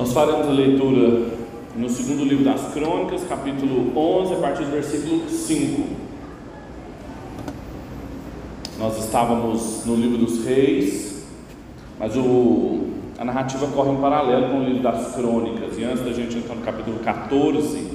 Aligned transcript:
Nós 0.00 0.14
faremos 0.14 0.48
a 0.48 0.52
leitura 0.52 1.26
no 1.76 1.86
segundo 1.90 2.24
livro 2.24 2.42
das 2.42 2.72
Crônicas, 2.72 3.22
capítulo 3.28 3.92
11, 3.94 4.32
a 4.32 4.36
partir 4.38 4.64
do 4.64 4.70
versículo 4.70 5.28
5. 5.28 5.82
Nós 8.78 8.98
estávamos 8.98 9.84
no 9.84 9.94
livro 9.96 10.16
dos 10.16 10.42
Reis, 10.42 11.22
mas 11.98 12.16
o, 12.16 12.86
a 13.18 13.26
narrativa 13.26 13.66
corre 13.66 13.90
em 13.90 14.00
paralelo 14.00 14.48
com 14.48 14.60
o 14.60 14.64
livro 14.64 14.82
das 14.82 15.14
Crônicas. 15.14 15.76
E 15.76 15.84
antes 15.84 16.02
da 16.02 16.14
gente 16.14 16.38
entrar 16.38 16.54
no 16.54 16.62
capítulo 16.62 17.00
14, 17.00 17.90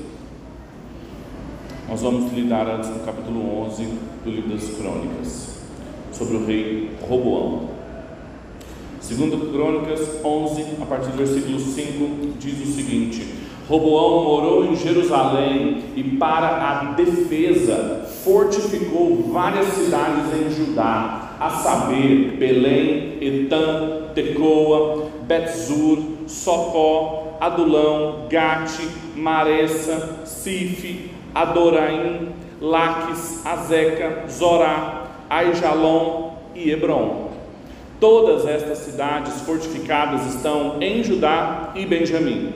nós 1.90 2.02
vamos 2.04 2.32
lidar 2.34 2.68
antes 2.68 2.88
no 2.88 3.00
capítulo 3.00 3.64
11 3.64 3.84
do 4.24 4.30
livro 4.30 4.52
das 4.52 4.70
Crônicas, 4.78 5.56
sobre 6.12 6.38
o 6.38 6.46
rei 6.46 6.92
Roboão. 7.10 7.75
Segundo 9.08 9.52
Crônicas 9.52 10.20
11, 10.26 10.66
a 10.82 10.86
partir 10.88 11.12
do 11.12 11.18
versículo 11.18 11.60
5, 11.60 12.40
diz 12.40 12.68
o 12.68 12.72
seguinte: 12.74 13.36
Roboão 13.70 14.24
morou 14.24 14.66
em 14.66 14.76
Jerusalém 14.76 15.84
e 15.96 16.04
para 16.04 16.48
a 16.48 16.84
defesa 16.94 18.10
fortificou 18.24 19.30
várias 19.32 19.68
cidades 19.68 20.26
em 20.34 20.50
Judá, 20.50 21.36
a 21.40 21.52
saber, 21.52 22.36
Belém, 22.40 23.20
Etã, 23.22 24.08
Tecoa, 24.16 25.06
Betzur, 25.28 26.00
Socó, 26.26 27.38
Adulão, 27.40 28.26
Gate, 28.28 28.90
Maressa, 29.16 30.26
Sife, 30.26 31.12
Adoraim, 31.36 32.30
Laques, 32.60 33.46
Azeca, 33.46 34.24
Zorá, 34.28 35.12
Aijalon 35.30 36.32
e 36.56 36.72
Hebron. 36.72 37.25
Todas 38.00 38.46
estas 38.46 38.80
cidades 38.80 39.42
fortificadas 39.42 40.36
estão 40.36 40.82
em 40.82 41.02
Judá 41.02 41.72
e 41.76 41.86
Benjamim. 41.86 42.54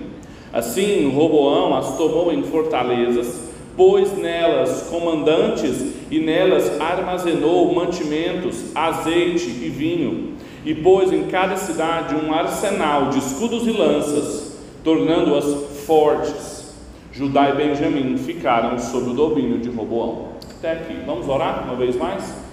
Assim, 0.52 1.10
Roboão 1.16 1.76
as 1.78 1.96
tomou 1.98 2.34
em 2.34 2.44
fortalezas, 2.44 3.50
pôs 3.78 4.18
nelas 4.18 4.88
comandantes 4.90 5.94
e 6.12 6.20
nelas 6.20 6.80
armazenou 6.82 7.74
mantimentos, 7.74 8.66
azeite 8.76 9.48
e 9.48 9.70
vinho, 9.70 10.34
e 10.66 10.76
pôs 10.76 11.14
em 11.14 11.24
cada 11.28 11.56
cidade 11.56 12.16
um 12.16 12.34
arsenal 12.34 13.10
de 13.10 13.20
escudos 13.20 13.66
e 13.66 13.72
lanças, 13.72 14.58
tornando-as 14.84 15.46
fortes. 15.86 16.74
Judá 17.14 17.50
e 17.50 17.56
Benjamim 17.56 18.18
ficaram 18.18 18.78
sob 18.78 19.12
o 19.12 19.14
domínio 19.14 19.60
de 19.60 19.70
Roboão. 19.70 20.30
Até 20.58 20.74
aqui. 20.74 20.98
Vamos 21.06 21.30
orar 21.30 21.64
uma 21.64 21.76
vez 21.76 21.96
mais? 21.96 22.49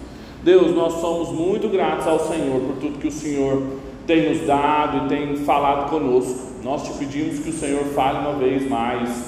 Deus, 0.47 0.73
nós 0.77 1.01
somos 1.01 1.31
muito 1.31 1.69
gratos 1.69 2.07
ao 2.07 2.21
Senhor 2.21 2.61
por 2.61 2.77
tudo 2.77 3.01
que 3.01 3.09
o 3.09 3.13
Senhor 3.13 3.65
tem 4.07 4.29
nos 4.29 4.47
dado 4.47 5.05
e 5.05 5.09
tem 5.09 5.39
falado 5.39 5.91
conosco. 5.91 6.39
Nós 6.63 6.85
te 6.85 6.97
pedimos 6.97 7.41
que 7.41 7.51
o 7.51 7.53
Senhor 7.53 7.83
fale 7.87 8.19
uma 8.19 8.35
vez 8.35 8.69
mais, 8.71 9.25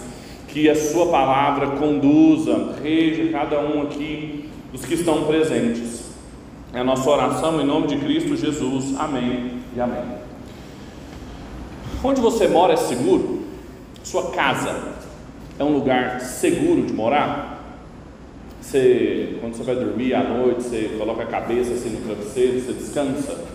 que 0.47 0.71
a 0.71 0.77
Sua 0.77 1.07
palavra 1.07 1.71
conduza, 1.71 2.77
reja 2.81 3.33
cada 3.33 3.59
um 3.59 3.83
aqui 3.83 4.49
dos 4.71 4.85
que 4.85 4.95
estão 4.95 5.25
presentes. 5.25 6.05
É 6.73 6.79
a 6.79 6.85
nossa 6.85 7.11
oração 7.11 7.61
em 7.61 7.67
nome 7.67 7.89
de 7.89 7.97
Cristo 7.97 8.37
Jesus. 8.37 8.95
Amém 8.97 9.55
e 9.75 9.81
amém. 9.81 10.05
Onde 12.05 12.21
você 12.21 12.47
mora 12.47 12.75
é 12.75 12.77
seguro? 12.77 13.43
Sua 14.05 14.31
casa 14.31 14.73
é 15.59 15.65
um 15.65 15.73
lugar 15.75 16.21
seguro 16.21 16.83
de 16.83 16.93
morar? 16.93 17.48
Você, 18.69 19.39
quando 19.41 19.55
você 19.55 19.63
vai 19.63 19.77
dormir 19.77 20.13
à 20.13 20.23
noite, 20.23 20.65
você 20.65 20.95
coloca 20.99 21.23
a 21.23 21.27
cabeça 21.27 21.73
assim 21.73 21.89
no 21.89 22.05
travesseiro, 22.05 22.61
você 22.61 22.73
descansa. 22.75 23.47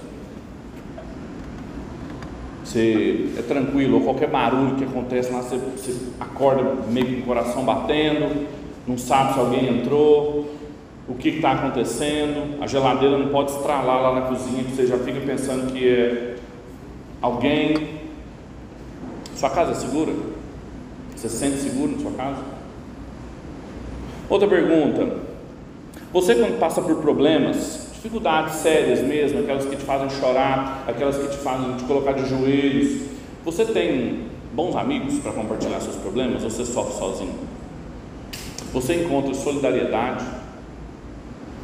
Você 2.65 3.29
é 3.37 3.43
tranquilo, 3.43 3.97
ou 3.97 4.01
qualquer 4.01 4.27
barulho 4.27 4.75
que 4.75 4.83
acontece 4.83 5.31
lá, 5.31 5.41
você, 5.41 5.57
você 5.57 5.95
acorda 6.19 6.63
meio 6.89 7.17
com 7.17 7.21
o 7.21 7.25
coração 7.25 7.63
batendo, 7.63 8.47
não 8.87 8.97
sabe 8.97 9.33
se 9.33 9.39
alguém 9.39 9.81
entrou, 9.81 10.51
o 11.07 11.13
que 11.13 11.29
está 11.29 11.51
acontecendo, 11.51 12.59
a 12.59 12.65
geladeira 12.65 13.15
não 13.15 13.27
pode 13.27 13.51
estralar 13.51 14.01
lá 14.01 14.19
na 14.19 14.21
cozinha, 14.21 14.63
você 14.63 14.87
já 14.87 14.97
fica 14.97 15.19
pensando 15.19 15.71
que 15.71 15.87
é 15.87 16.37
alguém. 17.21 17.99
Sua 19.35 19.51
casa 19.51 19.73
é 19.73 19.75
segura? 19.75 20.11
Você 21.15 21.29
se 21.29 21.37
sente 21.37 21.57
seguro 21.57 21.91
na 21.91 21.99
sua 21.99 22.11
casa? 22.13 22.52
Outra 24.33 24.47
pergunta: 24.47 25.17
você, 26.11 26.33
quando 26.33 26.57
passa 26.57 26.81
por 26.81 26.95
problemas, 26.95 27.89
dificuldades 27.93 28.55
sérias 28.55 28.99
mesmo, 29.01 29.41
aquelas 29.41 29.63
que 29.63 29.75
te 29.75 29.83
fazem 29.83 30.09
chorar, 30.09 30.85
aquelas 30.87 31.19
que 31.19 31.27
te 31.27 31.37
fazem 31.37 31.75
te 31.75 31.83
colocar 31.83 32.13
de 32.13 32.27
joelhos, 32.27 33.03
você 33.45 33.63
tem 33.63 34.23
bons 34.51 34.75
amigos 34.75 35.19
para 35.19 35.33
compartilhar 35.33 35.79
seus 35.81 35.97
problemas 35.97 36.43
ou 36.43 36.49
você 36.49 36.65
sofre 36.65 36.97
sozinho? 36.97 37.35
Você 38.73 39.03
encontra 39.03 39.35
solidariedade 39.35 40.25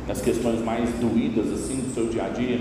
nas 0.07 0.21
questões 0.21 0.63
mais 0.63 0.91
doídas 0.99 1.51
assim 1.51 1.77
do 1.77 1.91
seu 1.95 2.05
dia 2.05 2.25
a 2.25 2.29
dia? 2.29 2.59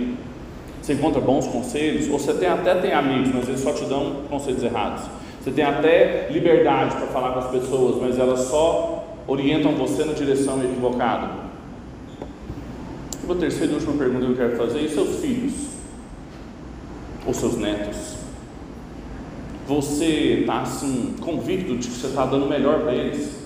Você 0.81 0.95
encontra 0.95 1.21
bons 1.21 1.47
conselhos? 1.49 2.09
Ou 2.09 2.19
você 2.19 2.33
tem, 2.33 2.49
até 2.49 2.77
tem 2.77 2.95
amigos, 2.95 3.31
mas 3.35 3.47
eles 3.47 3.61
só 3.61 3.75
te 3.75 3.85
dão 3.85 4.23
conselhos 4.31 4.63
errados? 4.63 5.03
Você 5.43 5.51
tem 5.51 5.65
até 5.65 6.31
liberdade 6.31 6.97
para 6.97 7.09
falar 7.09 7.33
com 7.33 7.41
as 7.41 7.51
pessoas, 7.51 8.01
mas 8.01 8.19
elas 8.19 8.41
só 8.47 8.98
orientam 9.29 9.77
você 9.77 10.05
na 10.05 10.15
direção 10.15 10.61
equivocada? 10.65 11.47
E 13.23 13.31
a 13.31 13.35
terceira 13.37 13.73
e 13.73 13.75
última 13.77 13.93
pergunta 13.93 14.25
que 14.25 14.33
eu 14.33 14.37
quero 14.37 14.57
fazer: 14.57 14.81
e 14.81 14.89
seus 14.89 15.21
filhos? 15.21 15.69
Ou 17.27 17.35
seus 17.35 17.57
netos? 17.57 18.17
Você 19.69 20.39
está 20.41 20.63
assim, 20.63 21.15
convicto 21.21 21.77
de 21.77 21.89
que 21.89 21.95
você 21.95 22.07
está 22.07 22.25
dando 22.25 22.47
o 22.47 22.49
melhor 22.49 22.81
para 22.81 22.95
eles? 22.95 23.37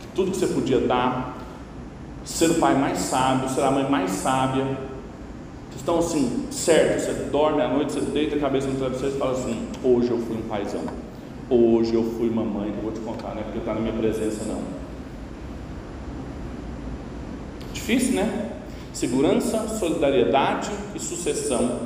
Que 0.00 0.06
tudo 0.14 0.30
que 0.30 0.38
você 0.38 0.46
podia 0.46 0.80
dar, 0.80 1.36
ser 2.24 2.52
o 2.52 2.54
pai 2.54 2.74
mais 2.74 2.98
sábio, 2.98 3.50
ser 3.50 3.62
a 3.62 3.70
mãe 3.70 3.88
mais 3.90 4.10
sábia, 4.12 4.66
estão 5.82 5.98
assim, 5.98 6.46
certo, 6.50 7.00
você 7.00 7.12
dorme 7.30 7.60
à 7.60 7.68
noite, 7.68 7.92
você 7.92 8.00
deita 8.00 8.36
a 8.36 8.38
cabeça 8.38 8.68
no 8.68 8.76
travesseiro 8.76 9.16
e 9.16 9.18
fala 9.18 9.32
assim, 9.32 9.66
hoje 9.82 10.10
eu 10.10 10.18
fui 10.18 10.36
um 10.36 10.42
paizão, 10.42 10.82
hoje 11.50 11.94
eu 11.94 12.04
fui 12.16 12.28
uma 12.28 12.44
mãe, 12.44 12.70
que 12.70 12.78
eu 12.78 12.82
vou 12.82 12.92
te 12.92 13.00
contar, 13.00 13.34
não 13.34 13.40
é 13.40 13.44
porque 13.44 13.58
está 13.58 13.74
na 13.74 13.80
minha 13.80 13.92
presença 13.92 14.44
não. 14.44 14.81
Difícil, 17.82 18.14
né? 18.14 18.50
Segurança, 18.92 19.66
solidariedade 19.66 20.70
e 20.94 21.00
sucessão. 21.00 21.80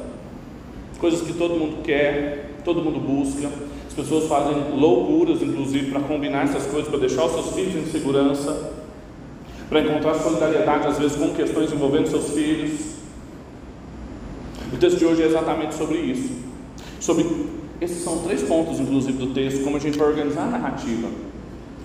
Coisas 0.99 1.23
que 1.23 1.33
todo 1.33 1.55
mundo 1.55 1.83
quer, 1.83 2.51
todo 2.63 2.83
mundo 2.83 3.01
busca. 3.01 3.49
As 3.89 3.95
pessoas 3.95 4.29
fazem 4.29 4.79
loucuras, 4.79 5.41
inclusive, 5.41 5.91
para 5.91 6.01
combinar 6.01 6.45
essas 6.45 6.67
coisas, 6.67 6.89
para 6.91 6.99
deixar 6.99 7.25
os 7.25 7.33
seus 7.33 7.55
filhos 7.55 7.77
em 7.77 7.91
segurança, 7.91 8.73
para 9.71 9.81
encontrar 9.81 10.17
solidariedade, 10.17 10.87
às 10.87 10.99
vezes, 10.99 11.17
com 11.17 11.31
questões 11.31 11.73
envolvendo 11.73 12.09
seus 12.09 12.29
filhos. 12.29 12.79
O 14.71 14.77
texto 14.77 14.99
de 14.99 15.07
hoje 15.07 15.23
é 15.23 15.27
exatamente 15.27 15.75
sobre 15.77 15.97
isso. 15.97 16.31
Sobre 17.01 17.25
esses 17.81 18.05
são 18.05 18.19
três 18.19 18.43
pontos, 18.43 18.79
inclusive, 18.79 19.17
do 19.17 19.33
texto, 19.33 19.65
como 19.65 19.79
a 19.79 19.81
gente 19.81 19.97
vai 19.97 20.09
organizar 20.09 20.43
a 20.43 20.51
narrativa 20.59 21.09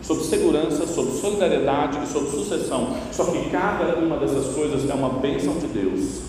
sobre 0.02 0.24
segurança, 0.24 0.88
sobre 0.88 1.14
solidariedade 1.14 2.00
e 2.04 2.08
sobre 2.08 2.30
sucessão. 2.32 2.96
Só 3.12 3.26
que 3.26 3.50
cada 3.50 3.96
uma 3.98 4.18
dessas 4.18 4.54
coisas 4.54 4.90
é 4.90 4.94
uma 4.94 5.10
bênção 5.10 5.54
de 5.56 5.68
Deus. 5.68 6.22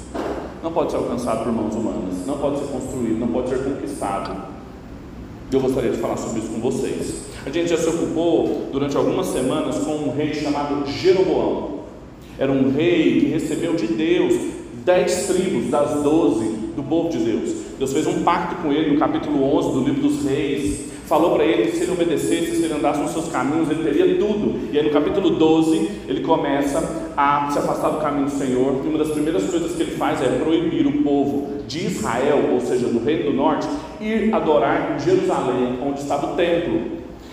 Não 0.62 0.72
pode 0.72 0.92
ser 0.92 0.98
alcançado 0.98 1.44
por 1.44 1.52
mãos 1.52 1.74
humanas, 1.74 2.26
não 2.26 2.38
pode 2.38 2.58
ser 2.58 2.66
construído, 2.66 3.18
não 3.18 3.28
pode 3.28 3.48
ser 3.48 3.58
conquistado. 3.58 4.52
Eu 5.50 5.60
gostaria 5.60 5.90
de 5.90 5.98
falar 5.98 6.16
sobre 6.16 6.40
isso 6.40 6.48
com 6.48 6.60
vocês. 6.60 7.24
A 7.44 7.50
gente 7.50 7.68
já 7.68 7.76
se 7.76 7.88
ocupou 7.88 8.68
durante 8.72 8.96
algumas 8.96 9.26
semanas 9.26 9.78
com 9.78 9.92
um 9.92 10.14
rei 10.14 10.32
chamado 10.32 10.86
Jeroboão. 10.86 11.80
Era 12.38 12.50
um 12.50 12.72
rei 12.72 13.20
que 13.20 13.26
recebeu 13.26 13.74
de 13.74 13.88
Deus 13.88 14.34
dez 14.84 15.26
tribos 15.26 15.68
das 15.68 16.02
doze 16.02 16.44
do 16.74 16.82
povo 16.82 17.10
de 17.10 17.18
Deus. 17.18 17.50
Deus 17.78 17.92
fez 17.92 18.06
um 18.06 18.22
pacto 18.22 18.62
com 18.62 18.72
ele 18.72 18.92
no 18.92 18.98
capítulo 18.98 19.44
11 19.56 19.72
do 19.72 19.80
livro 19.84 20.02
dos 20.02 20.24
reis 20.24 20.91
falou 21.12 21.32
para 21.32 21.44
ele 21.44 21.70
que 21.70 21.76
se 21.76 21.82
ele 21.82 21.92
obedecesse, 21.92 22.56
se 22.56 22.64
ele 22.64 22.72
andasse 22.72 22.98
nos 22.98 23.10
seus 23.10 23.28
caminhos, 23.28 23.68
ele 23.68 23.84
teria 23.84 24.16
tudo. 24.18 24.72
E 24.72 24.78
aí 24.78 24.82
no 24.82 24.90
capítulo 24.90 25.28
12, 25.28 25.90
ele 26.08 26.22
começa 26.22 27.12
a 27.14 27.50
se 27.50 27.58
afastar 27.58 27.90
do 27.90 27.98
caminho 27.98 28.24
do 28.24 28.30
Senhor. 28.30 28.80
E 28.82 28.88
uma 28.88 28.96
das 28.96 29.10
primeiras 29.10 29.44
coisas 29.44 29.76
que 29.76 29.82
ele 29.82 29.90
faz 29.90 30.22
é 30.22 30.38
proibir 30.38 30.86
o 30.86 31.02
povo 31.02 31.64
de 31.68 31.86
Israel, 31.86 32.52
ou 32.54 32.60
seja, 32.60 32.86
do 32.88 33.04
Reino 33.04 33.30
do 33.30 33.36
Norte, 33.36 33.68
ir 34.00 34.34
adorar 34.34 34.96
em 34.96 35.00
Jerusalém, 35.04 35.80
onde 35.86 36.00
estava 36.00 36.32
o 36.32 36.34
templo. 36.34 36.80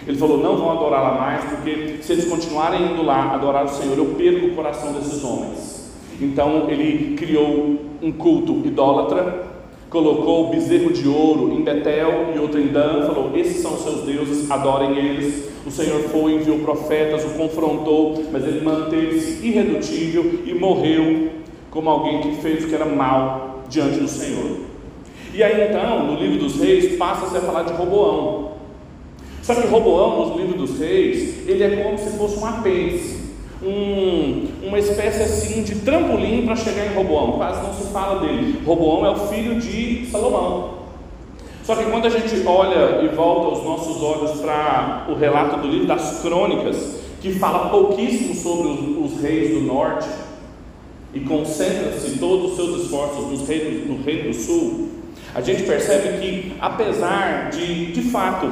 Ele 0.05 0.17
falou: 0.17 0.39
Não 0.39 0.57
vão 0.57 0.71
adorar 0.71 1.01
lá 1.01 1.17
mais, 1.17 1.45
porque 1.45 1.99
se 2.01 2.11
eles 2.11 2.25
continuarem 2.25 2.91
indo 2.91 3.01
lá 3.01 3.33
adorar 3.33 3.63
o 3.63 3.69
Senhor, 3.69 3.97
eu 3.97 4.07
perco 4.07 4.47
o 4.47 4.55
coração 4.55 4.91
desses 4.91 5.23
homens. 5.23 5.89
Então 6.19 6.69
ele 6.69 7.15
criou 7.15 7.77
um 8.01 8.11
culto 8.11 8.61
idólatra 8.65 9.47
colocou 9.89 10.47
o 10.47 10.49
bezerro 10.49 10.93
de 10.93 11.07
ouro 11.07 11.51
em 11.53 11.63
Betel 11.63 12.33
e 12.35 12.39
outro 12.39 12.59
em 12.59 12.67
Dan, 12.67 13.07
falou: 13.07 13.31
Esses 13.35 13.61
são 13.61 13.73
os 13.73 13.81
seus 13.81 14.03
deuses, 14.03 14.49
adorem 14.49 14.97
eles. 14.97 15.49
O 15.65 15.71
Senhor 15.71 16.01
foi, 16.03 16.35
enviou 16.35 16.59
profetas, 16.59 17.23
o 17.25 17.29
confrontou, 17.37 18.23
mas 18.31 18.43
ele 18.43 18.61
manteve-se 18.61 19.45
irredutível 19.45 20.41
e 20.45 20.53
morreu 20.53 21.29
como 21.69 21.89
alguém 21.89 22.21
que 22.21 22.35
fez 22.37 22.63
o 22.63 22.67
que 22.67 22.75
era 22.75 22.85
mal 22.85 23.63
diante 23.69 23.99
do 23.99 24.07
Senhor. 24.07 24.57
E 25.33 25.43
aí 25.43 25.69
então, 25.69 26.07
no 26.07 26.19
livro 26.19 26.39
dos 26.39 26.59
reis, 26.59 26.97
passa-se 26.97 27.37
a 27.37 27.41
falar 27.41 27.63
de 27.63 27.73
Roboão. 27.73 28.53
Só 29.43 29.53
que 29.53 29.67
Roboão, 29.67 30.29
no 30.29 30.37
livro 30.37 30.57
dos 30.57 30.79
reis, 30.79 31.47
ele 31.47 31.63
é 31.63 31.83
como 31.83 31.97
se 31.97 32.17
fosse 32.17 32.39
um 32.39 32.45
apêndice, 32.45 33.19
um, 33.63 34.47
uma 34.63 34.77
espécie 34.77 35.23
assim 35.23 35.63
de 35.63 35.75
trampolim 35.75 36.45
para 36.45 36.55
chegar 36.55 36.85
em 36.85 36.93
Roboão. 36.93 37.33
Quase 37.33 37.61
não 37.61 37.73
se 37.73 37.91
fala 37.91 38.19
dele. 38.19 38.61
Roboão 38.65 39.05
é 39.05 39.09
o 39.11 39.27
filho 39.27 39.59
de 39.59 40.07
Salomão. 40.11 40.79
Só 41.63 41.75
que 41.75 41.85
quando 41.85 42.07
a 42.07 42.09
gente 42.09 42.45
olha 42.47 43.03
e 43.03 43.07
volta 43.09 43.59
os 43.59 43.63
nossos 43.63 44.01
olhos 44.01 44.41
para 44.41 45.05
o 45.09 45.13
relato 45.13 45.59
do 45.61 45.67
livro 45.67 45.87
das 45.87 46.19
crônicas, 46.21 46.99
que 47.21 47.31
fala 47.33 47.69
pouquíssimo 47.69 48.33
sobre 48.33 48.69
os, 48.69 49.13
os 49.13 49.21
reis 49.21 49.53
do 49.53 49.61
norte, 49.61 50.07
e 51.13 51.19
concentra-se 51.21 52.17
todos 52.17 52.51
os 52.51 52.55
seus 52.55 52.83
esforços 52.83 53.31
nos 53.31 53.47
reinos, 53.47 53.87
no 53.87 54.03
Reino 54.03 54.29
do 54.29 54.33
Sul, 54.33 54.89
a 55.33 55.41
gente 55.41 55.63
percebe 55.63 56.17
que, 56.19 56.55
apesar 56.59 57.49
de, 57.51 57.91
de 57.91 58.01
fato, 58.09 58.47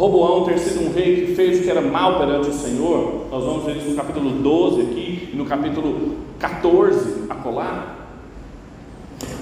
Roboão 0.00 0.44
ter 0.44 0.58
sido 0.58 0.88
um 0.88 0.94
rei 0.94 1.26
que 1.26 1.34
fez 1.34 1.58
o 1.58 1.62
que 1.62 1.68
era 1.68 1.82
mal 1.82 2.18
perante 2.18 2.48
o 2.48 2.54
Senhor, 2.54 3.26
nós 3.30 3.44
vamos 3.44 3.64
ver 3.66 3.76
isso 3.76 3.90
no 3.90 3.96
capítulo 3.96 4.30
12 4.30 4.80
aqui 4.80 5.28
e 5.30 5.36
no 5.36 5.44
capítulo 5.44 6.16
14 6.38 7.24
acolá, 7.28 7.96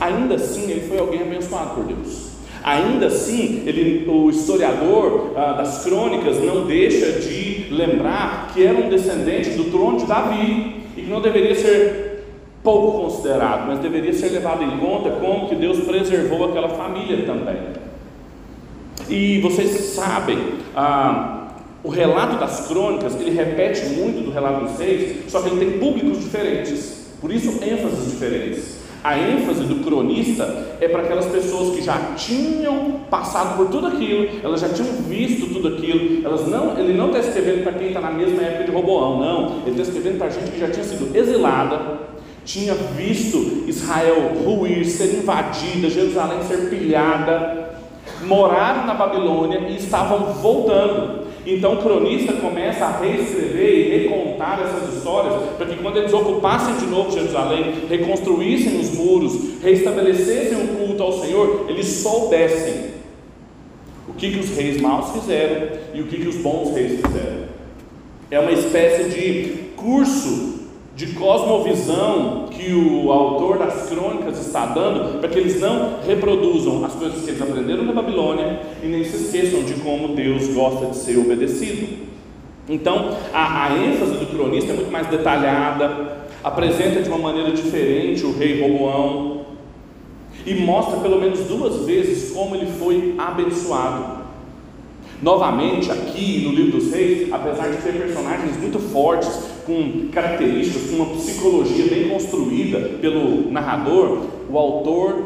ainda 0.01 0.35
assim 0.35 0.69
ele 0.69 0.81
foi 0.89 0.99
alguém 0.99 1.23
abençoado 1.23 1.77
por 1.77 1.85
Deus. 1.85 2.31
Ainda 2.65 3.07
assim, 3.07 3.63
ele, 3.67 4.05
o 4.11 4.29
historiador 4.31 5.31
ah, 5.37 5.53
das 5.53 5.85
crônicas 5.85 6.43
não 6.43 6.67
deixa 6.67 7.21
de 7.21 7.73
lembrar 7.73 8.51
que 8.53 8.67
era 8.67 8.77
um 8.77 8.89
descendente 8.89 9.51
do 9.51 9.71
trono 9.71 9.99
de 9.99 10.07
Davi 10.07 10.83
e 10.97 11.03
que 11.03 11.09
não 11.09 11.21
deveria 11.21 11.55
ser 11.55 12.25
pouco 12.65 12.99
considerado, 12.99 13.69
mas 13.69 13.79
deveria 13.79 14.13
ser 14.13 14.31
levado 14.31 14.65
em 14.65 14.77
conta 14.79 15.09
como 15.21 15.49
que 15.49 15.55
Deus 15.55 15.79
preservou 15.85 16.47
aquela 16.47 16.71
família 16.71 17.25
também. 17.25 17.88
E 19.09 19.41
vocês 19.41 19.71
sabem, 19.95 20.39
ah, 20.75 21.39
o 21.83 21.89
relato 21.91 22.39
das 22.39 22.67
crônicas, 22.67 23.15
ele 23.21 23.31
repete 23.31 23.87
muito 23.91 24.25
do 24.25 24.31
relato 24.31 24.67
dos 24.67 24.79
reis, 24.79 25.31
só 25.31 25.41
que 25.41 25.49
ele 25.49 25.59
tem 25.59 25.79
públicos 25.79 26.21
diferentes, 26.21 27.07
por 27.21 27.33
isso 27.33 27.63
ênfases 27.63 28.11
diferentes. 28.11 28.79
A 29.03 29.17
ênfase 29.17 29.63
do 29.63 29.77
cronista 29.85 30.77
é 30.81 30.89
para 30.89 31.03
aquelas 31.03 31.27
pessoas 31.27 31.77
que 31.77 31.83
já 31.83 32.15
tinham 32.17 33.01
passado 33.09 33.57
por 33.57 33.69
tudo 33.69 33.87
aquilo, 33.87 34.29
elas 34.43 34.61
já 34.61 34.69
tinham 34.69 34.93
visto 35.09 35.47
tudo 35.47 35.69
aquilo, 35.69 36.27
elas 36.27 36.49
não, 36.49 36.77
ele 36.77 36.93
não 36.95 37.07
está 37.07 37.21
escrevendo 37.21 37.63
para 37.63 37.73
quem 37.75 37.89
está 37.89 38.01
na 38.01 38.11
mesma 38.11 38.43
época 38.43 38.65
de 38.65 38.71
Roboão, 38.73 39.21
não, 39.21 39.63
ele 39.63 39.71
está 39.71 39.83
escrevendo 39.83 40.19
para 40.19 40.31
gente 40.31 40.51
que 40.51 40.59
já 40.59 40.69
tinha 40.69 40.85
sido 40.85 41.17
exilada, 41.17 42.01
tinha 42.45 42.75
visto 42.75 43.65
Israel 43.69 44.33
ruir, 44.45 44.85
ser 44.85 45.15
invadida, 45.15 45.89
Jerusalém 45.89 46.43
ser 46.43 46.69
pilhada, 46.69 47.68
moraram 48.23 48.87
na 48.87 48.95
Babilônia 48.95 49.59
e 49.69 49.77
estavam 49.77 50.33
voltando. 50.35 51.29
Então 51.47 51.75
o 51.75 51.77
cronista 51.79 52.35
começa 52.35 52.85
a 52.85 52.99
reescrever 52.99 53.75
e 53.75 53.99
recontar 53.99 54.61
essas 54.61 54.95
histórias, 54.95 55.35
para 55.57 55.67
que 55.67 55.77
quando 55.77 55.97
eles 55.97 56.13
ocupassem 56.13 56.77
de 56.77 56.87
novo 56.87 57.11
Jerusalém, 57.11 57.75
reconstruíssem 57.89 58.79
os 58.79 58.93
muros, 58.95 59.63
restabelecessem 59.63 60.59
o 60.63 60.69
culto 60.77 61.03
ao 61.03 61.13
Senhor, 61.21 61.67
eles 61.69 61.87
soubessem 61.87 62.99
o 64.09 64.13
que, 64.13 64.33
que 64.33 64.39
os 64.39 64.57
reis 64.57 64.81
maus 64.81 65.11
fizeram 65.13 65.69
e 65.95 66.01
o 66.01 66.07
que, 66.07 66.19
que 66.19 66.29
os 66.29 66.37
bons 66.37 66.75
reis 66.75 67.01
fizeram. 67.01 67.49
É 68.31 68.39
uma 68.39 68.53
espécie 68.53 69.09
de 69.09 69.69
curso 69.75 70.58
de 70.99 71.07
cosmovisão 71.13 72.49
que 72.51 72.75
o 72.75 73.13
autor 73.13 73.57
das 73.57 73.89
crônicas 73.89 74.45
está 74.45 74.67
dando, 74.67 75.21
para 75.21 75.29
que 75.29 75.39
eles 75.39 75.61
não 75.61 76.01
reproduzam 76.05 76.85
as 76.85 76.93
coisas 76.93 77.23
que 77.23 77.31
eles 77.31 77.41
aprenderam 77.41 77.85
na 77.85 77.93
Babilônia 77.93 78.59
e 78.83 78.87
nem 78.89 79.05
se 79.05 79.15
esqueçam 79.15 79.63
de 79.63 79.75
como 79.75 80.17
Deus 80.17 80.49
gosta 80.49 80.87
de 80.87 80.97
ser 80.97 81.17
obedecido. 81.17 82.09
Então, 82.69 83.17
a, 83.33 83.67
a 83.67 83.79
ênfase 83.79 84.15
do 84.15 84.27
cronista 84.27 84.73
é 84.73 84.75
muito 84.75 84.91
mais 84.91 85.07
detalhada, 85.07 86.27
apresenta 86.43 87.01
de 87.01 87.09
uma 87.09 87.19
maneira 87.19 87.53
diferente 87.53 88.27
o 88.27 88.37
rei 88.37 88.61
Roboão 88.61 89.43
e 90.45 90.53
mostra 90.53 90.99
pelo 90.99 91.21
menos 91.21 91.39
duas 91.45 91.87
vezes 91.87 92.33
como 92.33 92.57
ele 92.57 92.73
foi 92.73 93.15
abençoado. 93.17 94.19
Novamente, 95.23 95.93
aqui 95.93 96.43
no 96.45 96.51
livro 96.51 96.81
dos 96.81 96.91
reis, 96.91 97.33
apesar 97.33 97.69
de 97.69 97.77
ter 97.83 97.93
personagens 97.93 98.57
muito 98.57 98.81
fortes, 98.81 99.48
com 99.69 100.09
características, 100.09 100.91
com 100.91 100.97
uma 100.97 101.15
psicologia 101.15 101.87
bem 101.89 102.09
construída 102.09 102.81
pelo 103.01 103.53
narrador, 103.53 104.23
o 104.51 104.57
autor 104.57 105.25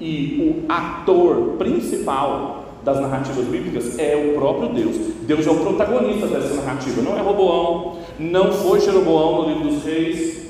e 0.00 0.64
o 0.66 0.72
ator 0.72 1.56
principal 1.58 2.64
das 2.82 2.98
narrativas 2.98 3.44
bíblicas 3.44 3.98
é 3.98 4.16
o 4.16 4.38
próprio 4.38 4.70
Deus. 4.70 4.96
Deus 5.26 5.46
é 5.46 5.50
o 5.50 5.56
protagonista 5.56 6.26
dessa 6.26 6.54
narrativa, 6.54 7.02
não 7.02 7.16
é 7.16 7.20
Roboão, 7.20 7.98
não 8.18 8.52
foi 8.52 8.80
Jeroboão 8.80 9.42
no 9.42 9.48
livro 9.48 9.68
dos 9.68 9.84
reis. 9.84 10.44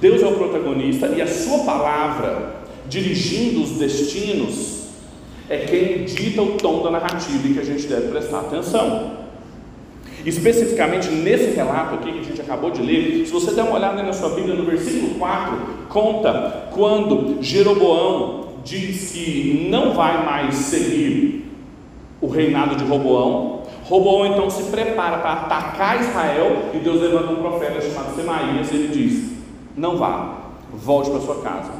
Deus 0.00 0.22
é 0.22 0.26
o 0.26 0.32
protagonista 0.32 1.08
e 1.08 1.20
a 1.20 1.26
sua 1.26 1.64
palavra, 1.64 2.62
dirigindo 2.88 3.62
os 3.62 3.72
destinos, 3.72 4.86
é 5.48 5.58
quem 5.58 6.04
dita 6.04 6.40
o 6.40 6.56
tom 6.56 6.82
da 6.82 6.90
narrativa 6.90 7.46
e 7.46 7.54
que 7.54 7.60
a 7.60 7.64
gente 7.64 7.86
deve 7.86 8.08
prestar 8.08 8.40
atenção. 8.40 9.27
Especificamente 10.26 11.08
nesse 11.10 11.54
relato 11.54 11.94
aqui 11.94 12.12
que 12.12 12.18
a 12.18 12.22
gente 12.22 12.40
acabou 12.40 12.70
de 12.70 12.82
ler, 12.82 13.24
se 13.24 13.32
você 13.32 13.52
der 13.52 13.62
uma 13.62 13.76
olhada 13.76 14.02
na 14.02 14.12
sua 14.12 14.30
Bíblia, 14.30 14.54
no 14.54 14.64
versículo 14.64 15.14
4, 15.14 15.56
conta 15.88 16.68
quando 16.72 17.42
Jeroboão 17.42 18.48
diz 18.64 19.12
que 19.12 19.68
não 19.70 19.94
vai 19.94 20.24
mais 20.24 20.54
seguir 20.54 21.46
o 22.20 22.26
reinado 22.26 22.76
de 22.76 22.84
Roboão. 22.84 23.62
Roboão 23.84 24.26
então 24.26 24.50
se 24.50 24.64
prepara 24.64 25.18
para 25.18 25.32
atacar 25.32 26.00
Israel 26.00 26.70
e 26.74 26.78
Deus 26.78 27.00
levanta 27.00 27.32
um 27.32 27.36
profeta 27.36 27.80
chamado 27.80 28.14
Semaías 28.14 28.70
e 28.70 28.74
ele 28.74 28.88
diz: 28.88 29.32
Não 29.76 29.96
vá, 29.96 30.36
volte 30.72 31.10
para 31.10 31.20
sua 31.20 31.36
casa. 31.36 31.70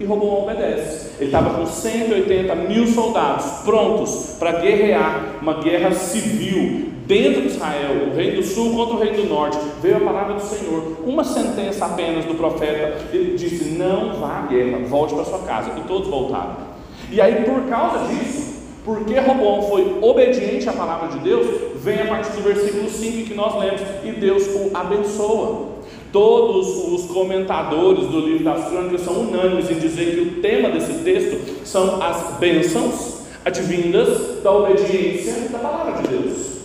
E 0.00 0.04
Roboão 0.04 0.44
obedece. 0.44 1.10
Ele 1.18 1.26
estava 1.26 1.58
com 1.58 1.66
180 1.66 2.54
mil 2.54 2.86
soldados 2.86 3.44
prontos 3.64 4.36
para 4.38 4.60
guerrear 4.60 5.34
uma 5.42 5.54
guerra 5.54 5.92
civil 5.92 6.92
dentro 7.08 7.40
de 7.40 7.48
Israel, 7.48 8.10
o 8.10 8.14
rei 8.14 8.32
do 8.32 8.42
sul 8.42 8.76
contra 8.76 8.96
o 8.96 9.00
rei 9.00 9.12
do 9.12 9.26
norte, 9.26 9.58
veio 9.82 9.96
a 9.96 10.00
palavra 10.00 10.34
do 10.34 10.42
Senhor, 10.42 10.98
uma 11.04 11.24
sentença 11.24 11.86
apenas 11.86 12.26
do 12.26 12.34
profeta, 12.34 12.98
ele 13.12 13.36
disse: 13.36 13.70
Não 13.70 14.20
vá 14.20 14.44
à 14.44 14.46
guerra, 14.46 14.78
volte 14.86 15.14
para 15.14 15.24
sua 15.24 15.40
casa. 15.40 15.72
E 15.76 15.88
todos 15.88 16.06
voltaram. 16.08 16.68
E 17.10 17.20
aí, 17.20 17.42
por 17.44 17.62
causa 17.62 18.06
disso, 18.06 18.58
porque 18.84 19.18
Roboão 19.18 19.62
foi 19.62 19.98
obediente 20.02 20.68
à 20.68 20.72
palavra 20.72 21.08
de 21.08 21.18
Deus, 21.20 21.46
vem 21.76 22.02
a 22.02 22.06
partir 22.06 22.32
do 22.32 22.42
versículo 22.42 22.88
5 22.88 23.28
que 23.28 23.34
nós 23.34 23.58
lemos, 23.58 23.80
e 24.04 24.12
Deus 24.12 24.46
o 24.46 24.76
abençoa. 24.76 25.78
Todos 26.12 26.66
os 26.92 27.10
comentadores 27.10 28.06
do 28.06 28.20
livro 28.20 28.44
das 28.44 28.68
crônicas 28.68 29.02
são 29.02 29.14
unânimes 29.14 29.70
em 29.70 29.78
dizer 29.78 30.14
que 30.14 30.20
o 30.20 30.42
tema 30.42 30.70
desse 30.70 31.02
texto 31.02 31.66
são 31.66 32.02
as 32.02 32.38
bênçãos 32.38 33.18
advindas 33.44 34.42
da 34.42 34.52
obediência 34.52 35.48
da 35.50 35.58
palavra 35.58 36.02
de 36.02 36.08
Deus. 36.08 36.57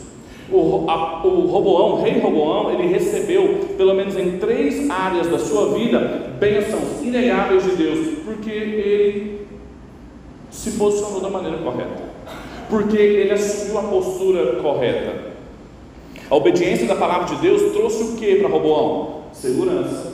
O, 0.51 0.85
a, 0.89 1.25
o 1.25 1.47
Roboão, 1.47 1.93
o 1.93 2.01
rei 2.01 2.19
Roboão, 2.19 2.71
ele 2.71 2.87
recebeu, 2.87 3.67
pelo 3.77 3.93
menos 3.93 4.17
em 4.17 4.37
três 4.37 4.89
áreas 4.89 5.27
da 5.27 5.39
sua 5.39 5.73
vida, 5.73 6.33
bênçãos 6.39 7.01
inegáveis 7.01 7.63
de 7.63 7.75
Deus, 7.75 8.19
porque 8.25 8.51
ele 8.51 9.47
se 10.51 10.71
posicionou 10.71 11.21
da 11.21 11.29
maneira 11.29 11.57
correta, 11.57 12.03
porque 12.69 12.97
ele 12.97 13.31
assumiu 13.31 13.79
a 13.79 13.83
postura 13.83 14.61
correta. 14.61 15.33
A 16.29 16.35
obediência 16.35 16.87
da 16.87 16.95
palavra 16.95 17.35
de 17.35 17.41
Deus 17.41 17.73
trouxe 17.73 18.03
o 18.03 18.15
que 18.15 18.35
para 18.35 18.49
Roboão? 18.49 19.23
Segurança, 19.33 20.13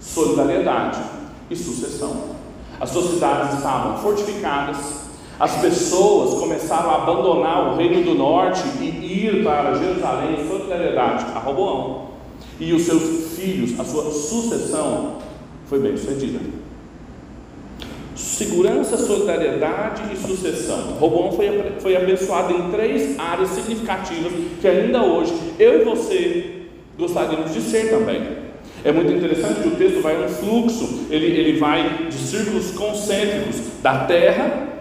solidariedade 0.00 1.00
e 1.50 1.56
sucessão. 1.56 2.34
As 2.80 2.90
sociedades 2.90 3.56
estavam 3.56 3.98
fortificadas, 3.98 5.03
as 5.38 5.60
pessoas 5.60 6.38
começaram 6.38 6.90
a 6.90 7.02
abandonar 7.02 7.72
o 7.72 7.76
reino 7.76 8.02
do 8.04 8.14
norte 8.14 8.62
e 8.80 9.26
ir 9.26 9.42
para 9.42 9.74
Jerusalém 9.74 10.40
em 10.40 10.48
solidariedade 10.48 11.26
a 11.34 11.38
Roboão. 11.40 12.14
E 12.60 12.72
os 12.72 12.82
seus 12.82 13.36
filhos, 13.36 13.78
a 13.78 13.84
sua 13.84 14.12
sucessão 14.12 15.16
foi 15.66 15.80
bem 15.80 15.96
sucedida. 15.96 16.38
Segurança, 18.14 18.96
solidariedade 18.96 20.02
e 20.12 20.16
sucessão. 20.16 20.92
Roboão 21.00 21.32
foi, 21.32 21.48
foi 21.80 21.96
abençoado 21.96 22.54
em 22.54 22.70
três 22.70 23.18
áreas 23.18 23.50
significativas 23.50 24.32
que 24.60 24.68
ainda 24.68 25.02
hoje 25.02 25.34
eu 25.58 25.80
e 25.80 25.84
você 25.84 26.62
gostaríamos 26.96 27.52
de 27.52 27.60
ser 27.60 27.90
também. 27.90 28.44
É 28.84 28.92
muito 28.92 29.12
interessante 29.12 29.62
que 29.62 29.68
o 29.68 29.76
texto 29.76 30.00
vai 30.00 30.14
em 30.14 30.26
um 30.26 30.28
fluxo, 30.28 31.06
ele, 31.10 31.26
ele 31.26 31.58
vai 31.58 32.06
de 32.08 32.14
círculos 32.14 32.70
concêntricos 32.70 33.56
da 33.82 34.04
terra 34.04 34.73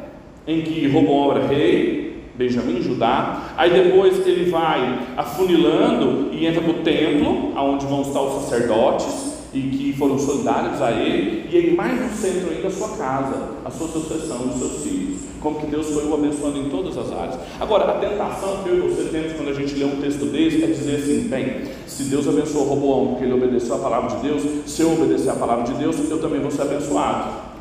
em 0.48 0.62
que 0.62 0.88
Roboão 0.88 1.36
era 1.36 1.48
rei, 1.48 2.24
Benjamim, 2.36 2.82
Judá. 2.82 3.54
Aí 3.56 3.72
depois 3.72 4.26
ele 4.26 4.50
vai 4.50 5.00
afunilando 5.16 6.34
e 6.34 6.46
entra 6.46 6.62
para 6.62 6.72
o 6.72 6.84
templo, 6.84 7.52
aonde 7.56 7.86
vão 7.86 8.02
estar 8.02 8.22
os 8.22 8.44
sacerdotes 8.44 9.34
e 9.54 9.62
que 9.62 9.94
foram 9.94 10.18
solidários 10.18 10.82
a 10.82 10.92
ele. 10.92 11.48
E 11.52 11.58
aí 11.58 11.76
mais 11.76 12.02
no 12.02 12.10
centro 12.10 12.50
ainda 12.50 12.68
a 12.68 12.72
sua 12.72 12.98
casa, 12.98 13.50
a 13.64 13.70
sua 13.70 13.88
sucessão 13.88 14.50
os 14.50 14.56
seus 14.58 14.84
filhos. 14.84 15.20
como 15.40 15.60
que 15.60 15.68
Deus 15.68 15.90
foi 15.90 16.06
o 16.06 16.14
abençoando 16.14 16.58
em 16.58 16.70
todas 16.70 16.98
as 16.98 17.12
áreas. 17.12 17.38
Agora, 17.60 17.84
a 17.92 18.00
tentação 18.00 18.64
que 18.64 18.70
eu 18.70 18.78
e 18.78 18.80
você 18.80 19.10
temos 19.10 19.34
quando 19.34 19.50
a 19.50 19.54
gente 19.54 19.76
lê 19.76 19.86
um 19.86 20.02
texto 20.02 20.26
desse 20.26 20.64
é 20.64 20.68
dizer 20.68 20.96
assim: 20.96 21.28
bem, 21.28 21.64
se 21.86 22.04
Deus 22.06 22.28
abençoou 22.28 22.66
Roboão 22.66 23.08
porque 23.10 23.26
ele 23.26 23.34
obedeceu 23.34 23.76
a 23.76 23.80
palavra 23.80 24.16
de 24.16 24.28
Deus, 24.28 24.42
se 24.66 24.82
eu 24.82 24.94
obedecer 24.94 25.30
a 25.30 25.36
palavra 25.36 25.66
de 25.66 25.74
Deus, 25.74 26.10
eu 26.10 26.20
também 26.20 26.40
vou 26.40 26.50
ser 26.50 26.64
abençoado. 26.64 27.53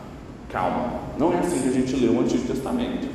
Calma, 0.53 1.01
não 1.19 1.33
é 1.33 1.39
assim 1.39 1.63
que 1.63 1.69
a 1.69 1.73
gente 1.73 1.97
lê 1.97 2.09
o 2.09 2.21
Antigo 2.21 2.47
Testamento. 2.47 3.09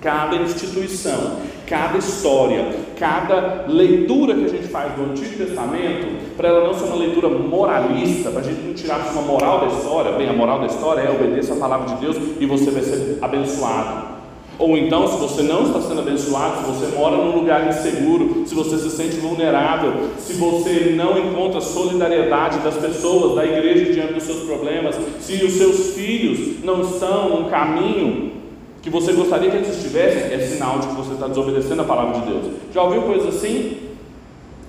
Cada 0.00 0.36
instituição, 0.36 1.36
cada 1.66 1.98
história, 1.98 2.74
cada 2.98 3.66
leitura 3.68 4.34
que 4.34 4.44
a 4.46 4.48
gente 4.48 4.68
faz 4.68 4.94
do 4.94 5.02
Antigo 5.02 5.36
Testamento, 5.36 6.34
para 6.34 6.48
ela 6.48 6.66
não 6.66 6.72
ser 6.72 6.84
uma 6.84 6.96
leitura 6.96 7.28
moralista, 7.28 8.30
para 8.30 8.40
a 8.40 8.44
gente 8.44 8.62
não 8.62 8.72
tirar 8.72 9.00
uma 9.12 9.22
moral 9.22 9.60
da 9.60 9.66
história, 9.66 10.12
bem, 10.12 10.30
a 10.30 10.32
moral 10.32 10.60
da 10.60 10.66
história 10.66 11.02
é 11.02 11.10
obedeça 11.10 11.52
a 11.52 11.56
palavra 11.56 11.94
de 11.94 12.00
Deus 12.00 12.16
e 12.40 12.46
você 12.46 12.70
vai 12.70 12.82
ser 12.82 13.18
abençoado. 13.20 14.15
Ou 14.58 14.76
então, 14.76 15.06
se 15.06 15.18
você 15.18 15.42
não 15.42 15.66
está 15.66 15.80
sendo 15.82 16.00
abençoado, 16.00 16.60
se 16.60 16.64
você 16.64 16.96
mora 16.96 17.16
num 17.16 17.36
lugar 17.36 17.68
inseguro, 17.68 18.44
se 18.46 18.54
você 18.54 18.78
se 18.78 18.90
sente 18.90 19.16
vulnerável, 19.16 20.08
se 20.18 20.32
você 20.34 20.94
não 20.96 21.18
encontra 21.18 21.60
solidariedade 21.60 22.60
das 22.60 22.76
pessoas, 22.76 23.34
da 23.34 23.44
igreja 23.44 23.92
diante 23.92 24.14
dos 24.14 24.22
seus 24.22 24.44
problemas, 24.44 24.96
se 25.20 25.44
os 25.44 25.52
seus 25.52 25.94
filhos 25.94 26.64
não 26.64 26.80
estão 26.80 27.28
num 27.28 27.50
caminho 27.50 28.32
que 28.80 28.88
você 28.88 29.12
gostaria 29.12 29.50
que 29.50 29.56
eles 29.56 29.76
estivessem, 29.76 30.32
é 30.32 30.38
sinal 30.38 30.78
de 30.78 30.86
que 30.86 30.94
você 30.94 31.12
está 31.12 31.26
desobedecendo 31.26 31.82
a 31.82 31.84
palavra 31.84 32.20
de 32.20 32.26
Deus. 32.26 32.44
Já 32.72 32.82
ouviu 32.82 33.02
coisas 33.02 33.34
assim? 33.34 33.78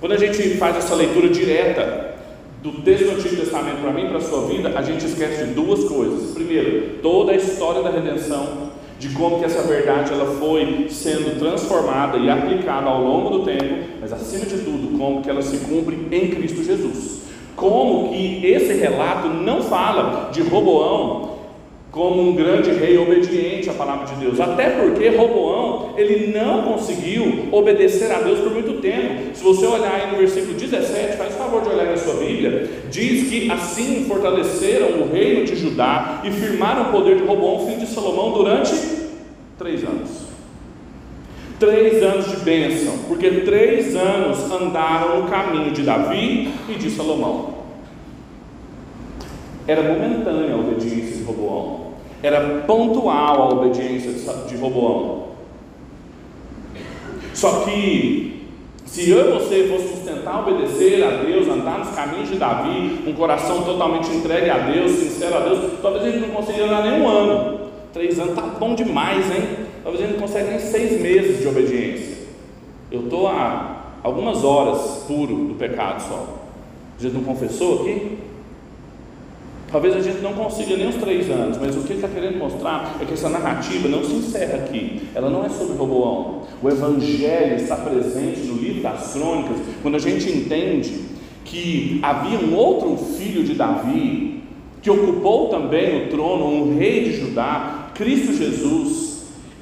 Quando 0.00 0.12
a 0.12 0.18
gente 0.18 0.56
faz 0.56 0.76
essa 0.76 0.94
leitura 0.94 1.28
direta 1.28 2.14
do 2.62 2.72
texto 2.82 3.04
do 3.04 3.12
Antigo 3.12 3.36
Testamento 3.36 3.80
para 3.80 3.92
mim, 3.92 4.08
para 4.08 4.18
a 4.18 4.20
sua 4.20 4.42
vida, 4.48 4.72
a 4.76 4.82
gente 4.82 5.06
esquece 5.06 5.44
de 5.44 5.54
duas 5.54 5.84
coisas. 5.84 6.32
Primeiro, 6.32 6.98
toda 7.00 7.32
a 7.32 7.36
história 7.36 7.82
da 7.82 7.90
redenção, 7.90 8.67
de 8.98 9.08
como 9.10 9.38
que 9.38 9.44
essa 9.44 9.62
verdade 9.62 10.12
ela 10.12 10.34
foi 10.38 10.88
sendo 10.90 11.38
transformada 11.38 12.18
e 12.18 12.28
aplicada 12.28 12.88
ao 12.88 13.02
longo 13.02 13.30
do 13.30 13.44
tempo, 13.44 13.84
mas 14.00 14.12
acima 14.12 14.44
de 14.44 14.58
tudo, 14.58 14.98
como 14.98 15.22
que 15.22 15.30
ela 15.30 15.42
se 15.42 15.58
cumpre 15.58 15.96
em 16.10 16.30
Cristo 16.30 16.64
Jesus. 16.64 17.22
Como 17.54 18.10
que 18.10 18.46
esse 18.46 18.72
relato 18.74 19.28
não 19.28 19.62
fala 19.62 20.30
de 20.32 20.42
Roboão 20.42 21.27
como 21.98 22.30
um 22.30 22.32
grande 22.32 22.70
rei 22.70 22.96
obediente 22.96 23.68
à 23.68 23.72
palavra 23.72 24.06
de 24.06 24.14
Deus. 24.20 24.38
Até 24.38 24.70
porque 24.70 25.08
Roboão, 25.08 25.94
ele 25.96 26.32
não 26.32 26.62
conseguiu 26.62 27.48
obedecer 27.50 28.12
a 28.12 28.20
Deus 28.20 28.38
por 28.38 28.52
muito 28.52 28.80
tempo. 28.80 29.34
Se 29.34 29.42
você 29.42 29.66
olhar 29.66 29.92
aí 29.92 30.12
no 30.12 30.18
versículo 30.18 30.54
17, 30.54 31.16
faz 31.16 31.34
favor 31.34 31.60
de 31.60 31.70
olhar 31.70 31.86
na 31.86 31.96
sua 31.96 32.14
Bíblia, 32.14 32.70
diz 32.88 33.28
que 33.28 33.50
assim 33.50 34.04
fortaleceram 34.06 35.00
o 35.00 35.12
reino 35.12 35.44
de 35.44 35.56
Judá 35.56 36.22
e 36.22 36.30
firmaram 36.30 36.82
o 36.82 36.92
poder 36.92 37.16
de 37.16 37.24
Roboão, 37.24 37.66
filho 37.66 37.80
de 37.80 37.86
Salomão, 37.88 38.30
durante 38.30 38.72
três 39.58 39.82
anos. 39.82 40.28
Três 41.58 42.00
anos 42.00 42.30
de 42.30 42.36
bênção, 42.44 42.96
porque 43.08 43.28
três 43.40 43.96
anos 43.96 44.48
andaram 44.52 45.20
no 45.20 45.28
caminho 45.28 45.72
de 45.72 45.82
Davi 45.82 46.48
e 46.68 46.74
de 46.74 46.90
Salomão. 46.90 47.54
Era 49.66 49.82
momentânea 49.82 50.54
a 50.54 50.58
obediência 50.58 51.16
de 51.16 51.24
Roboão. 51.24 51.87
Era 52.22 52.62
pontual 52.66 53.42
a 53.42 53.48
obediência 53.50 54.12
de 54.48 54.56
Roboão. 54.56 55.28
Só 57.32 57.60
que, 57.60 58.46
se 58.84 59.10
eu 59.10 59.28
e 59.28 59.38
você 59.38 59.68
fossemos 59.68 60.00
tentar 60.00 60.40
obedecer 60.40 61.04
a 61.04 61.22
Deus, 61.22 61.46
andar 61.46 61.78
nos 61.78 61.94
caminhos 61.94 62.28
de 62.28 62.36
Davi, 62.36 63.04
um 63.06 63.12
coração 63.12 63.62
totalmente 63.62 64.10
entregue 64.10 64.50
a 64.50 64.58
Deus, 64.58 64.90
sincero 64.90 65.36
a 65.36 65.40
Deus, 65.40 65.74
talvez 65.80 66.04
a 66.04 66.10
gente 66.10 66.26
não 66.26 66.34
consiga 66.34 66.64
andar 66.64 66.82
nem 66.82 67.00
um 67.00 67.08
ano. 67.08 67.60
Três 67.92 68.18
anos 68.18 68.34
tá 68.34 68.42
bom 68.42 68.74
demais, 68.74 69.30
hein? 69.30 69.66
Talvez 69.84 70.02
a 70.02 70.06
gente 70.06 70.16
não 70.16 70.26
consiga 70.26 70.50
nem 70.50 70.58
seis 70.58 71.00
meses 71.00 71.40
de 71.40 71.46
obediência. 71.46 72.18
Eu 72.90 73.04
estou 73.04 73.28
há 73.28 73.76
algumas 74.02 74.42
horas 74.42 75.04
puro 75.06 75.34
do 75.34 75.54
pecado 75.54 76.00
só. 76.00 76.38
Gente 76.98 77.14
não 77.14 77.22
confessou 77.22 77.82
aqui? 77.82 78.18
Talvez 79.70 79.94
a 79.94 80.00
gente 80.00 80.20
não 80.22 80.32
consiga 80.32 80.76
nem 80.76 80.88
os 80.88 80.96
três 80.96 81.28
anos, 81.30 81.58
mas 81.58 81.76
o 81.76 81.80
que 81.80 81.92
ele 81.92 82.04
está 82.04 82.08
querendo 82.08 82.38
mostrar 82.38 82.96
é 83.00 83.04
que 83.04 83.12
essa 83.12 83.28
narrativa 83.28 83.86
não 83.86 84.02
se 84.02 84.14
encerra 84.14 84.64
aqui. 84.64 85.02
Ela 85.14 85.28
não 85.28 85.44
é 85.44 85.48
sobre 85.50 85.76
Roboão. 85.76 86.42
O 86.62 86.68
Evangelho 86.68 87.56
está 87.56 87.76
presente 87.76 88.40
no 88.40 88.54
livro 88.54 88.82
das 88.82 89.12
crônicas, 89.12 89.58
quando 89.82 89.96
a 89.96 89.98
gente 89.98 90.30
entende 90.30 91.00
que 91.44 92.00
havia 92.02 92.38
um 92.38 92.54
outro 92.54 92.96
filho 92.96 93.44
de 93.44 93.54
Davi, 93.54 94.42
que 94.80 94.90
ocupou 94.90 95.48
também 95.48 96.06
o 96.06 96.10
trono, 96.10 96.46
um 96.46 96.78
rei 96.78 97.04
de 97.04 97.20
Judá, 97.20 97.90
Cristo 97.94 98.32
Jesus, 98.32 99.07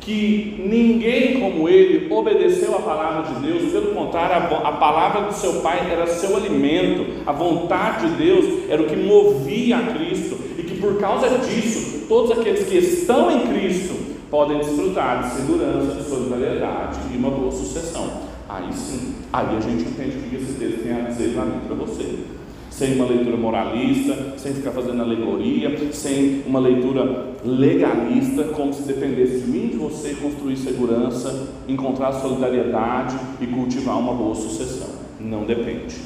que 0.07 0.55
ninguém 0.65 1.41
como 1.41 1.69
ele 1.69 2.07
obedeceu 2.15 2.77
a 2.77 2.79
palavra 2.79 3.35
de 3.35 3.45
Deus, 3.45 3.73
pelo 3.73 3.93
contrário, 3.93 4.57
a, 4.57 4.71
palavra 4.71 5.23
do 5.23 5.35
seu 5.35 5.55
pai 5.55 5.91
era 5.91 6.07
seu 6.07 6.37
alimento, 6.37 7.25
a 7.27 7.33
vontade 7.33 8.09
de 8.09 8.15
Deus 8.15 8.71
era 8.71 8.81
o 8.81 8.87
que 8.87 8.95
movia 8.95 9.79
a 9.79 9.83
Cristo, 9.95 10.39
e 10.57 10.63
que 10.63 10.77
por 10.77 10.97
causa 11.01 11.29
disso, 11.41 12.07
todos 12.09 12.31
aqueles 12.31 12.69
que 12.69 12.79
estão 12.79 13.33
em 13.33 13.49
Cristo 13.49 13.97
podem 14.31 14.59
desfrutar 14.59 15.25
de 15.25 15.41
segurança, 15.41 15.97
de 15.97 16.09
solidariedade 16.09 17.01
e 17.13 17.17
uma 17.17 17.31
boa 17.31 17.51
sucessão. 17.51 18.09
Aí 18.49 18.73
sim, 18.73 19.17
aí 19.33 19.57
a 19.57 19.61
gente 19.61 19.89
entende 19.89 20.19
o 20.19 20.23
que 20.31 20.37
esse 20.37 20.53
texto 20.53 20.85
tem 20.85 20.93
a 20.93 21.01
dizer 21.01 21.35
para 21.35 21.47
mim 21.47 21.61
para 21.67 21.75
você 21.75 22.36
sem 22.76 22.92
uma 22.95 23.06
leitura 23.06 23.38
moralista, 23.38 24.35
sem 24.37 24.52
ficar 24.52 24.71
fazendo 24.71 25.00
alegoria, 25.00 25.75
sem 25.92 26.42
uma 26.47 26.61
leitura 26.61 27.28
legalista, 27.42 28.45
como 28.45 28.73
se 28.75 28.83
dependesse 28.83 29.40
de 29.40 29.47
mim 29.50 29.68
de 29.68 29.76
você 29.78 30.14
construir 30.14 30.56
segurança, 30.59 31.49
encontrar 31.66 32.12
solidariedade 32.12 33.16
e 33.40 33.47
cultivar 33.47 33.99
uma 33.99 34.12
boa 34.12 34.35
sucessão. 34.35 34.90
Não 35.18 35.45
depende. 35.45 35.97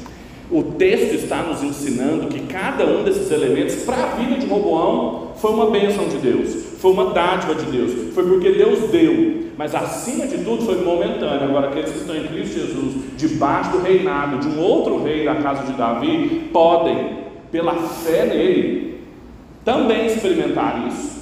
O 0.49 0.63
texto 0.63 1.15
está 1.15 1.43
nos 1.43 1.61
ensinando 1.61 2.29
que 2.29 2.41
cada 2.47 2.87
um 2.87 3.03
desses 3.03 3.33
elementos 3.33 3.83
para 3.83 4.05
a 4.05 4.15
vida 4.15 4.37
de 4.37 4.47
Roboão 4.47 5.33
foi 5.37 5.53
uma 5.53 5.71
bênção 5.71 6.09
de 6.09 6.19
Deus, 6.19 6.55
foi 6.81 6.93
uma 6.93 7.13
dádiva 7.13 7.55
de 7.55 7.67
Deus, 7.67 8.15
foi 8.15 8.25
porque 8.25 8.53
Deus 8.53 8.91
deu, 8.91 9.51
mas 9.59 9.75
acima 9.75 10.27
de 10.27 10.39
tudo 10.39 10.65
foi 10.65 10.83
momentâneo. 10.83 11.45
Agora, 11.45 11.69
aqueles 11.69 11.93
que 11.93 11.99
estão 11.99 12.17
em 12.17 12.27
Cristo 12.27 12.59
Jesus, 12.59 12.95
debaixo 13.19 13.73
do 13.73 13.83
reinado 13.83 14.39
de 14.39 14.49
um 14.49 14.61
outro 14.61 15.03
rei 15.03 15.27
da 15.27 15.35
casa 15.35 15.71
de 15.71 15.75
Davi, 15.75 16.49
podem, 16.51 17.19
pela 17.53 17.75
fé 17.75 18.25
nele, 18.25 19.01
também 19.63 20.07
experimentar 20.07 20.89
isso. 20.89 21.21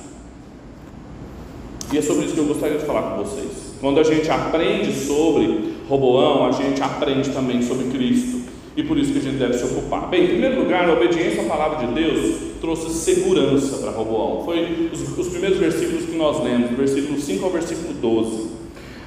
E 1.92 1.98
é 1.98 2.02
sobre 2.02 2.26
isso 2.26 2.34
que 2.34 2.40
eu 2.40 2.46
gostaria 2.46 2.78
de 2.78 2.84
falar 2.84 3.02
com 3.02 3.24
vocês. 3.24 3.74
Quando 3.80 3.98
a 3.98 4.04
gente 4.04 4.30
aprende 4.30 4.92
sobre 4.92 5.74
Roboão, 5.88 6.46
a 6.46 6.52
gente 6.52 6.80
aprende 6.80 7.30
também 7.30 7.62
sobre 7.62 7.86
Cristo 7.86 8.37
e 8.78 8.84
por 8.84 8.96
isso 8.96 9.12
que 9.12 9.18
a 9.18 9.22
gente 9.22 9.38
deve 9.38 9.54
se 9.54 9.64
ocupar. 9.64 10.06
Bem, 10.06 10.22
em 10.22 10.28
primeiro 10.28 10.60
lugar, 10.60 10.88
a 10.88 10.92
obediência 10.92 11.42
à 11.42 11.46
palavra 11.46 11.84
de 11.84 11.94
Deus 11.94 12.36
trouxe 12.60 12.90
segurança 12.90 13.78
para 13.78 13.90
Roboão. 13.90 14.44
Foi 14.44 14.88
os, 14.92 15.18
os, 15.18 15.26
primeiros 15.26 15.58
versículos 15.58 16.04
que 16.04 16.16
nós 16.16 16.40
lemos, 16.44 16.70
versículo 16.70 17.20
5 17.20 17.44
ao 17.44 17.50
versículo 17.50 17.92
12. 17.94 18.50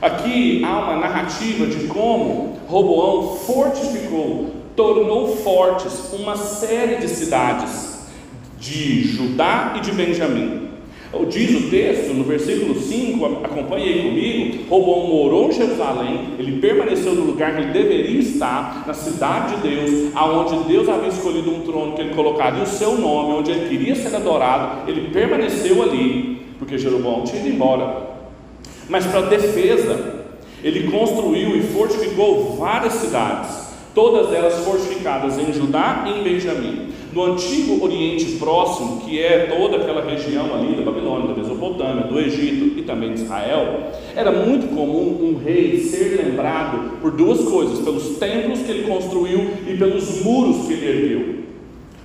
Aqui 0.02 0.62
há 0.66 0.78
uma 0.78 0.98
narrativa 0.98 1.66
de 1.68 1.88
como 1.88 2.58
Roboão 2.68 3.38
fortificou, 3.38 4.52
tornou 4.76 5.38
fortes 5.38 6.12
uma 6.20 6.36
série 6.36 6.98
de 6.98 7.08
cidades 7.08 8.10
de 8.60 9.04
Judá 9.04 9.76
e 9.78 9.80
de 9.80 9.94
Benjamim. 9.94 10.71
Diz 11.30 11.66
o 11.66 11.70
texto, 11.70 12.14
no 12.14 12.24
versículo 12.24 12.80
5, 12.80 13.26
acompanhe 13.44 13.86
aí 13.86 14.02
comigo: 14.02 14.66
Robão 14.70 15.08
morou 15.08 15.50
em 15.50 15.52
Jerusalém, 15.52 16.30
ele 16.40 16.60
permaneceu 16.60 17.14
no 17.14 17.26
lugar 17.26 17.54
que 17.54 17.62
ele 17.62 17.72
deveria 17.72 18.20
estar, 18.20 18.86
na 18.88 18.94
cidade 18.94 19.56
de 19.56 19.70
Deus, 19.70 20.12
aonde 20.16 20.68
Deus 20.70 20.88
havia 20.88 21.10
escolhido 21.10 21.52
um 21.52 21.62
trono 21.62 21.94
que 21.94 22.02
ele 22.02 22.16
colocaria 22.16 22.64
o 22.64 22.68
seu 22.68 22.98
nome, 22.98 23.34
onde 23.34 23.52
ele 23.52 23.68
queria 23.70 23.96
ser 23.96 24.16
adorado, 24.16 24.90
ele 24.90 25.10
permaneceu 25.10 25.82
ali, 25.84 26.46
porque 26.58 26.78
Jeroboão 26.78 27.24
tinha 27.24 27.42
ido 27.42 27.50
embora. 27.50 28.10
Mas 28.90 29.06
para 29.06 29.22
defesa, 29.22 30.26
ele 30.64 30.92
construiu 30.92 31.56
e 31.58 31.62
fortificou 31.62 32.56
várias 32.58 32.94
cidades, 32.94 33.74
todas 33.94 34.34
elas 34.34 34.66
fortificadas 34.66 35.38
em 35.38 35.52
Judá 35.54 36.06
e 36.08 36.20
em 36.20 36.24
Benjamim. 36.24 36.90
No 37.14 37.26
antigo 37.26 37.84
Oriente 37.84 38.38
Próximo, 38.40 39.02
que 39.02 39.20
é 39.20 39.48
toda 39.48 39.78
aquela 39.78 40.02
região 40.02 40.56
ali 40.56 40.76
da 40.76 40.84
Babilônia, 40.84 41.28
da 41.28 41.42
Mesopotâmia, 41.42 42.04
do 42.04 42.18
Egito 42.18 42.80
e 42.80 42.84
também 42.84 43.14
de 43.14 43.22
Israel, 43.22 43.92
era 44.16 44.32
muito 44.32 44.74
comum 44.74 45.20
um 45.22 45.38
rei 45.38 45.80
ser 45.80 46.24
lembrado 46.24 47.00
por 47.02 47.12
duas 47.12 47.44
coisas: 47.44 47.80
pelos 47.80 48.18
templos 48.18 48.62
que 48.62 48.72
ele 48.72 48.88
construiu 48.88 49.50
e 49.68 49.76
pelos 49.76 50.22
muros 50.22 50.68
que 50.68 50.74
ele 50.74 50.88
ergueu, 50.88 51.36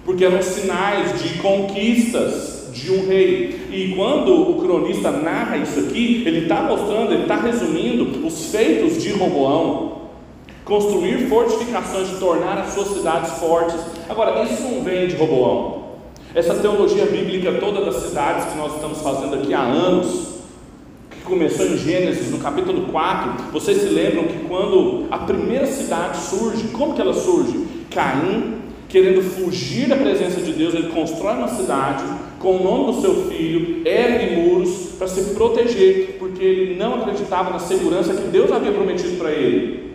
porque 0.04 0.24
eram 0.24 0.42
sinais 0.42 1.22
de 1.22 1.38
conquistas 1.38 2.56
de 2.76 2.92
um 2.92 3.06
rei. 3.06 3.60
E 3.72 3.94
quando 3.96 4.50
o 4.50 4.60
cronista 4.60 5.10
narra 5.10 5.56
isso 5.56 5.80
aqui, 5.80 6.22
ele 6.26 6.40
está 6.40 6.62
mostrando, 6.62 7.12
ele 7.12 7.22
está 7.22 7.36
resumindo 7.36 8.26
os 8.26 8.50
feitos 8.50 9.02
de 9.02 9.10
Roboão, 9.12 9.95
construir 10.66 11.28
fortificações, 11.28 12.18
tornar 12.18 12.58
as 12.58 12.74
suas 12.74 12.88
cidades 12.88 13.38
fortes. 13.38 13.76
Agora, 14.08 14.42
isso 14.42 14.62
não 14.62 14.82
vem 14.82 15.06
de 15.06 15.14
Roboão. 15.14 15.86
Essa 16.34 16.54
teologia 16.56 17.06
bíblica 17.06 17.52
toda 17.52 17.84
das 17.84 18.02
cidades 18.02 18.44
que 18.46 18.58
nós 18.58 18.74
estamos 18.74 19.00
fazendo 19.00 19.36
aqui 19.36 19.54
há 19.54 19.62
anos, 19.62 20.34
começou 21.24 21.66
em 21.66 21.78
Gênesis, 21.78 22.30
no 22.30 22.38
capítulo 22.38 22.88
4, 22.88 23.52
vocês 23.52 23.78
se 23.78 23.88
lembram 23.88 24.24
que 24.24 24.40
quando 24.48 25.06
a 25.10 25.18
primeira 25.18 25.66
cidade 25.66 26.18
surge, 26.18 26.68
como 26.68 26.94
que 26.94 27.00
ela 27.00 27.14
surge? 27.14 27.66
Caim, 27.90 28.56
querendo 28.88 29.22
fugir 29.22 29.88
da 29.88 29.96
presença 29.96 30.40
de 30.40 30.52
Deus, 30.52 30.74
ele 30.74 30.88
constrói 30.88 31.34
uma 31.34 31.48
cidade 31.48 32.04
com 32.40 32.56
o 32.56 32.62
nome 32.62 32.92
do 32.92 33.00
seu 33.00 33.28
filho, 33.28 33.82
ergue 33.86 34.36
muros 34.36 34.90
para 34.98 35.06
se 35.06 35.34
proteger, 35.34 36.16
porque 36.18 36.44
ele 36.44 36.74
não 36.76 36.96
acreditava 36.96 37.50
na 37.50 37.60
segurança 37.60 38.14
que 38.14 38.28
Deus 38.28 38.50
havia 38.50 38.72
prometido 38.72 39.16
para 39.16 39.30
ele. 39.30 39.85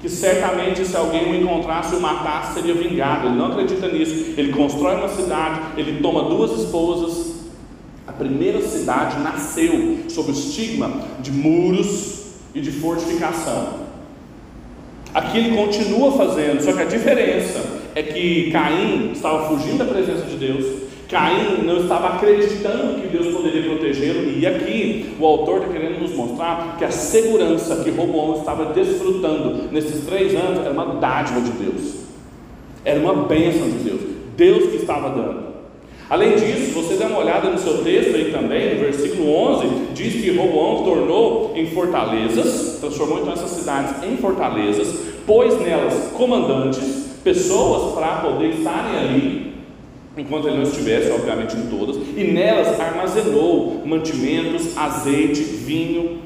Que 0.00 0.08
certamente 0.08 0.84
se 0.86 0.96
alguém 0.96 1.30
o 1.30 1.34
encontrasse 1.34 1.94
e 1.94 1.98
o 1.98 2.00
matasse, 2.00 2.54
seria 2.54 2.74
vingado. 2.74 3.26
Ele 3.26 3.36
não 3.36 3.46
acredita 3.46 3.88
nisso. 3.88 4.34
Ele 4.36 4.52
constrói 4.52 4.96
uma 4.96 5.08
cidade, 5.08 5.60
ele 5.76 6.00
toma 6.00 6.24
duas 6.24 6.58
esposas, 6.58 7.40
a 8.06 8.12
primeira 8.12 8.60
cidade 8.60 9.20
nasceu 9.20 9.98
sob 10.08 10.30
o 10.30 10.32
estigma 10.32 10.90
de 11.20 11.30
muros 11.30 12.24
e 12.54 12.60
de 12.60 12.72
fortificação. 12.72 13.90
Aqui 15.14 15.38
ele 15.38 15.56
continua 15.56 16.12
fazendo, 16.12 16.60
só 16.60 16.72
que 16.72 16.82
a 16.82 16.86
diferença 16.86 17.80
é 17.94 18.02
que 18.02 18.50
Caim 18.50 19.12
estava 19.12 19.48
fugindo 19.48 19.78
da 19.78 19.84
presença 19.84 20.22
de 20.22 20.36
Deus, 20.36 20.89
Caim 21.10 21.64
não 21.64 21.78
estava 21.78 22.14
acreditando 22.14 23.00
que 23.00 23.08
Deus 23.08 23.34
poderia 23.34 23.62
protegê-lo, 23.64 24.30
e 24.30 24.46
aqui 24.46 25.12
o 25.18 25.26
autor 25.26 25.62
está 25.62 25.72
querendo 25.72 26.00
nos 26.00 26.14
mostrar 26.14 26.76
que 26.78 26.84
a 26.84 26.90
segurança 26.90 27.82
que 27.82 27.90
Roboão 27.90 28.38
estava 28.38 28.72
desfrutando 28.72 29.68
nesses 29.72 30.06
três 30.06 30.34
anos 30.36 30.60
era 30.60 30.70
uma 30.70 30.94
dádiva 31.00 31.40
de 31.40 31.50
Deus, 31.50 31.94
era 32.84 33.00
uma 33.00 33.24
bênção 33.24 33.68
de 33.68 33.78
Deus, 33.78 34.00
Deus 34.36 34.70
que 34.70 34.76
estava 34.76 35.10
dando. 35.10 35.50
Além 36.08 36.36
disso, 36.36 36.72
você 36.72 36.94
dá 36.94 37.06
uma 37.06 37.18
olhada 37.18 37.50
no 37.50 37.58
seu 37.58 37.84
texto 37.84 38.14
aí 38.14 38.30
também, 38.32 38.74
no 38.74 38.80
versículo 38.80 39.32
11, 39.32 39.66
diz 39.94 40.14
que 40.14 40.36
Roboão 40.36 40.84
tornou 40.84 41.52
em 41.56 41.66
fortalezas, 41.66 42.78
transformou 42.80 43.20
então 43.20 43.32
essas 43.32 43.50
cidades 43.50 44.02
em 44.04 44.16
fortalezas, 44.16 44.88
pôs 45.26 45.60
nelas 45.60 46.10
comandantes, 46.16 47.10
pessoas 47.22 47.94
para 47.94 48.20
poder 48.20 48.50
estarem 48.50 48.98
ali, 48.98 49.49
enquanto 50.20 50.48
ele 50.48 50.56
não 50.56 50.62
estivesse, 50.64 51.10
obviamente, 51.10 51.56
em 51.56 51.66
todas, 51.66 51.96
e 51.96 52.24
nelas 52.24 52.78
armazenou 52.78 53.82
mantimentos, 53.84 54.76
azeite, 54.76 55.42
vinho, 55.42 56.18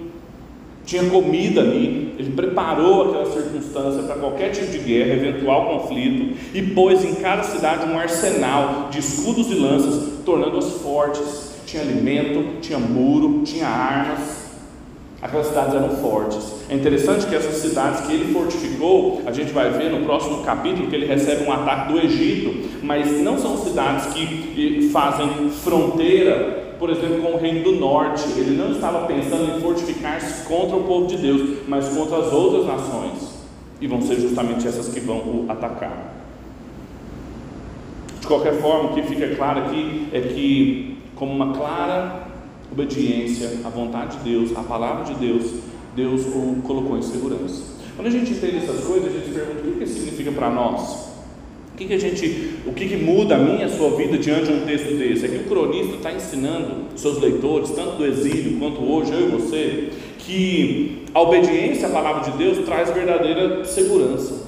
tinha 0.84 1.04
comida 1.04 1.62
ali, 1.62 2.14
ele 2.18 2.32
preparou 2.32 3.08
aquela 3.08 3.32
circunstância 3.32 4.02
para 4.02 4.16
qualquer 4.16 4.50
tipo 4.50 4.70
de 4.70 4.78
guerra, 4.78 5.14
eventual 5.14 5.78
conflito, 5.78 6.36
e 6.52 6.60
pôs 6.60 7.04
em 7.04 7.14
cada 7.14 7.42
cidade 7.42 7.90
um 7.90 7.98
arsenal 7.98 8.88
de 8.90 8.98
escudos 8.98 9.50
e 9.50 9.54
lanças, 9.54 10.20
tornando-as 10.24 10.72
fortes. 10.82 11.54
Tinha 11.64 11.82
alimento, 11.82 12.60
tinha 12.60 12.78
muro, 12.78 13.42
tinha 13.44 13.66
armas. 13.66 14.43
Aquelas 15.24 15.46
cidades 15.46 15.74
eram 15.74 15.88
fortes. 15.96 16.52
É 16.68 16.74
interessante 16.74 17.26
que 17.26 17.34
essas 17.34 17.56
cidades 17.56 18.02
que 18.02 18.12
ele 18.12 18.30
fortificou, 18.32 19.22
a 19.24 19.32
gente 19.32 19.52
vai 19.52 19.70
ver 19.70 19.90
no 19.90 20.04
próximo 20.04 20.44
capítulo 20.44 20.86
que 20.88 20.94
ele 20.94 21.06
recebe 21.06 21.44
um 21.44 21.52
ataque 21.52 21.92
do 21.92 21.98
Egito, 21.98 22.68
mas 22.82 23.10
não 23.22 23.38
são 23.38 23.56
cidades 23.56 24.12
que 24.12 24.90
fazem 24.92 25.48
fronteira 25.48 26.62
por 26.78 26.90
exemplo, 26.90 27.22
com 27.22 27.32
o 27.32 27.38
reino 27.38 27.62
do 27.62 27.72
norte. 27.72 28.24
Ele 28.36 28.56
não 28.56 28.72
estava 28.72 29.06
pensando 29.06 29.56
em 29.56 29.60
fortificar-se 29.60 30.44
contra 30.46 30.76
o 30.76 30.84
povo 30.84 31.06
de 31.06 31.16
Deus, 31.16 31.60
mas 31.66 31.88
contra 31.88 32.18
as 32.18 32.30
outras 32.30 32.66
nações. 32.66 33.32
E 33.80 33.86
vão 33.86 34.02
ser 34.02 34.16
justamente 34.16 34.68
essas 34.68 34.88
que 34.88 35.00
vão 35.00 35.16
o 35.16 35.46
atacar. 35.48 36.12
De 38.20 38.26
qualquer 38.26 38.60
forma, 38.60 38.90
o 38.90 38.94
que 38.94 39.02
fica 39.02 39.34
claro 39.34 39.60
aqui 39.60 40.08
é 40.12 40.20
que, 40.20 40.98
como 41.16 41.32
uma 41.32 41.54
clara 41.54 42.33
obediência 42.74 43.60
à 43.64 43.68
vontade 43.68 44.18
de 44.18 44.30
Deus, 44.30 44.56
à 44.56 44.62
palavra 44.62 45.04
de 45.04 45.14
Deus, 45.14 45.52
Deus 45.94 46.22
o 46.26 46.60
colocou 46.62 46.98
em 46.98 47.02
segurança. 47.02 47.62
Quando 47.94 48.08
a 48.08 48.10
gente 48.10 48.32
entende 48.32 48.56
essas 48.56 48.84
coisas, 48.84 49.08
a 49.08 49.12
gente 49.12 49.30
pergunta 49.30 49.68
o 49.68 49.78
que 49.78 49.84
isso 49.84 49.94
significa 49.94 50.32
para 50.32 50.50
nós. 50.50 51.14
O 51.72 51.76
que, 51.76 51.86
que 51.86 51.94
a 51.94 51.98
gente, 51.98 52.54
o 52.66 52.72
que, 52.72 52.88
que 52.88 52.96
muda 52.96 53.36
a 53.36 53.38
minha 53.38 53.66
a 53.66 53.68
sua 53.68 53.90
vida 53.96 54.18
diante 54.18 54.46
de 54.46 54.52
um 54.52 54.66
texto 54.66 54.96
desse? 54.96 55.24
É 55.24 55.28
que 55.28 55.36
o 55.36 55.44
cronista 55.44 55.96
está 55.96 56.12
ensinando 56.12 56.86
seus 56.96 57.20
leitores, 57.20 57.70
tanto 57.70 57.96
do 57.96 58.06
exílio 58.06 58.58
quanto 58.58 58.80
hoje, 58.80 59.12
eu 59.12 59.28
e 59.28 59.30
você, 59.30 59.90
que 60.18 61.04
a 61.12 61.20
obediência 61.20 61.88
à 61.88 61.90
palavra 61.90 62.30
de 62.30 62.36
Deus 62.36 62.64
traz 62.64 62.90
verdadeira 62.90 63.64
segurança. 63.64 64.44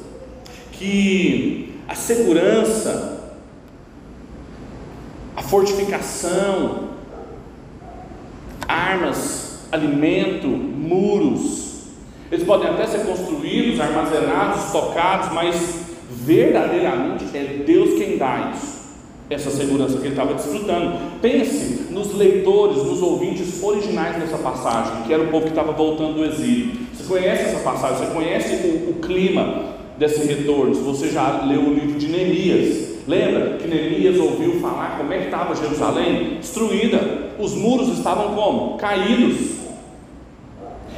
Que 0.73 1.73
a 1.89 1.95
segurança, 1.95 3.33
a 5.37 5.43
fortificação, 5.43 6.96
armas, 8.87 9.67
alimento, 9.73 10.47
muros, 10.47 11.67
eles 12.31 12.45
podem 12.45 12.69
até 12.69 12.87
ser 12.87 13.07
construídos, 13.07 13.81
armazenados, 13.81 14.73
tocados, 14.73 15.33
mas 15.33 15.87
verdadeiramente 16.11 17.25
é 17.35 17.63
Deus 17.65 17.99
quem 17.99 18.17
dá 18.17 18.53
isso, 18.55 18.77
essa 19.31 19.51
segurança 19.51 19.99
que 19.99 20.07
ele 20.07 20.11
estava 20.11 20.35
desfrutando. 20.35 20.99
Pense 21.21 21.87
nos 21.91 22.15
leitores, 22.15 22.79
nos 22.79 23.01
ouvintes 23.03 23.63
originais 23.63 24.17
dessa 24.17 24.39
passagem, 24.39 25.03
que 25.07 25.13
era 25.13 25.23
o 25.23 25.29
povo 25.29 25.45
que 25.45 25.51
estava 25.51 25.73
voltando 25.73 26.15
do 26.15 26.25
exílio. 26.25 26.87
Você 26.93 27.05
conhece 27.05 27.45
essa 27.45 27.61
passagem, 27.61 27.99
você 27.99 28.13
conhece 28.13 28.55
o, 28.67 28.91
o 28.91 28.95
clima 29.01 29.77
desse 29.97 30.27
retorno, 30.27 30.75
se 30.75 30.83
você 30.83 31.09
já 31.09 31.45
leu 31.45 31.61
o 31.61 31.75
livro 31.75 31.99
de 31.99 32.09
Neemias. 32.09 32.96
Lembra 33.07 33.57
que 33.59 33.69
Neemias 33.69 34.19
ouviu 34.19 34.61
falar 34.61 34.97
como 34.99 35.13
é 35.13 35.19
que 35.19 35.25
estava 35.27 35.55
Jerusalém? 35.55 36.39
Destruída. 36.41 37.01
Os 37.39 37.55
muros 37.55 37.97
estavam 37.97 38.35
como? 38.35 38.77
Caídos. 38.77 39.57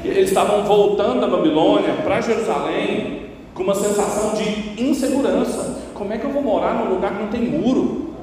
Eles 0.02 0.28
estavam 0.28 0.64
voltando 0.64 1.20
da 1.20 1.26
Babilônia 1.26 1.94
para 2.02 2.20
Jerusalém 2.20 3.26
com 3.52 3.62
uma 3.62 3.74
sensação 3.74 4.34
de 4.34 4.82
insegurança. 4.82 5.82
Como 5.92 6.12
é 6.12 6.16
que 6.16 6.24
eu 6.24 6.30
vou 6.30 6.42
morar 6.42 6.74
num 6.74 6.94
lugar 6.94 7.14
que 7.14 7.22
não 7.22 7.28
tem 7.28 7.42
muro? 7.42 8.14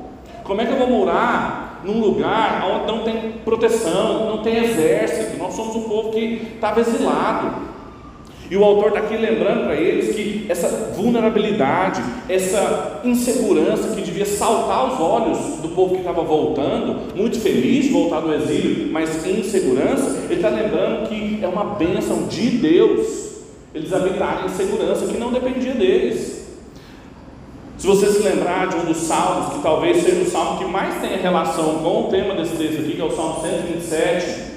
Como 0.43 0.62
é 0.62 0.65
que 0.65 0.71
eu 0.71 0.78
vou 0.78 0.88
morar 0.88 1.82
num 1.84 2.00
lugar 2.00 2.65
onde 2.65 2.91
não 2.91 3.04
tem 3.04 3.34
proteção, 3.43 4.28
não 4.28 4.38
tem 4.41 4.63
exército? 4.63 5.38
Nós 5.38 5.54
somos 5.54 5.76
um 5.76 5.84
povo 5.84 6.12
que 6.12 6.54
estava 6.56 6.80
exilado. 6.80 7.74
E 8.49 8.55
o 8.55 8.63
autor 8.63 8.89
está 8.89 8.99
aqui 8.99 9.17
lembrando 9.17 9.63
para 9.63 9.75
eles 9.75 10.15
que 10.15 10.45
essa 10.47 10.93
vulnerabilidade, 10.95 12.01
essa 12.29 13.01
insegurança 13.03 13.95
que 13.95 14.01
devia 14.01 14.25
saltar 14.25 14.77
aos 14.77 14.99
olhos 14.99 15.38
do 15.62 15.69
povo 15.69 15.95
que 15.95 16.01
estava 16.01 16.21
voltando, 16.21 17.15
muito 17.15 17.39
feliz 17.39 17.86
de 17.86 17.91
voltar 17.91 18.19
do 18.19 18.34
exílio, 18.34 18.91
mas 18.91 19.25
em 19.25 19.39
insegurança, 19.39 20.23
ele 20.29 20.36
está 20.36 20.49
lembrando 20.49 21.10
que 21.10 21.39
é 21.41 21.47
uma 21.47 21.75
bênção 21.75 22.27
de 22.27 22.49
Deus 22.49 23.25
eles 23.75 23.91
habitarem 23.91 24.45
em 24.45 24.49
segurança 24.49 25.05
que 25.05 25.17
não 25.17 25.34
dependia 25.34 25.73
deles. 25.73 26.45
Se 27.77 27.86
você 27.86 28.08
se 28.08 28.19
lembrar 28.19 28.69
de 28.69 28.77
um 28.77 28.86
dos 28.86 28.97
salmos, 28.97 29.53
que 29.53 29.62
talvez 29.62 30.01
seja 30.01 30.21
o 30.21 30.31
salmo 30.31 30.60
que 30.60 30.65
mais 30.65 31.01
tenha 31.01 31.17
relação 31.17 31.79
com 31.79 32.03
o 32.05 32.08
tema 32.10 32.34
desse 32.36 32.55
texto 32.55 32.79
aqui, 32.79 32.93
que 32.93 33.01
é 33.01 33.03
o 33.03 33.12
Salmo 33.12 33.41
127, 33.41 34.55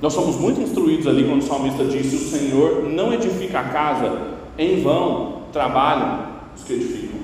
nós 0.00 0.12
somos 0.12 0.36
muito 0.36 0.60
instruídos 0.60 1.06
ali 1.06 1.24
quando 1.24 1.42
o 1.42 1.46
salmista 1.46 1.84
diz: 1.84 2.12
o 2.12 2.30
Senhor 2.30 2.84
não 2.84 3.12
edifica 3.12 3.60
a 3.60 3.64
casa, 3.64 4.12
em 4.58 4.82
vão 4.82 5.42
trabalham 5.52 6.26
os 6.54 6.62
que 6.64 6.74
edificam. 6.74 7.20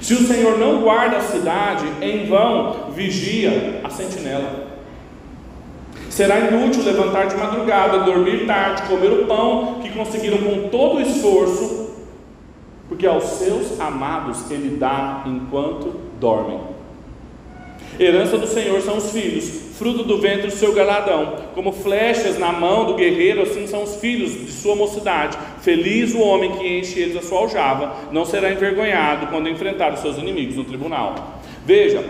Se 0.00 0.14
o 0.14 0.26
Senhor 0.26 0.58
não 0.58 0.82
guarda 0.82 1.18
a 1.18 1.22
cidade, 1.22 1.86
em 2.00 2.26
vão 2.26 2.90
vigia 2.94 3.80
a 3.82 3.90
sentinela. 3.90 4.74
Será 6.10 6.38
inútil 6.38 6.84
levantar 6.84 7.26
de 7.26 7.36
madrugada, 7.36 8.00
dormir 8.00 8.46
tarde, 8.46 8.82
comer 8.82 9.12
o 9.12 9.26
pão 9.26 9.80
que 9.82 9.90
conseguiram 9.90 10.38
com 10.38 10.68
todo 10.68 10.96
o 10.96 11.00
esforço, 11.00 11.90
porque 12.88 13.06
aos 13.06 13.24
seus 13.24 13.80
amados 13.80 14.50
ele 14.50 14.76
dá 14.76 15.24
enquanto 15.26 15.94
dormem. 16.20 16.60
Herança 17.98 18.38
do 18.38 18.46
Senhor 18.46 18.80
são 18.82 18.98
os 18.98 19.10
filhos, 19.10 19.63
fruto 19.78 20.04
do 20.04 20.20
ventre 20.20 20.46
do 20.46 20.52
seu 20.52 20.72
galadão, 20.72 21.36
como 21.54 21.72
flechas 21.72 22.38
na 22.38 22.52
mão 22.52 22.86
do 22.86 22.94
guerreiro, 22.94 23.42
assim 23.42 23.66
são 23.66 23.82
os 23.82 23.96
filhos 23.96 24.32
de 24.32 24.52
sua 24.52 24.76
mocidade. 24.76 25.36
Feliz 25.62 26.14
o 26.14 26.20
homem 26.20 26.52
que 26.52 26.78
enche 26.78 27.00
eles 27.00 27.16
a 27.16 27.22
sua 27.22 27.40
aljava, 27.40 27.92
não 28.12 28.24
será 28.24 28.52
envergonhado 28.52 29.26
quando 29.26 29.48
enfrentar 29.48 29.92
os 29.92 30.00
seus 30.00 30.16
inimigos 30.16 30.56
no 30.56 30.64
tribunal. 30.64 31.40
Veja, 31.66 32.04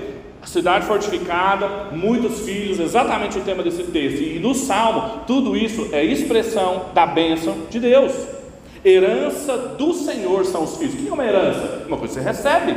cidade 0.44 0.87
fortificada, 0.87 1.88
muitos 1.92 2.40
filhos, 2.40 2.79
exatamente 2.79 3.38
o 3.38 3.42
tema 3.42 3.62
desse 3.62 3.85
texto. 3.85 4.20
E 4.20 4.38
no 4.38 4.55
Salmo, 4.55 5.20
tudo 5.27 5.57
isso 5.57 5.88
é 5.92 6.05
expressão 6.05 6.87
da 6.92 7.07
bênção 7.07 7.57
de 7.70 7.81
Deus. 7.81 8.12
Herança 8.85 9.57
do 9.57 9.94
Senhor 9.94 10.44
são 10.44 10.64
os 10.64 10.77
filhos. 10.77 10.94
O 10.94 10.96
que 10.98 11.09
é 11.09 11.12
uma 11.12 11.24
herança? 11.24 11.85
Uma 11.87 11.96
coisa 11.96 12.14
que 12.14 12.20
você 12.20 12.29
recebe. 12.29 12.77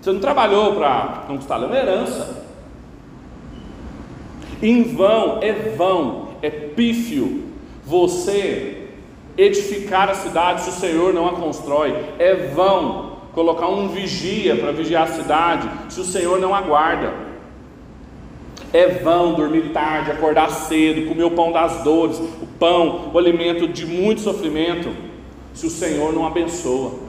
Você 0.00 0.12
não 0.12 0.20
trabalhou 0.20 0.74
para 0.74 1.24
conquistar, 1.26 1.62
é 1.62 1.64
uma 1.64 1.76
herança. 1.76 2.43
Em 4.62 4.82
vão, 4.82 5.38
é 5.42 5.52
vão, 5.76 6.28
é 6.42 6.50
pífio. 6.50 7.44
Você 7.84 8.84
edificar 9.36 10.08
a 10.08 10.14
cidade 10.14 10.62
se 10.62 10.70
o 10.70 10.72
Senhor 10.72 11.12
não 11.12 11.26
a 11.26 11.32
constrói. 11.32 11.94
É 12.18 12.34
vão 12.54 13.14
colocar 13.32 13.68
um 13.68 13.88
vigia 13.88 14.56
para 14.56 14.72
vigiar 14.72 15.04
a 15.04 15.12
cidade, 15.12 15.68
se 15.88 16.00
o 16.00 16.04
Senhor 16.04 16.38
não 16.38 16.54
aguarda. 16.54 17.12
É 18.72 18.88
vão 18.88 19.34
dormir 19.34 19.70
tarde, 19.72 20.10
acordar 20.10 20.50
cedo, 20.50 21.08
comer 21.08 21.24
o 21.24 21.30
pão 21.30 21.52
das 21.52 21.82
dores, 21.82 22.18
o 22.18 22.46
pão, 22.58 23.10
o 23.12 23.18
alimento 23.18 23.68
de 23.68 23.86
muito 23.86 24.20
sofrimento, 24.20 24.88
se 25.52 25.66
o 25.66 25.70
Senhor 25.70 26.12
não 26.12 26.26
abençoa. 26.26 27.03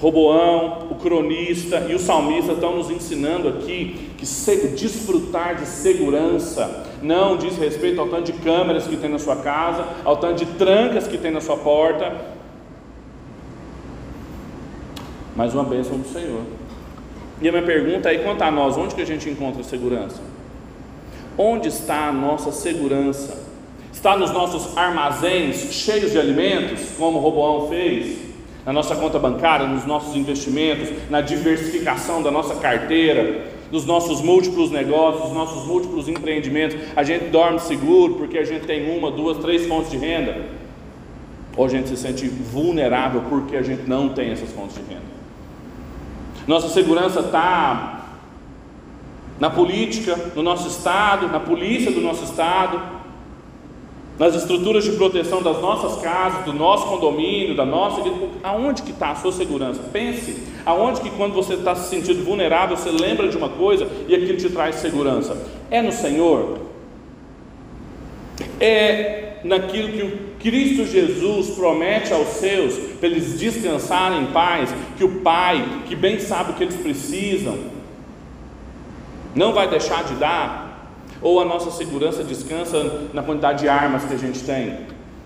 Roboão, 0.00 0.88
o 0.90 0.94
cronista 0.96 1.86
e 1.88 1.94
o 1.94 1.98
salmista 1.98 2.52
estão 2.52 2.76
nos 2.76 2.90
ensinando 2.90 3.48
aqui 3.48 4.10
que 4.18 4.26
desfrutar 4.68 5.56
de 5.56 5.66
segurança 5.66 6.86
não 7.02 7.36
diz 7.36 7.56
respeito 7.56 8.00
ao 8.00 8.08
tanto 8.08 8.32
de 8.32 8.38
câmeras 8.38 8.86
que 8.86 8.96
tem 8.96 9.10
na 9.10 9.18
sua 9.18 9.36
casa, 9.36 9.86
ao 10.04 10.16
tanto 10.16 10.44
de 10.44 10.52
trancas 10.52 11.06
que 11.06 11.18
tem 11.18 11.30
na 11.30 11.40
sua 11.40 11.56
porta, 11.56 12.14
mas 15.34 15.52
uma 15.54 15.64
bênção 15.64 15.98
do 15.98 16.08
Senhor. 16.08 16.42
E 17.40 17.48
a 17.48 17.52
minha 17.52 17.64
pergunta 17.64 18.12
é: 18.12 18.18
quanto 18.18 18.42
a 18.42 18.50
nós, 18.50 18.76
onde 18.76 18.94
que 18.94 19.02
a 19.02 19.06
gente 19.06 19.28
encontra 19.28 19.62
segurança? 19.62 20.20
Onde 21.36 21.68
está 21.68 22.08
a 22.08 22.12
nossa 22.12 22.50
segurança? 22.50 23.44
Está 23.92 24.16
nos 24.16 24.30
nossos 24.30 24.76
armazéns 24.76 25.72
cheios 25.72 26.12
de 26.12 26.18
alimentos, 26.18 26.90
como 26.98 27.18
Roboão 27.18 27.68
fez? 27.68 28.25
Na 28.66 28.72
nossa 28.72 28.96
conta 28.96 29.16
bancária, 29.16 29.68
nos 29.68 29.86
nossos 29.86 30.16
investimentos, 30.16 30.88
na 31.08 31.20
diversificação 31.20 32.20
da 32.20 32.32
nossa 32.32 32.56
carteira, 32.56 33.46
nos 33.70 33.86
nossos 33.86 34.20
múltiplos 34.20 34.72
negócios, 34.72 35.26
nos 35.26 35.32
nossos 35.32 35.64
múltiplos 35.64 36.08
empreendimentos? 36.08 36.76
A 36.96 37.04
gente 37.04 37.26
dorme 37.26 37.60
seguro 37.60 38.14
porque 38.14 38.36
a 38.36 38.44
gente 38.44 38.66
tem 38.66 38.98
uma, 38.98 39.08
duas, 39.08 39.38
três 39.38 39.66
fontes 39.66 39.92
de 39.92 39.98
renda? 39.98 40.46
Ou 41.56 41.64
a 41.64 41.68
gente 41.68 41.88
se 41.88 41.96
sente 41.96 42.26
vulnerável 42.26 43.22
porque 43.28 43.56
a 43.56 43.62
gente 43.62 43.88
não 43.88 44.08
tem 44.08 44.32
essas 44.32 44.50
fontes 44.50 44.74
de 44.74 44.82
renda? 44.82 45.16
Nossa 46.44 46.68
segurança 46.68 47.20
está 47.20 48.04
na 49.38 49.48
política, 49.48 50.32
no 50.34 50.42
nosso 50.42 50.66
estado, 50.66 51.28
na 51.28 51.38
polícia 51.38 51.92
do 51.92 52.00
nosso 52.00 52.24
estado, 52.24 52.95
nas 54.18 54.34
estruturas 54.34 54.84
de 54.84 54.92
proteção 54.92 55.42
das 55.42 55.60
nossas 55.60 56.00
casas, 56.00 56.44
do 56.44 56.52
nosso 56.52 56.86
condomínio, 56.86 57.54
da 57.54 57.66
nossa. 57.66 58.02
Aonde 58.42 58.82
que 58.82 58.90
está 58.90 59.10
a 59.10 59.14
sua 59.14 59.32
segurança? 59.32 59.82
Pense. 59.92 60.42
Aonde 60.64 61.00
que 61.00 61.10
quando 61.10 61.34
você 61.34 61.54
está 61.54 61.74
se 61.74 61.90
sentindo 61.90 62.24
vulnerável, 62.24 62.76
você 62.76 62.90
lembra 62.90 63.28
de 63.28 63.36
uma 63.36 63.48
coisa 63.48 63.86
e 64.08 64.14
aquilo 64.14 64.38
te 64.38 64.48
traz 64.48 64.76
segurança? 64.76 65.36
É 65.70 65.82
no 65.82 65.92
Senhor? 65.92 66.60
É 68.58 69.38
naquilo 69.44 69.92
que 69.92 70.02
o 70.02 70.18
Cristo 70.40 70.86
Jesus 70.86 71.50
promete 71.50 72.12
aos 72.12 72.28
seus 72.28 72.74
para 72.98 73.08
eles 73.08 73.38
descansarem 73.38 74.22
em 74.22 74.26
paz, 74.26 74.74
que 74.96 75.04
o 75.04 75.20
Pai, 75.20 75.82
que 75.86 75.94
bem 75.94 76.18
sabe 76.18 76.52
o 76.52 76.54
que 76.54 76.64
eles 76.64 76.76
precisam, 76.76 77.58
não 79.34 79.52
vai 79.52 79.68
deixar 79.68 80.04
de 80.04 80.14
dar? 80.14 80.65
Ou 81.22 81.40
a 81.40 81.44
nossa 81.44 81.70
segurança 81.70 82.22
descansa 82.22 83.08
na 83.12 83.22
quantidade 83.22 83.60
de 83.60 83.68
armas 83.68 84.04
que 84.04 84.14
a 84.14 84.18
gente 84.18 84.44
tem, 84.44 84.78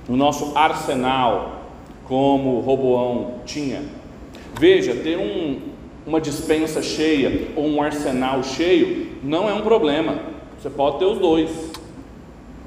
no 0.09 0.16
nosso 0.16 0.57
arsenal, 0.57 1.62
como 2.05 2.61
Roboão 2.61 3.40
tinha? 3.44 3.83
Veja, 4.59 4.94
ter 4.94 5.16
um, 5.16 5.61
uma 6.07 6.20
dispensa 6.20 6.83
cheia 6.83 7.48
ou 7.57 7.66
um 7.66 7.83
arsenal 7.83 8.42
cheio 8.42 9.09
não 9.22 9.48
é 9.48 9.55
um 9.55 9.62
problema. 9.62 10.18
Você 10.61 10.68
pode 10.70 10.98
ter 10.98 11.05
os 11.05 11.18
dois. 11.18 11.50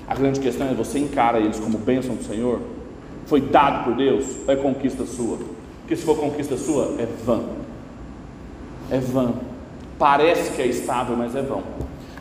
A 0.08 0.16
grande 0.16 0.40
questão 0.40 0.68
é 0.68 0.74
você 0.74 1.00
encara 1.00 1.40
eles 1.40 1.60
como 1.60 1.78
bênção 1.78 2.16
do 2.16 2.24
Senhor? 2.24 2.60
Foi 3.26 3.40
dado 3.40 3.86
por 3.86 3.96
Deus 3.96 4.26
ou 4.48 4.54
é 4.54 4.58
conquista 4.58 5.06
sua? 5.06 5.38
Porque 5.82 5.96
se 5.96 6.04
for 6.04 6.18
conquista 6.18 6.58
sua, 6.58 6.96
é 7.00 7.06
vã. 7.26 7.42
É 8.90 8.98
vã. 8.98 9.34
Parece 9.98 10.52
que 10.54 10.62
é 10.62 10.68
estável, 10.68 11.16
mas 11.16 11.36
é 11.36 11.42
vão. 11.42 11.64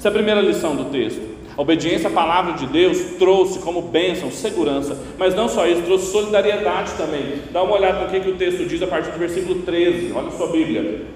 Essa 0.03 0.09
é 0.09 0.11
a 0.11 0.15
primeira 0.15 0.41
lição 0.41 0.75
do 0.75 0.87
texto. 0.87 1.23
A 1.57 1.63
obediência 1.63 2.09
à 2.09 2.13
palavra 2.13 2.55
de 2.55 2.67
Deus 2.67 2.99
trouxe 3.21 3.61
como 3.61 3.83
bênção 3.83 4.33
segurança, 4.33 4.99
mas 5.17 5.33
não 5.33 5.49
só 5.49 5.65
isso, 5.65 5.83
trouxe 5.83 6.11
solidariedade 6.11 6.91
também. 6.95 7.41
Dá 7.53 7.63
uma 7.63 7.77
olhada 7.77 8.01
no 8.01 8.11
que, 8.11 8.19
que 8.19 8.31
o 8.31 8.35
texto 8.35 8.67
diz 8.67 8.83
a 8.83 8.89
partir 8.89 9.13
do 9.13 9.19
versículo 9.21 9.63
13, 9.63 10.11
olha 10.13 10.27
a 10.27 10.31
sua 10.33 10.49
Bíblia. 10.49 11.07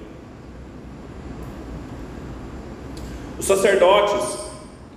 Os 3.37 3.45
sacerdotes 3.45 4.39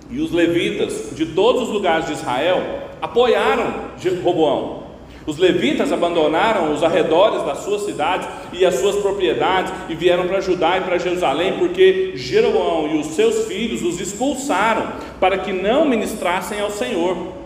e 0.08 0.20
os 0.20 0.30
levitas 0.30 1.10
de 1.16 1.26
todos 1.26 1.62
os 1.62 1.68
lugares 1.70 2.06
de 2.06 2.12
Israel 2.12 2.62
apoiaram 3.02 3.74
Roboão. 4.22 4.79
Os 5.26 5.38
levitas 5.38 5.92
abandonaram 5.92 6.72
os 6.72 6.82
arredores 6.82 7.42
das 7.42 7.58
suas 7.58 7.82
cidades 7.82 8.26
e 8.52 8.64
as 8.64 8.76
suas 8.76 8.96
propriedades 8.96 9.72
e 9.88 9.94
vieram 9.94 10.26
para 10.26 10.40
Judá 10.40 10.78
e 10.78 10.80
para 10.80 10.98
Jerusalém, 10.98 11.58
porque 11.58 12.12
Jeroboão 12.14 12.88
e 12.88 12.98
os 12.98 13.08
seus 13.08 13.46
filhos 13.46 13.82
os 13.82 14.00
expulsaram 14.00 14.92
para 15.20 15.38
que 15.38 15.52
não 15.52 15.84
ministrassem 15.84 16.60
ao 16.60 16.70
Senhor. 16.70 17.40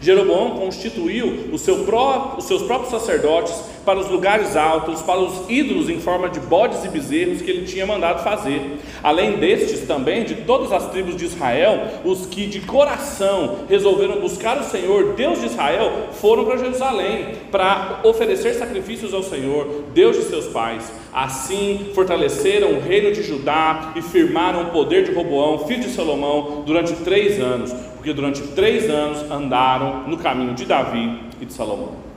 Jeroboão 0.00 0.50
constituiu 0.50 1.48
seu 1.58 1.84
próprio, 1.84 2.38
os 2.38 2.44
seus 2.44 2.62
próprios 2.62 2.90
sacerdotes 2.90 3.54
para 3.88 4.00
os 4.00 4.10
lugares 4.10 4.54
altos, 4.54 5.00
para 5.00 5.18
os 5.18 5.48
ídolos 5.48 5.88
em 5.88 5.98
forma 5.98 6.28
de 6.28 6.38
bodes 6.40 6.84
e 6.84 6.88
bezerros 6.88 7.40
que 7.40 7.50
ele 7.50 7.66
tinha 7.66 7.86
mandado 7.86 8.22
fazer. 8.22 8.76
Além 9.02 9.38
destes, 9.38 9.86
também 9.86 10.24
de 10.24 10.34
todas 10.42 10.70
as 10.72 10.90
tribos 10.90 11.16
de 11.16 11.24
Israel, 11.24 12.02
os 12.04 12.26
que 12.26 12.46
de 12.46 12.60
coração 12.60 13.60
resolveram 13.66 14.20
buscar 14.20 14.58
o 14.58 14.64
Senhor, 14.64 15.14
Deus 15.14 15.40
de 15.40 15.46
Israel, 15.46 16.08
foram 16.20 16.44
para 16.44 16.58
Jerusalém 16.58 17.28
para 17.50 18.00
oferecer 18.04 18.56
sacrifícios 18.56 19.14
ao 19.14 19.22
Senhor, 19.22 19.84
Deus 19.94 20.18
de 20.18 20.24
seus 20.24 20.48
pais. 20.48 20.92
Assim 21.10 21.90
fortaleceram 21.94 22.72
o 22.72 22.80
reino 22.80 23.10
de 23.10 23.22
Judá 23.22 23.94
e 23.96 24.02
firmaram 24.02 24.64
o 24.64 24.70
poder 24.70 25.04
de 25.04 25.12
Roboão, 25.12 25.66
filho 25.66 25.80
de 25.80 25.88
Salomão, 25.88 26.62
durante 26.66 26.92
três 26.96 27.40
anos, 27.40 27.72
porque 27.96 28.12
durante 28.12 28.42
três 28.48 28.90
anos 28.90 29.22
andaram 29.30 30.06
no 30.06 30.18
caminho 30.18 30.52
de 30.52 30.66
Davi 30.66 31.20
e 31.40 31.46
de 31.46 31.54
Salomão. 31.54 32.07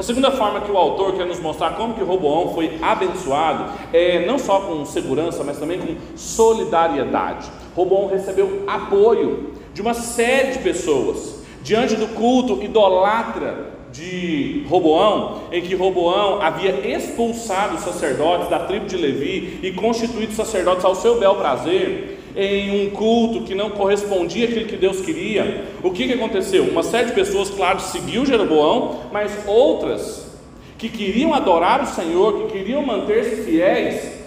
A 0.00 0.02
segunda 0.02 0.30
forma 0.30 0.62
que 0.62 0.72
o 0.72 0.78
autor 0.78 1.12
quer 1.12 1.26
nos 1.26 1.38
mostrar 1.40 1.72
como 1.72 1.92
que 1.92 2.02
Roboão 2.02 2.54
foi 2.54 2.78
abençoado 2.80 3.70
é 3.92 4.24
não 4.24 4.38
só 4.38 4.60
com 4.60 4.82
segurança, 4.86 5.44
mas 5.44 5.58
também 5.58 5.78
com 5.78 5.94
solidariedade. 6.16 7.50
Roboão 7.76 8.08
recebeu 8.08 8.64
apoio 8.66 9.50
de 9.74 9.82
uma 9.82 9.92
série 9.92 10.52
de 10.52 10.60
pessoas 10.60 11.44
diante 11.62 11.96
do 11.96 12.08
culto 12.14 12.64
idolatra 12.64 13.72
de 13.92 14.64
Roboão, 14.70 15.42
em 15.52 15.60
que 15.60 15.74
Roboão 15.74 16.40
havia 16.40 16.96
expulsado 16.96 17.74
os 17.74 17.82
sacerdotes 17.82 18.48
da 18.48 18.60
tribo 18.60 18.86
de 18.86 18.96
Levi 18.96 19.60
e 19.62 19.70
constituído 19.72 20.32
sacerdotes 20.32 20.82
ao 20.82 20.94
seu 20.94 21.20
bel 21.20 21.34
prazer 21.34 22.19
em 22.36 22.86
um 22.86 22.90
culto 22.90 23.42
que 23.42 23.54
não 23.54 23.70
correspondia 23.70 24.46
àquilo 24.46 24.66
que 24.66 24.76
Deus 24.76 25.00
queria, 25.00 25.64
o 25.82 25.90
que, 25.90 26.06
que 26.06 26.12
aconteceu? 26.14 26.64
Uma 26.64 26.82
de 26.82 27.12
pessoas, 27.12 27.50
claro, 27.50 27.80
seguiu 27.80 28.24
Jeroboão, 28.24 29.00
mas 29.12 29.32
outras 29.46 30.30
que 30.78 30.88
queriam 30.88 31.34
adorar 31.34 31.82
o 31.82 31.86
Senhor, 31.86 32.40
que 32.40 32.52
queriam 32.52 32.84
manter-se 32.84 33.42
fiéis, 33.42 34.20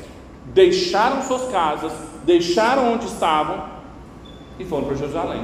deixaram 0.46 1.24
suas 1.24 1.52
casas, 1.52 1.92
deixaram 2.24 2.94
onde 2.94 3.06
estavam 3.06 3.64
e 4.60 4.66
foram 4.66 4.84
para 4.84 4.96
Jerusalém. 4.96 5.42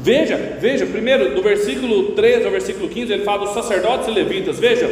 Veja, 0.00 0.58
veja, 0.60 0.84
primeiro 0.84 1.36
do 1.36 1.42
versículo 1.42 2.10
13 2.12 2.44
ao 2.46 2.50
versículo 2.50 2.88
15, 2.88 3.12
ele 3.12 3.22
fala 3.22 3.44
dos 3.44 3.54
sacerdotes 3.54 4.08
e 4.08 4.10
levitas. 4.10 4.58
Veja, 4.58 4.90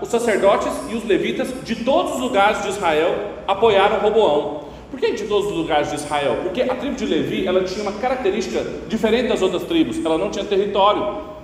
os 0.00 0.08
sacerdotes 0.08 0.72
e 0.88 0.94
os 0.94 1.04
levitas 1.04 1.52
de 1.64 1.74
todos 1.76 2.12
os 2.14 2.20
lugares 2.20 2.62
de 2.62 2.68
Israel 2.68 3.32
apoiaram 3.48 3.98
Roboão. 3.98 4.65
Por 4.90 5.00
que 5.00 5.12
de 5.12 5.24
todos 5.24 5.50
os 5.50 5.56
lugares 5.56 5.90
de 5.90 5.96
Israel? 5.96 6.38
Porque 6.42 6.62
a 6.62 6.74
tribo 6.74 6.94
de 6.94 7.04
Levi 7.04 7.46
ela 7.46 7.64
tinha 7.64 7.82
uma 7.82 7.92
característica 7.92 8.64
diferente 8.88 9.28
das 9.28 9.42
outras 9.42 9.64
tribos, 9.64 10.02
ela 10.04 10.16
não 10.16 10.30
tinha 10.30 10.44
território. 10.44 11.36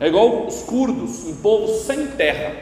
É 0.00 0.06
igual 0.06 0.46
os 0.46 0.62
curdos, 0.62 1.24
um 1.26 1.36
povo 1.36 1.68
sem 1.68 2.06
terra. 2.08 2.54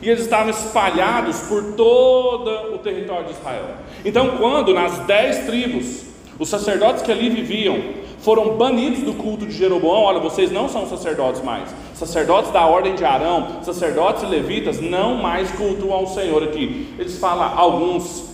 E 0.00 0.08
eles 0.08 0.22
estavam 0.22 0.50
espalhados 0.50 1.40
por 1.42 1.74
todo 1.74 2.74
o 2.74 2.78
território 2.78 3.26
de 3.26 3.32
Israel. 3.32 3.66
Então, 4.04 4.36
quando 4.38 4.74
nas 4.74 4.98
dez 5.00 5.46
tribos, 5.46 6.04
os 6.38 6.48
sacerdotes 6.48 7.02
que 7.02 7.12
ali 7.12 7.28
viviam 7.28 7.78
foram 8.18 8.56
banidos 8.56 9.00
do 9.02 9.12
culto 9.14 9.46
de 9.46 9.52
Jeroboão, 9.52 10.02
olha, 10.02 10.18
vocês 10.18 10.50
não 10.50 10.68
são 10.68 10.88
sacerdotes 10.88 11.42
mais. 11.42 11.68
Sacerdotes 11.94 12.50
da 12.50 12.66
ordem 12.66 12.94
de 12.94 13.04
Arão, 13.04 13.62
sacerdotes 13.62 14.22
e 14.22 14.26
levitas 14.26 14.80
não 14.80 15.16
mais 15.16 15.50
cultuam 15.52 15.92
ao 15.92 16.06
Senhor 16.06 16.42
aqui. 16.42 16.94
Eles 16.98 17.18
falam, 17.18 17.52
alguns 17.56 18.31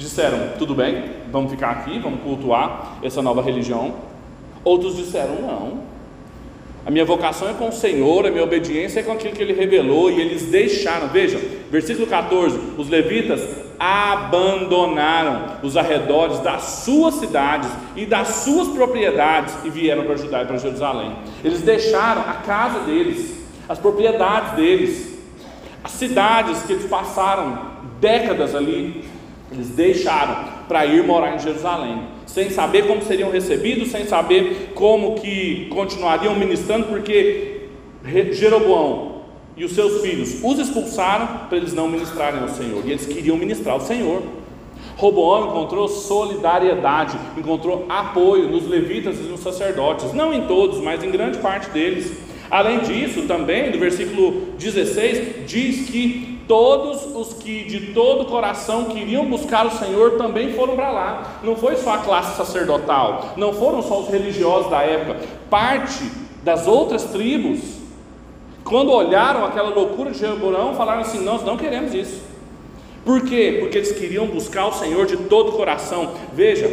disseram: 0.00 0.54
tudo 0.58 0.74
bem, 0.74 1.04
vamos 1.30 1.50
ficar 1.50 1.70
aqui, 1.70 1.98
vamos 1.98 2.22
cultuar 2.22 2.98
essa 3.02 3.22
nova 3.22 3.42
religião. 3.42 3.94
Outros 4.64 4.96
disseram: 4.96 5.36
não. 5.42 5.90
A 6.84 6.90
minha 6.90 7.04
vocação 7.04 7.48
é 7.48 7.52
com 7.52 7.68
o 7.68 7.72
Senhor, 7.72 8.26
a 8.26 8.30
minha 8.30 8.42
obediência 8.42 9.00
é 9.00 9.02
com 9.02 9.12
aquilo 9.12 9.34
que 9.34 9.42
Ele 9.42 9.52
revelou, 9.52 10.10
e 10.10 10.18
eles 10.18 10.46
deixaram. 10.46 11.08
Veja, 11.08 11.38
versículo 11.70 12.06
14: 12.06 12.58
os 12.78 12.88
levitas 12.88 13.42
abandonaram 13.78 15.58
os 15.62 15.76
arredores 15.76 16.38
das 16.40 16.62
suas 16.62 17.14
cidades 17.14 17.70
e 17.94 18.04
das 18.04 18.28
suas 18.28 18.68
propriedades 18.68 19.54
e 19.64 19.70
vieram 19.70 20.04
para 20.04 20.16
Judá 20.16 20.42
e 20.42 20.46
para 20.46 20.56
Jerusalém. 20.56 21.12
Eles 21.44 21.62
deixaram 21.62 22.22
a 22.22 22.34
casa 22.34 22.80
deles, 22.80 23.38
as 23.68 23.78
propriedades 23.78 24.52
deles, 24.52 25.18
as 25.84 25.92
cidades 25.92 26.62
que 26.62 26.72
eles 26.72 26.86
passaram 26.86 27.70
décadas 28.00 28.54
ali 28.54 29.04
eles 29.52 29.68
deixaram 29.70 30.44
para 30.68 30.86
ir 30.86 31.04
morar 31.04 31.34
em 31.34 31.38
Jerusalém. 31.38 32.20
sem 32.26 32.48
saber 32.48 32.86
como 32.86 33.02
seriam 33.02 33.28
recebidos, 33.28 33.90
sem 33.90 34.04
saber 34.06 34.70
como 34.74 35.16
que 35.16 35.66
continuariam 35.70 36.36
ministrando, 36.36 36.86
porque 36.86 37.62
Jeroboão 38.30 39.22
e 39.56 39.64
os 39.64 39.72
seus 39.72 40.00
filhos 40.00 40.38
os 40.42 40.58
expulsaram 40.60 41.48
para 41.48 41.58
eles 41.58 41.74
não 41.74 41.88
ministrarem 41.88 42.40
ao 42.40 42.48
Senhor, 42.48 42.86
e 42.86 42.90
eles 42.92 43.04
queriam 43.04 43.36
ministrar 43.36 43.74
ao 43.74 43.80
Senhor. 43.80 44.22
Roboão 44.96 45.48
encontrou 45.48 45.88
solidariedade, 45.88 47.18
encontrou 47.36 47.86
apoio 47.88 48.48
nos 48.48 48.68
levitas 48.68 49.18
e 49.18 49.22
nos 49.22 49.40
sacerdotes, 49.40 50.12
não 50.12 50.32
em 50.32 50.46
todos, 50.46 50.78
mas 50.80 51.02
em 51.02 51.10
grande 51.10 51.38
parte 51.38 51.68
deles. 51.70 52.12
Além 52.50 52.80
disso, 52.80 53.22
também, 53.22 53.70
no 53.70 53.78
versículo 53.78 54.52
16, 54.58 55.46
diz 55.46 55.88
que 55.88 56.39
todos 56.50 57.06
os 57.14 57.34
que 57.34 57.62
de 57.62 57.92
todo 57.92 58.22
o 58.22 58.24
coração 58.24 58.86
queriam 58.86 59.24
buscar 59.24 59.68
o 59.68 59.70
Senhor 59.70 60.18
também 60.18 60.52
foram 60.54 60.74
para 60.74 60.90
lá. 60.90 61.38
Não 61.44 61.54
foi 61.54 61.76
só 61.76 61.94
a 61.94 61.98
classe 61.98 62.36
sacerdotal, 62.36 63.34
não 63.36 63.52
foram 63.52 63.80
só 63.80 64.00
os 64.00 64.08
religiosos 64.08 64.68
da 64.68 64.82
época, 64.82 65.20
parte 65.48 66.10
das 66.42 66.66
outras 66.66 67.04
tribos, 67.04 67.60
quando 68.64 68.90
olharam 68.90 69.44
aquela 69.44 69.70
loucura 69.70 70.10
de 70.10 70.18
Jeroboão, 70.18 70.74
falaram 70.74 71.02
assim: 71.02 71.22
Nós 71.22 71.44
não 71.44 71.56
queremos 71.56 71.94
isso. 71.94 72.20
Por 73.04 73.22
quê? 73.22 73.58
Porque 73.60 73.78
eles 73.78 73.92
queriam 73.92 74.26
buscar 74.26 74.66
o 74.66 74.72
Senhor 74.72 75.06
de 75.06 75.18
todo 75.18 75.50
o 75.50 75.52
coração. 75.52 76.14
Veja, 76.32 76.68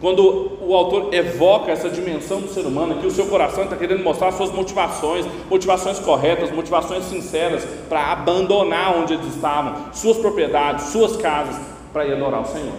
quando 0.00 0.58
o 0.60 0.74
autor 0.74 1.14
evoca 1.14 1.72
essa 1.72 1.88
dimensão 1.88 2.40
do 2.40 2.48
ser 2.48 2.66
humano, 2.66 3.00
que 3.00 3.06
o 3.06 3.10
seu 3.10 3.26
coração 3.26 3.64
está 3.64 3.76
querendo 3.76 4.04
mostrar 4.04 4.30
suas 4.32 4.52
motivações, 4.52 5.24
motivações 5.48 5.98
corretas, 5.98 6.50
motivações 6.50 7.04
sinceras, 7.04 7.66
para 7.88 8.12
abandonar 8.12 8.98
onde 8.98 9.14
eles 9.14 9.34
estavam, 9.34 9.92
suas 9.94 10.18
propriedades, 10.18 10.86
suas 10.86 11.16
casas, 11.16 11.58
para 11.94 12.06
ir 12.06 12.12
adorar 12.12 12.42
o 12.42 12.46
Senhor, 12.46 12.74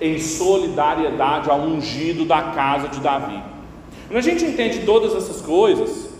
em 0.00 0.18
solidariedade 0.18 1.48
ao 1.48 1.60
ungido 1.60 2.24
da 2.24 2.42
casa 2.42 2.88
de 2.88 2.98
Davi. 2.98 3.40
Quando 4.08 4.18
a 4.18 4.22
gente 4.22 4.44
entende 4.44 4.80
todas 4.80 5.14
essas 5.14 5.40
coisas, 5.40 6.10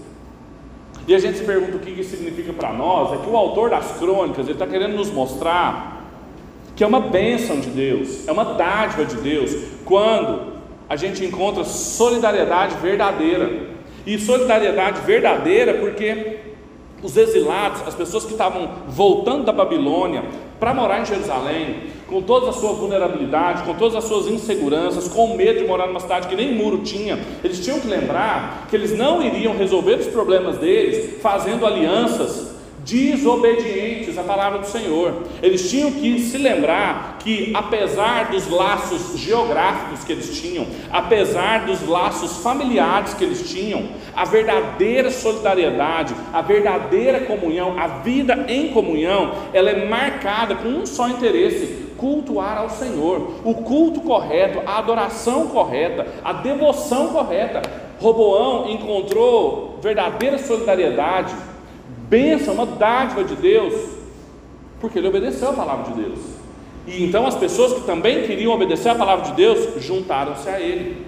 e 1.09 1.15
a 1.15 1.19
gente 1.19 1.39
se 1.39 1.45
pergunta 1.45 1.77
o 1.77 1.81
que 1.81 1.91
isso 1.91 2.11
significa 2.11 2.53
para 2.53 2.73
nós, 2.73 3.15
é 3.15 3.17
que 3.17 3.29
o 3.29 3.37
autor 3.37 3.71
das 3.71 3.99
crônicas, 3.99 4.49
está 4.49 4.65
querendo 4.65 4.95
nos 4.95 5.11
mostrar 5.11 5.90
que 6.81 6.85
é 6.85 6.87
uma 6.87 7.01
bênção 7.01 7.61
de 7.61 7.69
Deus, 7.69 8.27
é 8.27 8.33
uma 8.33 8.55
dádiva 8.55 9.05
de 9.05 9.17
Deus, 9.17 9.55
quando 9.85 10.55
a 10.89 10.97
gente 10.97 11.23
encontra 11.23 11.63
solidariedade 11.63 12.75
verdadeira. 12.77 13.69
E 14.07 14.19
solidariedade 14.19 15.03
verdadeira 15.03 15.75
porque 15.75 16.39
os 17.03 17.19
exilados, 17.19 17.83
as 17.87 17.95
pessoas 17.95 18.25
que 18.25 18.33
estavam 18.33 18.71
voltando 18.89 19.45
da 19.45 19.53
Babilônia 19.53 20.25
para 20.59 20.73
morar 20.73 21.03
em 21.03 21.05
Jerusalém, 21.05 21.83
com 22.09 22.23
toda 22.23 22.49
a 22.49 22.53
sua 22.55 22.73
vulnerabilidade, 22.73 23.65
com 23.65 23.75
todas 23.75 23.97
as 23.97 24.05
suas 24.05 24.27
inseguranças, 24.29 25.07
com 25.07 25.37
medo 25.37 25.59
de 25.59 25.67
morar 25.67 25.87
numa 25.87 26.01
cidade 26.01 26.29
que 26.29 26.35
nem 26.35 26.55
muro 26.55 26.79
tinha, 26.79 27.19
eles 27.45 27.63
tinham 27.63 27.79
que 27.79 27.89
lembrar 27.89 28.69
que 28.71 28.75
eles 28.75 28.97
não 28.97 29.23
iriam 29.23 29.55
resolver 29.55 29.97
os 29.97 30.07
problemas 30.07 30.57
deles 30.57 31.21
fazendo 31.21 31.67
alianças 31.67 32.50
desobedientes 32.91 34.19
à 34.19 34.25
palavra 34.25 34.59
do 34.59 34.67
Senhor. 34.67 35.23
Eles 35.41 35.71
tinham 35.71 35.93
que 35.93 36.19
se 36.19 36.37
lembrar 36.37 37.19
que, 37.21 37.53
apesar 37.55 38.31
dos 38.31 38.49
laços 38.51 39.17
geográficos 39.17 40.03
que 40.03 40.13
eles 40.13 40.41
tinham, 40.41 40.67
apesar 40.91 41.67
dos 41.67 41.87
laços 41.87 42.39
familiares 42.39 43.15
que 43.15 43.23
eles 43.23 43.49
tinham, 43.49 43.89
a 44.15 44.25
verdadeira 44.25 45.11
solidariedade, 45.11 46.15
a 46.33 46.43
verdadeira 46.43 47.21
comunhão, 47.21 47.79
a 47.79 47.87
vida 47.87 48.47
em 48.49 48.69
comunhão, 48.69 49.35
ela 49.53 49.71
é 49.71 49.87
marcada 49.87 50.57
com 50.57 50.69
um 50.69 50.85
só 50.85 51.09
interesse: 51.09 51.93
cultuar 51.97 52.59
ao 52.59 52.71
Senhor, 52.71 53.41
o 53.45 53.55
culto 53.55 54.01
correto, 54.01 54.61
a 54.67 54.79
adoração 54.79 55.47
correta, 55.47 56.07
a 56.25 56.33
devoção 56.33 57.09
correta. 57.09 57.63
Roboão 58.01 58.71
encontrou 58.71 59.79
verdadeira 59.83 60.39
solidariedade 60.39 61.35
bênção, 62.11 62.55
uma 62.55 62.67
dádiva 62.67 63.23
de 63.23 63.37
Deus, 63.37 63.73
porque 64.81 64.99
ele 64.99 65.09
obedeceu 65.09 65.51
a 65.51 65.53
palavra 65.53 65.93
de 65.93 66.03
Deus. 66.03 66.19
E 66.87 67.05
então 67.05 67.25
as 67.27 67.37
pessoas 67.37 67.73
que 67.73 67.83
também 67.83 68.27
queriam 68.27 68.53
obedecer 68.53 68.89
a 68.89 68.95
palavra 68.97 69.27
de 69.27 69.33
Deus 69.33 69.83
juntaram-se 69.83 70.49
a 70.49 70.61
ele. 70.61 71.07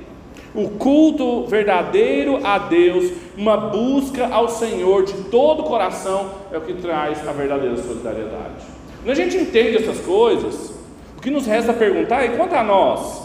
O 0.55 0.69
culto 0.69 1.47
verdadeiro 1.47 2.47
a 2.47 2.59
Deus, 2.59 3.11
uma 3.37 3.57
busca 3.57 4.29
ao 4.29 4.49
Senhor 4.49 5.05
de 5.05 5.15
todo 5.25 5.61
o 5.61 5.65
coração, 5.65 6.31
é 6.53 6.59
o 6.59 6.61
que 6.61 6.75
traz 6.75 7.27
a 7.27 7.33
verdadeira 7.33 7.77
solidariedade. 7.77 8.67
Quando 8.99 9.11
a 9.11 9.15
gente 9.15 9.37
entende 9.37 9.79
essas 9.79 9.99
coisas, 10.01 10.73
o 11.17 11.21
que 11.21 11.31
nos 11.31 11.47
resta 11.47 11.73
perguntar 11.73 12.23
é 12.23 12.37
quanto 12.37 12.55
a 12.55 12.62
nós, 12.62 13.23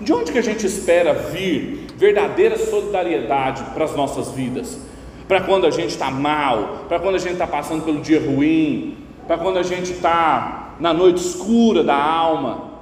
de 0.00 0.12
onde 0.12 0.32
que 0.32 0.38
a 0.38 0.42
gente 0.42 0.64
espera 0.64 1.12
vir 1.12 1.86
verdadeira 1.96 2.56
solidariedade 2.56 3.64
para 3.74 3.84
as 3.84 3.94
nossas 3.94 4.30
vidas? 4.30 4.78
Para 5.28 5.40
quando 5.40 5.66
a 5.66 5.70
gente 5.70 5.90
está 5.90 6.10
mal, 6.10 6.84
para 6.88 6.98
quando 6.98 7.14
a 7.14 7.18
gente 7.18 7.34
está 7.34 7.46
passando 7.46 7.84
pelo 7.84 8.00
dia 8.00 8.20
ruim, 8.20 8.96
para 9.26 9.38
quando 9.38 9.58
a 9.58 9.62
gente 9.62 9.92
está 9.92 10.74
na 10.80 10.92
noite 10.92 11.18
escura 11.18 11.82
da 11.82 11.96
alma. 11.96 12.72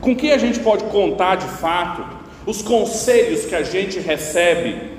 Com 0.00 0.14
que 0.14 0.32
a 0.32 0.38
gente 0.38 0.60
pode 0.60 0.84
contar 0.84 1.36
de 1.36 1.46
fato? 1.46 2.04
Os 2.44 2.62
conselhos 2.62 3.44
que 3.44 3.54
a 3.54 3.62
gente 3.62 3.98
recebe, 3.98 4.92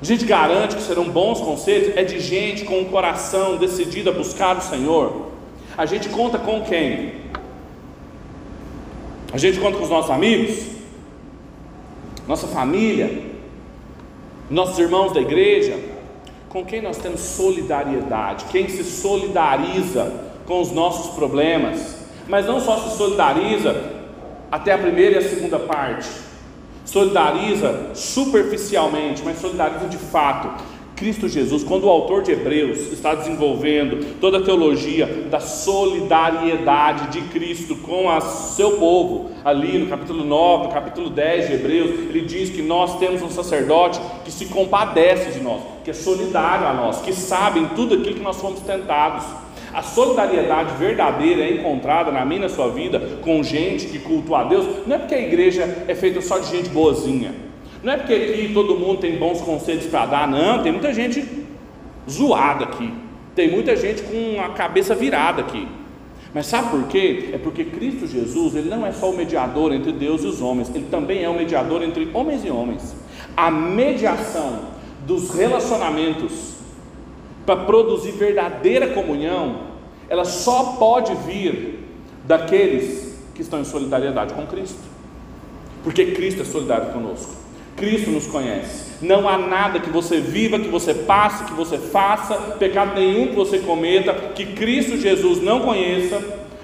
a 0.00 0.04
gente 0.04 0.24
garante 0.24 0.76
que 0.76 0.82
serão 0.82 1.08
bons 1.08 1.40
conselhos, 1.40 1.96
é 1.96 2.02
de 2.02 2.18
gente 2.18 2.64
com 2.64 2.80
o 2.80 2.86
coração 2.86 3.56
decidido 3.56 4.10
a 4.10 4.12
buscar 4.12 4.56
o 4.56 4.60
Senhor. 4.60 5.32
A 5.76 5.86
gente 5.86 6.08
conta 6.08 6.38
com 6.38 6.62
quem? 6.62 7.14
A 9.32 9.38
gente 9.38 9.58
conta 9.58 9.76
com 9.76 9.84
os 9.84 9.90
nossos 9.90 10.10
amigos, 10.10 10.66
nossa 12.26 12.46
família, 12.46 13.33
nossos 14.54 14.78
irmãos 14.78 15.12
da 15.12 15.20
igreja, 15.20 15.78
com 16.48 16.64
quem 16.64 16.80
nós 16.80 16.96
temos 16.98 17.20
solidariedade, 17.20 18.44
quem 18.46 18.68
se 18.68 18.84
solidariza 18.84 20.12
com 20.46 20.60
os 20.60 20.70
nossos 20.70 21.14
problemas, 21.14 21.96
mas 22.28 22.46
não 22.46 22.60
só 22.60 22.78
se 22.78 22.96
solidariza 22.96 23.92
até 24.50 24.72
a 24.72 24.78
primeira 24.78 25.16
e 25.16 25.18
a 25.18 25.28
segunda 25.28 25.58
parte, 25.58 26.08
solidariza 26.84 27.90
superficialmente, 27.94 29.22
mas 29.24 29.40
solidariza 29.40 29.88
de 29.88 29.98
fato, 29.98 30.62
Cristo 30.96 31.28
Jesus, 31.28 31.64
quando 31.64 31.84
o 31.84 31.90
autor 31.90 32.22
de 32.22 32.30
Hebreus 32.30 32.92
está 32.92 33.14
desenvolvendo 33.14 34.18
toda 34.20 34.38
a 34.38 34.42
teologia 34.42 35.06
da 35.28 35.40
solidariedade 35.40 37.08
de 37.08 37.28
Cristo 37.28 37.74
com 37.76 38.06
o 38.06 38.20
seu 38.20 38.78
povo, 38.78 39.30
ali 39.44 39.76
no 39.78 39.88
capítulo 39.88 40.24
9, 40.24 40.66
no 40.66 40.72
capítulo 40.72 41.10
10 41.10 41.48
de 41.48 41.52
Hebreus, 41.54 41.90
ele 41.90 42.20
diz 42.20 42.50
que 42.50 42.62
nós 42.62 42.98
temos 42.98 43.22
um 43.22 43.30
sacerdote 43.30 44.00
que 44.24 44.30
se 44.30 44.46
compadece 44.46 45.32
de 45.32 45.42
nós, 45.42 45.62
que 45.82 45.90
é 45.90 45.94
solidário 45.94 46.66
a 46.68 46.72
nós, 46.72 47.00
que 47.00 47.12
sabe 47.12 47.58
em 47.58 47.66
tudo 47.68 47.96
aquilo 47.96 48.14
que 48.14 48.22
nós 48.22 48.40
fomos 48.40 48.60
tentados. 48.60 49.24
A 49.72 49.82
solidariedade 49.82 50.76
verdadeira 50.76 51.42
é 51.42 51.54
encontrada 51.54 52.12
na 52.12 52.24
minha 52.24 52.38
e 52.38 52.42
na 52.42 52.48
sua 52.48 52.68
vida 52.68 53.18
com 53.22 53.42
gente 53.42 53.86
que 53.86 53.98
cultua 53.98 54.42
a 54.42 54.44
Deus, 54.44 54.86
não 54.86 54.94
é 54.94 54.98
porque 55.00 55.16
a 55.16 55.20
igreja 55.20 55.84
é 55.88 55.94
feita 55.96 56.20
só 56.20 56.38
de 56.38 56.48
gente 56.48 56.68
boazinha. 56.68 57.34
Não 57.84 57.92
é 57.92 57.96
porque 57.98 58.14
aqui 58.14 58.50
todo 58.54 58.76
mundo 58.76 58.98
tem 58.98 59.18
bons 59.18 59.42
conselhos 59.42 59.84
para 59.84 60.06
dar, 60.06 60.26
não. 60.26 60.62
Tem 60.62 60.72
muita 60.72 60.94
gente 60.94 61.22
zoada 62.10 62.64
aqui. 62.64 62.90
Tem 63.34 63.50
muita 63.50 63.76
gente 63.76 64.02
com 64.02 64.40
a 64.40 64.48
cabeça 64.48 64.94
virada 64.94 65.42
aqui. 65.42 65.68
Mas 66.32 66.46
sabe 66.46 66.70
por 66.70 66.88
quê? 66.88 67.28
É 67.34 67.36
porque 67.38 67.62
Cristo 67.62 68.06
Jesus, 68.06 68.56
ele 68.56 68.70
não 68.70 68.86
é 68.86 68.90
só 68.90 69.10
o 69.10 69.16
mediador 69.16 69.70
entre 69.70 69.92
Deus 69.92 70.24
e 70.24 70.26
os 70.26 70.40
homens, 70.40 70.74
ele 70.74 70.86
também 70.90 71.22
é 71.22 71.28
o 71.28 71.34
mediador 71.34 71.82
entre 71.82 72.08
homens 72.14 72.42
e 72.44 72.50
homens. 72.50 72.96
A 73.36 73.50
mediação 73.50 74.60
dos 75.06 75.34
relacionamentos 75.34 76.54
para 77.44 77.64
produzir 77.64 78.12
verdadeira 78.12 78.88
comunhão, 78.88 79.58
ela 80.08 80.24
só 80.24 80.76
pode 80.78 81.14
vir 81.26 81.86
daqueles 82.24 83.14
que 83.34 83.42
estão 83.42 83.60
em 83.60 83.64
solidariedade 83.64 84.32
com 84.32 84.46
Cristo. 84.46 84.80
Porque 85.82 86.12
Cristo 86.12 86.40
é 86.40 86.44
solidário 86.46 86.92
conosco. 86.92 87.43
Cristo 87.76 88.10
nos 88.10 88.26
conhece. 88.26 88.94
Não 89.02 89.28
há 89.28 89.36
nada 89.36 89.80
que 89.80 89.90
você 89.90 90.20
viva, 90.20 90.58
que 90.58 90.68
você 90.68 90.94
passe, 90.94 91.44
que 91.44 91.52
você 91.52 91.76
faça, 91.76 92.34
pecado 92.58 92.94
nenhum 92.94 93.28
que 93.28 93.34
você 93.34 93.58
cometa, 93.58 94.14
que 94.34 94.46
Cristo 94.46 94.96
Jesus 94.96 95.42
não 95.42 95.60
conheça, 95.60 96.22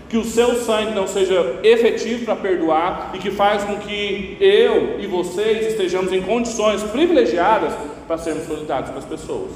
que 0.09 0.17
o 0.17 0.25
seu 0.25 0.57
sangue 0.57 0.93
não 0.93 1.07
seja 1.07 1.61
efetivo 1.63 2.25
para 2.25 2.37
perdoar 2.37 3.13
e 3.15 3.19
que 3.19 3.31
faz 3.31 3.63
com 3.63 3.77
que 3.77 4.37
eu 4.41 4.99
e 5.01 5.07
vocês 5.07 5.69
estejamos 5.69 6.13
em 6.13 6.21
condições 6.23 6.83
privilegiadas 6.83 7.75
para 8.07 8.19
sermos 8.19 8.47
solidários 8.47 8.91
com 8.91 8.99
as 8.99 9.05
pessoas, 9.05 9.53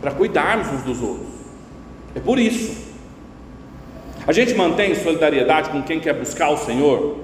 para 0.00 0.12
cuidarmos 0.12 0.68
uns 0.68 0.82
dos 0.82 1.02
outros. 1.02 1.28
É 2.14 2.20
por 2.20 2.38
isso. 2.38 2.92
A 4.26 4.32
gente 4.32 4.54
mantém 4.54 4.94
solidariedade 4.94 5.70
com 5.70 5.82
quem 5.82 6.00
quer 6.00 6.14
buscar 6.14 6.50
o 6.50 6.56
Senhor, 6.56 7.18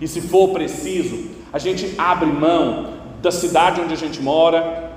e 0.00 0.06
se 0.06 0.20
for 0.20 0.50
preciso, 0.50 1.30
a 1.52 1.58
gente 1.58 1.94
abre 1.98 2.26
mão 2.26 3.01
da 3.22 3.30
cidade 3.30 3.80
onde 3.80 3.94
a 3.94 3.96
gente 3.96 4.20
mora, 4.20 4.90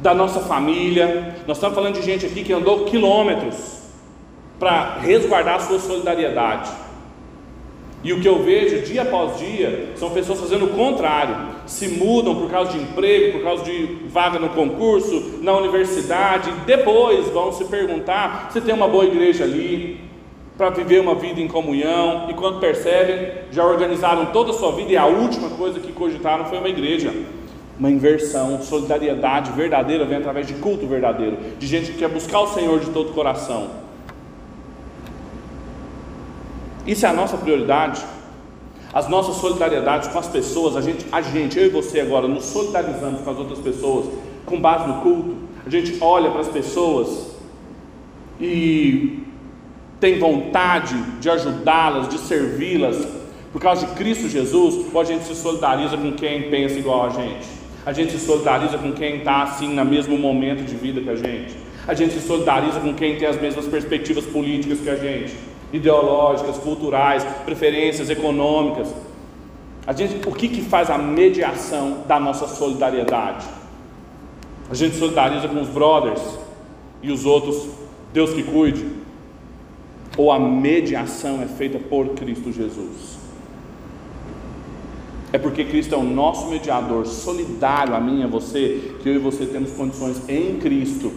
da 0.00 0.14
nossa 0.14 0.40
família. 0.40 1.36
Nós 1.46 1.58
estamos 1.58 1.74
falando 1.74 1.94
de 1.94 2.02
gente 2.02 2.26
aqui 2.26 2.42
que 2.42 2.52
andou 2.52 2.86
quilômetros 2.86 3.80
para 4.58 4.98
resguardar 5.00 5.56
a 5.56 5.60
sua 5.60 5.78
solidariedade. 5.78 6.70
E 8.02 8.14
o 8.14 8.20
que 8.20 8.28
eu 8.28 8.42
vejo 8.42 8.80
dia 8.82 9.02
após 9.02 9.38
dia 9.38 9.90
são 9.94 10.08
pessoas 10.10 10.40
fazendo 10.40 10.64
o 10.64 10.68
contrário, 10.70 11.36
se 11.66 11.86
mudam 11.86 12.34
por 12.34 12.50
causa 12.50 12.72
de 12.72 12.78
emprego, 12.78 13.38
por 13.38 13.44
causa 13.44 13.62
de 13.62 13.98
vaga 14.08 14.38
no 14.38 14.48
concurso, 14.50 15.40
na 15.42 15.52
universidade, 15.52 16.50
depois 16.64 17.28
vão 17.28 17.52
se 17.52 17.66
perguntar 17.66 18.48
se 18.50 18.60
tem 18.62 18.74
uma 18.74 18.88
boa 18.88 19.04
igreja 19.04 19.44
ali, 19.44 20.00
para 20.60 20.68
viver 20.68 21.00
uma 21.00 21.14
vida 21.14 21.40
em 21.40 21.48
comunhão, 21.48 22.26
e 22.28 22.34
quando 22.34 22.60
percebem, 22.60 23.32
já 23.50 23.64
organizaram 23.64 24.26
toda 24.26 24.50
a 24.50 24.52
sua 24.52 24.72
vida 24.72 24.92
e 24.92 24.96
a 24.98 25.06
última 25.06 25.48
coisa 25.48 25.80
que 25.80 25.90
cogitaram 25.90 26.44
foi 26.44 26.58
uma 26.58 26.68
igreja. 26.68 27.14
Uma 27.78 27.90
inversão, 27.90 28.60
solidariedade 28.60 29.52
verdadeira 29.52 30.04
vem 30.04 30.18
através 30.18 30.46
de 30.46 30.52
culto 30.52 30.86
verdadeiro, 30.86 31.38
de 31.58 31.66
gente 31.66 31.92
que 31.92 31.96
quer 31.96 32.10
buscar 32.10 32.40
o 32.40 32.48
Senhor 32.48 32.78
de 32.78 32.90
todo 32.90 33.08
o 33.08 33.14
coração. 33.14 33.70
Isso 36.86 37.06
é 37.06 37.08
a 37.08 37.14
nossa 37.14 37.38
prioridade. 37.38 38.04
As 38.92 39.08
nossas 39.08 39.36
solidariedades 39.36 40.08
com 40.08 40.18
as 40.18 40.28
pessoas, 40.28 40.76
a 40.76 40.82
gente, 40.82 41.06
a 41.10 41.22
gente, 41.22 41.58
eu 41.58 41.64
e 41.64 41.70
você 41.70 42.00
agora, 42.00 42.28
nos 42.28 42.44
solidarizamos 42.44 43.22
com 43.22 43.30
as 43.30 43.38
outras 43.38 43.60
pessoas, 43.60 44.10
com 44.44 44.60
base 44.60 44.86
no 44.86 45.00
culto. 45.00 45.36
A 45.64 45.70
gente 45.70 45.96
olha 46.02 46.30
para 46.30 46.40
as 46.40 46.48
pessoas 46.48 47.30
e 48.38 49.19
tem 50.00 50.18
vontade 50.18 50.96
de 51.20 51.28
ajudá-las, 51.28 52.08
de 52.08 52.18
servi-las, 52.18 53.06
por 53.52 53.60
causa 53.60 53.86
de 53.86 53.92
Cristo 53.94 54.28
Jesus, 54.28 54.86
ou 54.92 55.00
a 55.00 55.04
gente 55.04 55.24
se 55.24 55.34
solidariza 55.34 55.96
com 55.96 56.12
quem 56.12 56.50
pensa 56.50 56.78
igual 56.78 57.06
a 57.06 57.10
gente? 57.10 57.46
A 57.84 57.92
gente 57.92 58.12
se 58.12 58.24
solidariza 58.24 58.78
com 58.78 58.92
quem 58.92 59.18
está 59.18 59.42
assim 59.42 59.68
no 59.68 59.84
mesmo 59.84 60.16
momento 60.16 60.64
de 60.64 60.74
vida 60.74 61.00
que 61.00 61.10
a 61.10 61.16
gente? 61.16 61.54
A 61.86 61.94
gente 61.94 62.14
se 62.14 62.26
solidariza 62.26 62.80
com 62.80 62.94
quem 62.94 63.16
tem 63.16 63.28
as 63.28 63.40
mesmas 63.40 63.66
perspectivas 63.66 64.24
políticas 64.24 64.80
que 64.80 64.90
a 64.90 64.96
gente? 64.96 65.34
ideológicas, 65.72 66.58
culturais, 66.58 67.24
preferências 67.44 68.10
econômicas. 68.10 68.92
A 69.86 69.92
gente, 69.92 70.28
o 70.28 70.32
que, 70.32 70.48
que 70.48 70.62
faz 70.62 70.90
a 70.90 70.98
mediação 70.98 72.04
da 72.06 72.18
nossa 72.18 72.46
solidariedade? 72.46 73.46
A 74.70 74.74
gente 74.74 74.96
solidariza 74.96 75.48
com 75.48 75.60
os 75.60 75.68
brothers 75.68 76.22
e 77.02 77.10
os 77.10 77.24
outros, 77.24 77.68
Deus 78.12 78.32
que 78.32 78.42
cuide. 78.42 78.99
Ou 80.20 80.30
a 80.30 80.38
mediação 80.38 81.40
é 81.40 81.46
feita 81.46 81.78
por 81.78 82.08
Cristo 82.10 82.52
Jesus? 82.52 83.18
É 85.32 85.38
porque 85.38 85.64
Cristo 85.64 85.94
é 85.94 85.96
o 85.96 86.02
nosso 86.02 86.50
mediador 86.50 87.06
solidário 87.06 87.94
a 87.94 88.00
mim 88.00 88.20
e 88.20 88.24
a 88.24 88.26
você, 88.26 88.96
que 89.02 89.08
eu 89.08 89.14
e 89.14 89.18
você 89.18 89.46
temos 89.46 89.70
condições 89.70 90.20
em 90.28 90.58
Cristo 90.58 91.10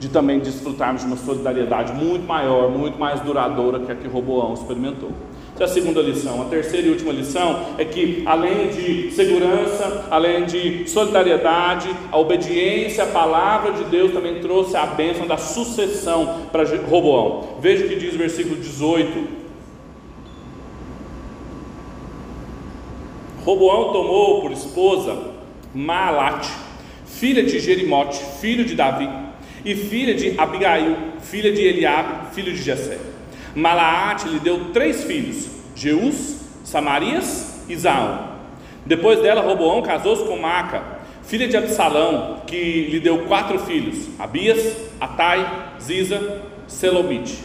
de 0.00 0.08
também 0.08 0.40
desfrutarmos 0.40 1.02
de 1.02 1.06
uma 1.06 1.16
solidariedade 1.18 1.92
muito 1.92 2.26
maior, 2.26 2.68
muito 2.68 2.98
mais 2.98 3.20
duradoura 3.20 3.78
que 3.78 3.92
a 3.92 3.94
que 3.94 4.08
Roboão 4.08 4.54
experimentou. 4.54 5.12
Essa 5.60 5.64
é 5.64 5.72
a 5.72 5.74
segunda 5.74 6.00
lição. 6.00 6.40
A 6.40 6.46
terceira 6.46 6.86
e 6.86 6.90
última 6.90 7.12
lição 7.12 7.74
é 7.76 7.84
que, 7.84 8.22
além 8.24 8.68
de 8.68 9.10
segurança, 9.10 10.06
além 10.10 10.46
de 10.46 10.88
solidariedade, 10.88 11.94
a 12.10 12.16
obediência 12.16 13.04
à 13.04 13.06
palavra 13.06 13.72
de 13.72 13.84
Deus 13.84 14.10
também 14.10 14.40
trouxe 14.40 14.74
a 14.74 14.86
bênção 14.86 15.26
da 15.26 15.36
sucessão 15.36 16.46
para 16.50 16.64
Roboão. 16.64 17.58
Veja 17.60 17.84
o 17.84 17.88
que 17.90 17.96
diz 17.96 18.14
o 18.14 18.16
versículo 18.16 18.56
18. 18.56 19.28
Roboão 23.44 23.92
tomou 23.92 24.40
por 24.40 24.52
esposa 24.52 25.14
Maalate, 25.74 26.50
filha 27.04 27.42
de 27.42 27.60
Jerimote, 27.60 28.18
filho 28.40 28.64
de 28.64 28.74
Davi 28.74 29.10
e 29.62 29.74
filha 29.74 30.14
de 30.14 30.40
Abigail, 30.40 30.96
filha 31.20 31.52
de 31.52 31.60
Eliabe, 31.60 32.34
filho 32.34 32.50
de 32.50 32.62
Jessé. 32.62 33.19
Malaate 33.54 34.28
lhe 34.28 34.38
deu 34.38 34.66
três 34.72 35.04
filhos, 35.04 35.48
Jeus, 35.74 36.36
Samarias 36.64 37.64
e 37.68 37.76
Zaão. 37.76 38.30
Depois 38.86 39.20
dela, 39.20 39.42
Roboão 39.42 39.82
casou-se 39.82 40.24
com 40.24 40.38
Maca, 40.38 40.82
filha 41.24 41.48
de 41.48 41.56
Absalão, 41.56 42.42
que 42.46 42.88
lhe 42.90 43.00
deu 43.00 43.26
quatro 43.26 43.58
filhos, 43.60 44.08
Abias, 44.18 44.76
Atai, 45.00 45.74
Ziza, 45.80 46.42
Selomite. 46.66 47.38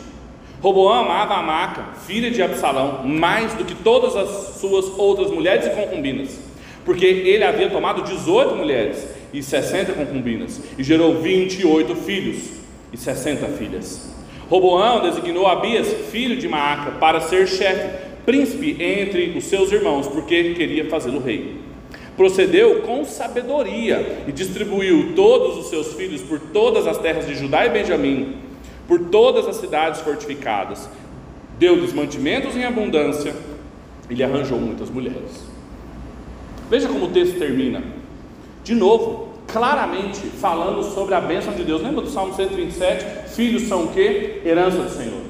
Roboão 0.61 0.93
amava 0.93 1.35
a 1.35 1.43
Maca, 1.43 1.83
filha 2.07 2.31
de 2.31 2.41
Absalão, 2.41 3.03
mais 3.03 3.53
do 3.53 3.65
que 3.65 3.75
todas 3.75 4.15
as 4.15 4.57
suas 4.59 4.85
outras 4.97 5.29
mulheres 5.29 5.67
e 5.67 5.69
concubinas, 5.69 6.39
porque 6.83 7.05
ele 7.05 7.43
havia 7.43 7.69
tomado 7.69 8.01
18 8.03 8.55
mulheres 8.55 9.07
e 9.33 9.43
60 9.43 9.93
concubinas, 9.93 10.61
e 10.77 10.83
gerou 10.83 11.21
28 11.21 11.95
filhos 11.95 12.49
e 12.91 12.97
60 12.97 13.45
filhas. 13.49 14.14
Roboão 14.49 15.01
designou 15.01 15.47
Abias, 15.47 15.91
filho 16.11 16.37
de 16.37 16.47
Maaca, 16.47 16.91
para 16.91 17.19
ser 17.19 17.47
chefe, 17.47 18.05
príncipe 18.25 18.77
entre 18.81 19.35
os 19.37 19.45
seus 19.45 19.71
irmãos, 19.71 20.07
porque 20.07 20.53
queria 20.53 20.89
fazê-lo 20.89 21.19
rei. 21.19 21.55
Procedeu 22.15 22.81
com 22.81 23.03
sabedoria 23.03 24.23
e 24.27 24.31
distribuiu 24.31 25.13
todos 25.15 25.57
os 25.57 25.69
seus 25.69 25.93
filhos 25.93 26.21
por 26.21 26.39
todas 26.39 26.87
as 26.87 26.97
terras 26.97 27.27
de 27.27 27.35
Judá 27.35 27.65
e 27.65 27.69
Benjamim, 27.69 28.37
por 28.87 28.99
todas 29.09 29.47
as 29.47 29.57
cidades 29.57 30.01
fortificadas. 30.01 30.89
Deu-lhes 31.57 31.93
mantimentos 31.93 32.55
em 32.55 32.63
abundância 32.63 33.35
e 34.09 34.13
lhe 34.13 34.23
arranjou 34.23 34.59
muitas 34.59 34.89
mulheres. 34.89 35.45
Veja 36.69 36.87
como 36.87 37.05
o 37.05 37.09
texto 37.09 37.37
termina. 37.37 37.83
De 38.63 38.73
novo, 38.73 39.24
claramente 39.47 40.19
falando 40.27 40.83
sobre 40.83 41.15
a 41.15 41.21
bênção 41.21 41.53
de 41.53 41.63
Deus. 41.63 41.81
Lembra 41.81 42.01
do 42.01 42.09
Salmo 42.09 42.33
127? 42.33 43.29
Filhos 43.29 43.63
são 43.63 43.85
o 43.85 43.87
que? 43.89 44.41
Herança 44.45 44.77
do 44.77 44.89
Senhor. 44.89 45.21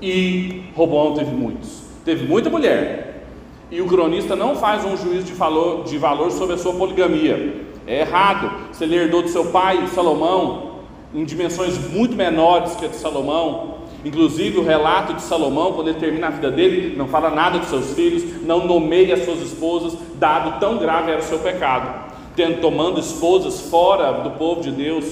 E 0.00 0.64
Roboão 0.74 1.14
teve 1.14 1.30
muitos. 1.30 1.82
Teve 2.04 2.26
muita 2.26 2.50
mulher. 2.50 3.26
E 3.70 3.80
o 3.80 3.86
cronista 3.86 4.36
não 4.36 4.56
faz 4.56 4.84
um 4.84 4.96
juízo 4.96 5.24
de 5.24 5.32
valor, 5.32 5.84
de 5.84 5.96
valor 5.98 6.30
sobre 6.30 6.54
a 6.54 6.58
sua 6.58 6.74
poligamia. 6.74 7.64
É 7.86 8.00
errado. 8.00 8.50
Se 8.72 8.84
ele 8.84 8.96
herdou 8.96 9.22
do 9.22 9.28
seu 9.28 9.46
pai, 9.46 9.86
Salomão, 9.88 10.80
em 11.14 11.24
dimensões 11.24 11.78
muito 11.90 12.14
menores 12.14 12.74
que 12.74 12.84
a 12.84 12.88
de 12.88 12.96
Salomão. 12.96 13.74
Inclusive, 14.04 14.58
o 14.58 14.62
relato 14.62 15.14
de 15.14 15.22
Salomão, 15.22 15.72
quando 15.72 15.88
ele 15.88 15.98
termina 15.98 16.26
a 16.26 16.30
vida 16.30 16.50
dele, 16.50 16.94
não 16.94 17.08
fala 17.08 17.30
nada 17.30 17.58
dos 17.58 17.68
seus 17.68 17.94
filhos, 17.94 18.42
não 18.42 18.66
nomeia 18.66 19.14
as 19.14 19.24
suas 19.24 19.40
esposas, 19.40 19.96
dado 20.16 20.60
tão 20.60 20.76
grave 20.76 21.10
era 21.10 21.20
o 21.20 21.24
seu 21.24 21.38
pecado 21.38 22.13
tendo, 22.34 22.60
tomando 22.60 23.00
esposas 23.00 23.60
fora 23.60 24.12
do 24.22 24.30
povo 24.32 24.60
de 24.60 24.70
Deus. 24.70 25.04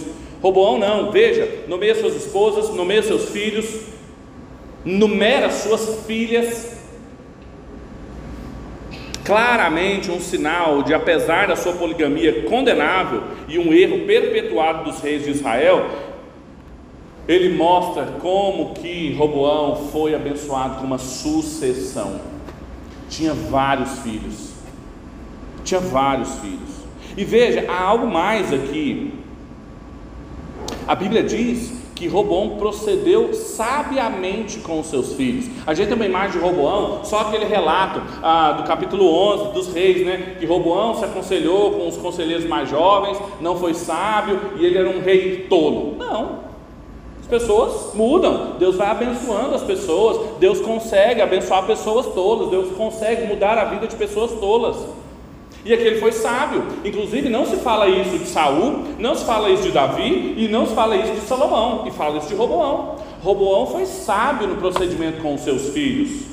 Roboão 0.43 0.79
não, 0.79 1.11
veja, 1.11 1.65
nomeia 1.69 1.95
suas 1.95 2.17
esposas, 2.17 2.75
nomeia 2.75 3.03
seus 3.03 3.31
filhos, 3.31 3.83
numera 4.85 5.51
suas 5.51 6.05
filhas. 6.05 6.73
Claramente 9.25 10.11
um 10.11 10.21
sinal 10.21 10.83
de, 10.83 10.93
apesar 10.93 11.47
da 11.47 11.55
sua 11.55 11.75
poligamia 11.75 12.43
condenável 12.43 13.23
e 13.47 13.57
um 13.57 13.73
erro 13.73 14.05
perpetuado 14.05 14.91
dos 14.91 15.01
reis 15.01 15.25
de 15.25 15.31
Israel, 15.31 15.87
ele 17.29 17.55
mostra 17.55 18.05
como 18.21 18.75
que 18.75 19.15
Roboão 19.15 19.89
foi 19.93 20.13
abençoado 20.13 20.81
com 20.81 20.85
uma 20.85 20.99
sucessão. 20.99 22.21
Tinha 23.09 23.33
vários 23.33 24.01
filhos. 24.01 24.51
Tinha 25.63 25.79
vários 25.79 26.35
filhos. 26.41 26.62
E 27.17 27.25
veja, 27.25 27.65
há 27.69 27.83
algo 27.83 28.07
mais 28.07 28.53
aqui. 28.53 29.13
A 30.87 30.95
Bíblia 30.95 31.23
diz 31.23 31.83
que 31.95 32.09
Roboão 32.09 32.57
procedeu 32.57 33.33
sabiamente 33.33 34.59
com 34.59 34.81
os 34.81 34.87
seus 34.87 35.13
filhos. 35.13 35.47
A 35.65 35.73
gente 35.73 35.87
tem 35.87 35.95
uma 35.95 36.05
imagem 36.05 36.33
de 36.33 36.39
Roboão, 36.39 37.05
só 37.05 37.21
aquele 37.21 37.45
relato 37.45 38.03
ah, 38.21 38.53
do 38.53 38.65
capítulo 38.65 39.07
11 39.07 39.53
dos 39.53 39.73
reis, 39.73 40.05
né? 40.05 40.35
Que 40.41 40.45
Roboão 40.45 40.97
se 40.97 41.05
aconselhou 41.05 41.71
com 41.71 41.87
os 41.87 41.97
conselheiros 41.97 42.45
mais 42.45 42.69
jovens, 42.69 43.17
não 43.41 43.57
foi 43.57 43.75
sábio 43.75 44.41
e 44.57 44.67
ele 44.67 44.79
era 44.79 44.91
um 44.91 45.01
rei 45.01 45.47
tolo. 45.49 45.95
Não. 45.97 46.41
As 47.21 47.29
pessoas 47.29 47.95
mudam, 47.95 48.57
Deus 48.59 48.75
vai 48.75 48.91
abençoando 48.91 49.55
as 49.55 49.63
pessoas, 49.63 50.39
Deus 50.41 50.61
consegue 50.61 51.23
abençoar 51.23 51.65
pessoas 51.67 52.07
tolas, 52.07 52.51
Deus 52.51 52.77
consegue 52.77 53.27
mudar 53.27 53.57
a 53.59 53.67
vida 53.67 53.87
de 53.87 53.95
pessoas 53.95 54.33
tolas. 54.41 54.77
E 55.65 55.73
aquele 55.73 56.01
foi 56.01 56.13
sábio. 56.13 56.65
Inclusive, 56.85 57.29
não 57.29 57.47
se 57.47 57.57
fala 57.57 57.89
isso 57.89 58.19
de 58.19 58.27
Saul, 58.27 58.85
não 58.99 59.15
se 59.15 59.25
fala 59.25 59.51
isso 59.51 59.63
de 59.63 59.71
Davi 59.71 60.35
e 60.37 60.49
não 60.49 60.67
se 60.67 60.75
fala 60.75 60.97
isso 60.97 61.13
de 61.13 61.21
Salomão, 61.21 61.85
e 61.87 61.91
fala 61.93 62.19
isso 62.19 62.29
de 62.29 62.35
Roboão. 62.35 62.97
Roboão 63.23 63.67
foi 63.67 63.87
sábio 63.87 64.49
no 64.49 64.57
procedimento 64.57 65.23
com 65.23 65.35
os 65.35 65.43
seus 65.43 65.69
filhos. 65.69 66.33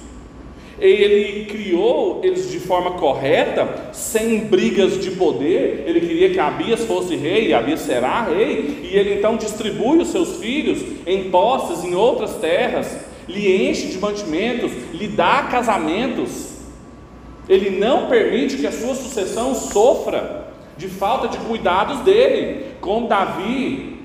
Ele 0.79 1.45
criou 1.45 2.21
eles 2.23 2.49
de 2.49 2.59
forma 2.59 2.91
correta, 2.91 3.91
sem 3.91 4.39
brigas 4.45 4.99
de 4.99 5.11
poder. 5.11 5.83
Ele 5.85 5.99
queria 5.99 6.29
que 6.29 6.39
Abias 6.39 6.85
fosse 6.85 7.15
rei, 7.15 7.49
e 7.49 7.53
Abias 7.53 7.81
será 7.81 8.23
rei, 8.23 8.79
e 8.83 8.97
ele 8.97 9.15
então 9.15 9.35
distribui 9.35 9.97
os 9.99 10.07
seus 10.07 10.37
filhos 10.37 10.81
em 11.05 11.29
posses 11.29 11.83
em 11.83 11.95
outras 11.95 12.35
terras, 12.35 12.97
lhe 13.27 13.69
enche 13.69 13.87
de 13.87 13.99
mantimentos, 13.99 14.71
lhe 14.93 15.07
dá 15.07 15.43
casamentos 15.51 16.58
ele 17.49 17.71
não 17.79 18.05
permite 18.05 18.57
que 18.57 18.67
a 18.67 18.71
sua 18.71 18.93
sucessão 18.93 19.55
sofra 19.55 20.49
de 20.77 20.87
falta 20.87 21.27
de 21.27 21.37
cuidados 21.39 22.01
dele, 22.01 22.75
como 22.79 23.07
Davi 23.07 23.99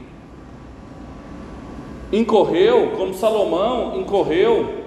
incorreu, 2.11 2.93
como 2.97 3.13
Salomão 3.13 4.01
incorreu. 4.01 4.85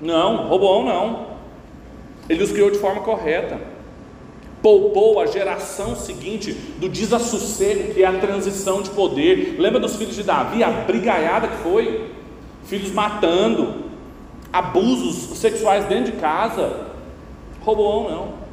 Não, 0.00 0.48
Roboão 0.48 0.84
não. 0.84 1.26
Ele 2.28 2.42
os 2.42 2.50
criou 2.50 2.70
de 2.70 2.78
forma 2.78 3.02
correta. 3.02 3.60
Poupou 4.60 5.20
a 5.20 5.26
geração 5.26 5.94
seguinte 5.94 6.52
do 6.52 6.88
desassossego, 6.88 7.94
que 7.94 8.02
é 8.02 8.06
a 8.06 8.18
transição 8.18 8.82
de 8.82 8.90
poder. 8.90 9.56
Lembra 9.58 9.78
dos 9.78 9.94
filhos 9.94 10.16
de 10.16 10.22
Davi, 10.22 10.64
a 10.64 10.70
brigaiada 10.70 11.48
que 11.48 11.56
foi? 11.58 12.10
Filhos 12.64 12.90
matando, 12.90 13.84
abusos 14.52 15.38
sexuais 15.38 15.84
dentro 15.84 16.12
de 16.12 16.18
casa. 16.18 16.93
Roboão 17.64 18.10
não. 18.10 18.44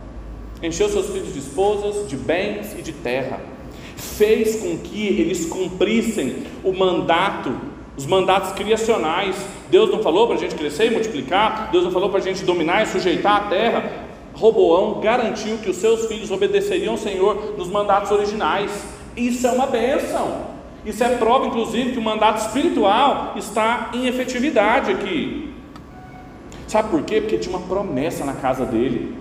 Encheu 0.64 0.88
seus 0.90 1.08
filhos 1.08 1.34
de 1.34 1.40
esposas, 1.40 2.08
de 2.08 2.16
bens 2.16 2.74
e 2.78 2.82
de 2.82 2.94
terra. 2.94 3.42
Fez 3.98 4.62
com 4.62 4.78
que 4.78 5.08
eles 5.08 5.46
cumprissem 5.46 6.44
o 6.64 6.72
mandato, 6.72 7.52
os 7.98 8.06
mandatos 8.06 8.52
criacionais. 8.54 9.36
Deus 9.70 9.92
não 9.92 10.02
falou 10.02 10.28
para 10.28 10.38
a 10.38 10.40
gente 10.40 10.56
crescer 10.56 10.88
e 10.88 10.92
multiplicar, 10.92 11.70
Deus 11.72 11.84
não 11.84 11.92
falou 11.92 12.10
para 12.10 12.20
a 12.20 12.24
gente 12.24 12.44
dominar 12.44 12.84
e 12.84 12.88
sujeitar 12.88 13.36
a 13.36 13.50
terra. 13.50 13.92
Roboão 14.34 15.02
garantiu 15.02 15.58
que 15.58 15.70
os 15.70 15.78
seus 15.78 16.06
filhos 16.06 16.32
obedeceriam 16.32 16.94
ao 16.94 16.98
Senhor 16.98 17.56
nos 17.58 17.68
mandatos 17.68 18.12
originais. 18.12 18.72
Isso 19.16 19.46
é 19.46 19.52
uma 19.52 19.68
bênção. 19.68 20.52
Isso 20.86 21.04
é 21.04 21.10
prova, 21.18 21.48
inclusive, 21.48 21.92
que 21.92 22.00
o 22.00 22.02
mandato 22.02 22.40
espiritual 22.40 23.34
está 23.36 23.92
em 23.94 24.08
efetividade 24.08 24.92
aqui. 24.92 25.51
Sabe 26.72 26.90
por 26.90 27.04
quê? 27.04 27.20
Porque 27.20 27.38
tinha 27.38 27.54
uma 27.54 27.68
promessa 27.68 28.24
na 28.24 28.32
casa 28.32 28.66
dele. 28.66 29.14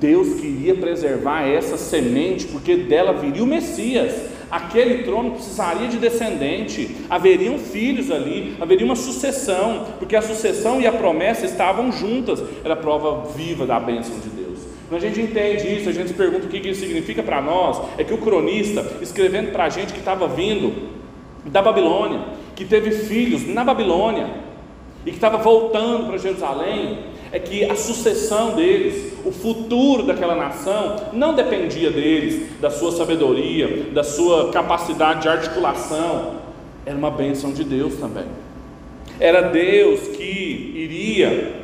Deus 0.00 0.40
queria 0.40 0.74
preservar 0.74 1.46
essa 1.46 1.76
semente, 1.76 2.48
porque 2.48 2.74
dela 2.74 3.12
viria 3.12 3.44
o 3.44 3.46
Messias. 3.46 4.12
Aquele 4.50 5.04
trono 5.04 5.30
precisaria 5.30 5.86
de 5.86 5.98
descendente, 5.98 6.96
haveriam 7.08 7.60
filhos 7.60 8.10
ali, 8.10 8.56
haveria 8.60 8.84
uma 8.84 8.96
sucessão, 8.96 9.86
porque 10.00 10.16
a 10.16 10.20
sucessão 10.20 10.80
e 10.80 10.86
a 10.88 10.90
promessa 10.90 11.46
estavam 11.46 11.92
juntas, 11.92 12.42
era 12.64 12.74
prova 12.74 13.30
viva 13.36 13.64
da 13.64 13.78
bênção 13.78 14.18
de 14.18 14.28
Deus. 14.28 14.58
Quando 14.88 15.00
a 15.00 15.06
gente 15.06 15.20
entende 15.20 15.76
isso, 15.76 15.88
a 15.88 15.92
gente 15.92 16.08
se 16.08 16.14
pergunta 16.14 16.46
o 16.46 16.48
que 16.48 16.56
isso 16.56 16.80
significa 16.80 17.22
para 17.22 17.40
nós, 17.40 17.80
é 17.96 18.02
que 18.02 18.14
o 18.14 18.18
cronista, 18.18 18.84
escrevendo 19.00 19.52
para 19.52 19.66
a 19.66 19.68
gente 19.68 19.92
que 19.92 20.00
estava 20.00 20.26
vindo 20.26 20.90
da 21.44 21.62
Babilônia, 21.62 22.18
que 22.56 22.64
teve 22.64 22.90
filhos 22.90 23.46
na 23.46 23.62
Babilônia 23.62 24.44
e 25.06 25.10
que 25.10 25.16
estava 25.16 25.38
voltando 25.38 26.08
para 26.08 26.18
Jerusalém, 26.18 26.98
é 27.30 27.38
que 27.38 27.64
a 27.64 27.76
sucessão 27.76 28.56
deles, 28.56 29.14
o 29.24 29.30
futuro 29.30 30.02
daquela 30.02 30.34
nação, 30.34 30.96
não 31.12 31.32
dependia 31.32 31.90
deles, 31.92 32.60
da 32.60 32.70
sua 32.70 32.90
sabedoria, 32.90 33.84
da 33.92 34.02
sua 34.02 34.50
capacidade 34.50 35.22
de 35.22 35.28
articulação, 35.28 36.36
era 36.84 36.96
uma 36.96 37.10
bênção 37.10 37.52
de 37.52 37.62
Deus 37.62 37.94
também. 37.96 38.26
Era 39.18 39.42
Deus 39.42 40.08
que 40.08 40.72
iria, 40.74 41.62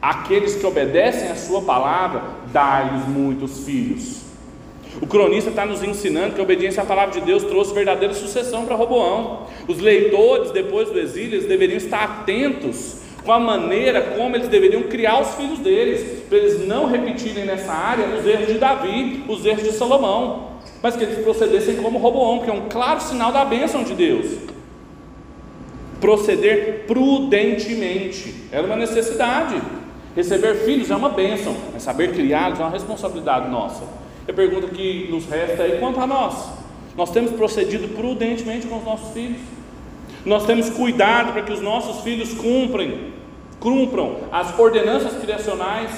aqueles 0.00 0.54
que 0.54 0.64
obedecem 0.64 1.30
a 1.30 1.36
Sua 1.36 1.62
palavra, 1.62 2.22
dar-lhes 2.52 3.06
muitos 3.08 3.64
filhos. 3.64 4.23
O 5.00 5.06
cronista 5.06 5.50
está 5.50 5.66
nos 5.66 5.82
ensinando 5.82 6.34
que 6.34 6.40
a 6.40 6.44
obediência 6.44 6.82
à 6.82 6.86
palavra 6.86 7.18
de 7.18 7.26
Deus 7.26 7.42
trouxe 7.42 7.74
verdadeira 7.74 8.14
sucessão 8.14 8.64
para 8.64 8.76
Roboão. 8.76 9.46
Os 9.66 9.78
leitores, 9.78 10.50
depois 10.52 10.88
do 10.88 10.98
exílio, 10.98 11.34
eles 11.34 11.48
deveriam 11.48 11.76
estar 11.76 12.02
atentos 12.02 13.02
com 13.24 13.32
a 13.32 13.40
maneira 13.40 14.02
como 14.02 14.36
eles 14.36 14.48
deveriam 14.48 14.82
criar 14.84 15.20
os 15.20 15.34
filhos 15.34 15.58
deles, 15.58 16.22
para 16.28 16.38
eles 16.38 16.66
não 16.66 16.86
repetirem 16.86 17.44
nessa 17.44 17.72
área 17.72 18.06
os 18.06 18.26
erros 18.26 18.46
de 18.46 18.58
Davi, 18.58 19.24
os 19.26 19.44
erros 19.44 19.64
de 19.64 19.72
Salomão, 19.72 20.50
mas 20.82 20.94
que 20.94 21.04
eles 21.04 21.18
procedessem 21.24 21.76
como 21.76 21.98
Roboão, 21.98 22.40
que 22.40 22.50
é 22.50 22.52
um 22.52 22.68
claro 22.68 23.00
sinal 23.00 23.32
da 23.32 23.44
bênção 23.44 23.82
de 23.82 23.94
Deus. 23.94 24.26
Proceder 26.00 26.84
prudentemente 26.86 28.34
era 28.52 28.66
uma 28.66 28.76
necessidade. 28.76 29.60
Receber 30.14 30.56
filhos 30.56 30.90
é 30.90 30.94
uma 30.94 31.08
bênção, 31.08 31.56
mas 31.72 31.82
saber 31.82 32.12
criá-los 32.12 32.60
é 32.60 32.62
uma 32.62 32.70
responsabilidade 32.70 33.48
nossa. 33.48 34.03
A 34.28 34.32
pergunta 34.32 34.68
que 34.68 35.08
nos 35.10 35.26
resta 35.26 35.62
é: 35.62 35.78
quanto 35.78 36.00
a 36.00 36.06
nós? 36.06 36.50
Nós 36.96 37.10
temos 37.10 37.32
procedido 37.32 37.88
prudentemente 37.88 38.66
com 38.66 38.78
os 38.78 38.84
nossos 38.84 39.12
filhos? 39.12 39.40
Nós 40.24 40.46
temos 40.46 40.70
cuidado 40.70 41.32
para 41.32 41.42
que 41.42 41.52
os 41.52 41.60
nossos 41.60 42.02
filhos 42.02 42.32
cumprem, 42.32 43.12
cumpram 43.60 44.20
as 44.32 44.58
ordenanças 44.58 45.20
criacionais, 45.20 45.90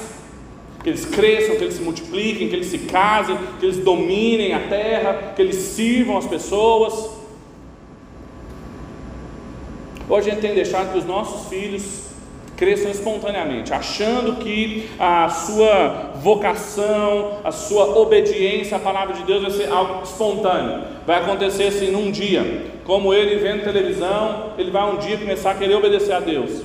que 0.82 0.88
eles 0.88 1.04
cresçam, 1.04 1.56
que 1.56 1.64
eles 1.64 1.74
se 1.74 1.82
multipliquem, 1.82 2.48
que 2.48 2.56
eles 2.56 2.66
se 2.66 2.78
casem, 2.78 3.38
que 3.60 3.66
eles 3.66 3.78
dominem 3.78 4.52
a 4.54 4.68
terra, 4.68 5.32
que 5.36 5.42
eles 5.42 5.56
sirvam 5.56 6.18
as 6.18 6.26
pessoas. 6.26 7.10
Hoje 10.08 10.30
a 10.30 10.34
gente 10.34 10.42
tem 10.42 10.54
deixado 10.54 10.92
que 10.92 10.98
os 10.98 11.04
nossos 11.04 11.48
filhos 11.48 12.05
cresçam 12.56 12.90
espontaneamente, 12.90 13.72
achando 13.72 14.36
que 14.36 14.88
a 14.98 15.28
sua 15.28 16.12
vocação, 16.16 17.38
a 17.44 17.52
sua 17.52 17.98
obediência 17.98 18.78
à 18.78 18.80
palavra 18.80 19.14
de 19.14 19.22
Deus 19.24 19.42
vai 19.42 19.50
ser 19.50 19.70
algo 19.70 20.02
espontâneo, 20.02 20.84
vai 21.06 21.20
acontecer 21.20 21.64
assim 21.64 21.90
num 21.90 22.10
dia, 22.10 22.70
como 22.84 23.12
ele 23.12 23.36
vendo 23.36 23.62
televisão, 23.62 24.52
ele 24.56 24.70
vai 24.70 24.90
um 24.90 24.96
dia 24.96 25.18
começar 25.18 25.50
a 25.50 25.54
querer 25.54 25.74
obedecer 25.74 26.12
a 26.12 26.20
Deus. 26.20 26.62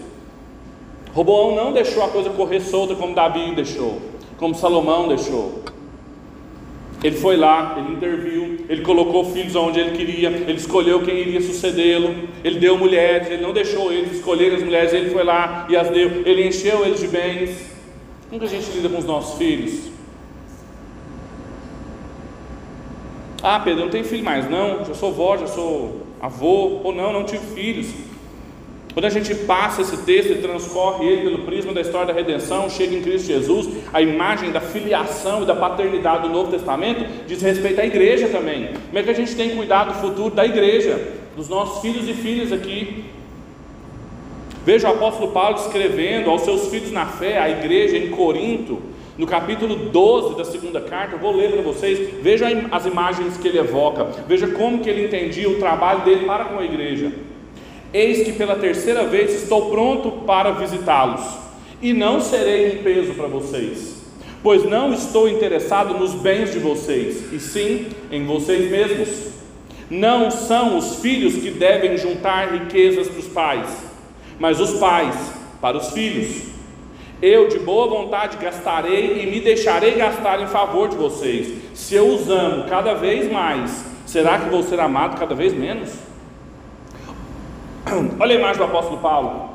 Roboão 1.13 1.55
não 1.55 1.73
deixou 1.73 2.03
a 2.03 2.07
coisa 2.07 2.29
correr 2.29 2.61
solta 2.61 2.95
como 2.95 3.13
Davi 3.13 3.53
deixou, 3.53 4.01
como 4.37 4.55
Salomão 4.55 5.09
deixou. 5.09 5.61
Ele 7.03 7.15
foi 7.15 7.35
lá, 7.35 7.75
ele 7.77 7.93
interviu, 7.95 8.65
ele 8.69 8.81
colocou 8.83 9.25
filhos 9.33 9.55
onde 9.55 9.79
ele 9.79 9.97
queria, 9.97 10.29
ele 10.29 10.53
escolheu 10.53 11.01
quem 11.01 11.17
iria 11.17 11.41
sucedê-lo, 11.41 12.29
ele 12.43 12.59
deu 12.59 12.77
mulheres, 12.77 13.27
ele 13.27 13.41
não 13.41 13.51
deixou 13.51 13.91
eles 13.91 14.17
escolherem 14.17 14.57
as 14.57 14.63
mulheres, 14.63 14.93
ele 14.93 15.09
foi 15.09 15.23
lá 15.23 15.65
e 15.67 15.75
as 15.75 15.89
deu, 15.89 16.21
ele 16.25 16.47
encheu 16.47 16.85
eles 16.85 16.99
de 16.99 17.07
bens. 17.07 17.71
Como 18.29 18.39
que 18.39 18.45
a 18.45 18.49
gente 18.49 18.69
lida 18.71 18.87
com 18.87 18.99
os 18.99 19.05
nossos 19.05 19.37
filhos? 19.37 19.89
Ah, 23.41 23.59
Pedro, 23.59 23.81
eu 23.81 23.85
não 23.85 23.91
tenho 23.91 24.05
filho 24.05 24.23
mais, 24.23 24.47
não, 24.47 24.85
já 24.85 24.93
sou 24.93 25.11
vó, 25.11 25.35
já 25.35 25.47
sou 25.47 26.05
avô, 26.21 26.81
ou 26.83 26.93
não, 26.93 27.11
não 27.11 27.23
tive 27.23 27.43
filhos. 27.55 28.10
Quando 28.93 29.05
a 29.05 29.09
gente 29.09 29.33
passa 29.33 29.81
esse 29.81 29.97
texto 29.97 30.31
e 30.31 30.35
transcorre 30.35 31.07
ele 31.07 31.21
pelo 31.21 31.39
prisma 31.39 31.71
da 31.71 31.79
história 31.79 32.07
da 32.07 32.13
redenção, 32.13 32.69
chega 32.69 32.93
em 32.93 33.01
Cristo 33.01 33.27
Jesus, 33.27 33.69
a 33.93 34.01
imagem 34.01 34.51
da 34.51 34.59
filiação 34.59 35.43
e 35.43 35.45
da 35.45 35.55
paternidade 35.55 36.23
do 36.23 36.29
Novo 36.29 36.51
Testamento 36.51 37.05
diz 37.25 37.41
respeito 37.41 37.79
à 37.79 37.85
igreja 37.85 38.27
também. 38.27 38.71
Como 38.87 38.99
é 38.99 39.03
que 39.03 39.09
a 39.09 39.15
gente 39.15 39.33
tem 39.35 39.55
cuidado 39.55 39.93
do 39.93 39.99
futuro 39.99 40.35
da 40.35 40.45
igreja, 40.45 40.99
dos 41.37 41.47
nossos 41.47 41.81
filhos 41.81 42.07
e 42.09 42.13
filhas 42.13 42.51
aqui? 42.51 43.05
Veja 44.65 44.89
o 44.89 44.93
apóstolo 44.93 45.31
Paulo 45.31 45.55
escrevendo 45.55 46.29
aos 46.29 46.41
seus 46.41 46.67
filhos 46.67 46.91
na 46.91 47.05
fé, 47.05 47.39
à 47.39 47.49
igreja 47.49 47.97
em 47.97 48.09
Corinto, 48.09 48.79
no 49.17 49.25
capítulo 49.25 49.75
12 49.75 50.35
da 50.35 50.43
segunda 50.43 50.81
carta, 50.81 51.15
eu 51.15 51.19
vou 51.19 51.35
ler 51.35 51.51
para 51.51 51.61
vocês, 51.61 52.21
veja 52.21 52.47
as 52.71 52.85
imagens 52.85 53.37
que 53.37 53.47
ele 53.47 53.57
evoca, 53.57 54.05
veja 54.27 54.47
como 54.47 54.79
que 54.79 54.89
ele 54.89 55.05
entendia 55.05 55.49
o 55.49 55.59
trabalho 55.59 56.01
dele 56.01 56.25
para 56.25 56.45
com 56.45 56.59
a 56.59 56.65
igreja. 56.65 57.11
Eis 57.93 58.23
que 58.23 58.31
pela 58.31 58.55
terceira 58.55 59.05
vez 59.05 59.33
estou 59.43 59.69
pronto 59.69 60.23
para 60.25 60.51
visitá-los, 60.51 61.21
e 61.81 61.91
não 61.93 62.21
serei 62.21 62.79
um 62.79 62.83
peso 62.83 63.13
para 63.15 63.27
vocês, 63.27 64.01
pois 64.41 64.63
não 64.63 64.93
estou 64.93 65.27
interessado 65.27 65.97
nos 65.97 66.13
bens 66.13 66.53
de 66.53 66.59
vocês, 66.59 67.33
e 67.33 67.39
sim 67.39 67.87
em 68.11 68.25
vocês 68.25 68.71
mesmos. 68.71 69.31
Não 69.89 70.31
são 70.31 70.77
os 70.77 71.01
filhos 71.01 71.35
que 71.35 71.51
devem 71.51 71.97
juntar 71.97 72.53
riquezas 72.53 73.09
para 73.09 73.19
os 73.19 73.27
pais, 73.27 73.67
mas 74.39 74.61
os 74.61 74.79
pais 74.79 75.15
para 75.59 75.75
os 75.75 75.89
filhos. 75.89 76.43
Eu 77.21 77.49
de 77.49 77.59
boa 77.59 77.87
vontade 77.87 78.37
gastarei 78.37 79.21
e 79.21 79.29
me 79.29 79.41
deixarei 79.41 79.95
gastar 79.95 80.41
em 80.41 80.47
favor 80.47 80.87
de 80.87 80.95
vocês. 80.95 81.53
Se 81.73 81.93
eu 81.93 82.07
os 82.07 82.29
amo 82.29 82.63
cada 82.69 82.93
vez 82.93 83.29
mais, 83.29 83.83
será 84.05 84.39
que 84.39 84.49
vou 84.49 84.63
ser 84.63 84.79
amado 84.79 85.19
cada 85.19 85.35
vez 85.35 85.53
menos? 85.53 85.91
Olha 88.19 88.35
a 88.35 88.39
imagem 88.39 88.57
do 88.57 88.63
apóstolo 88.63 88.99
Paulo. 88.99 89.51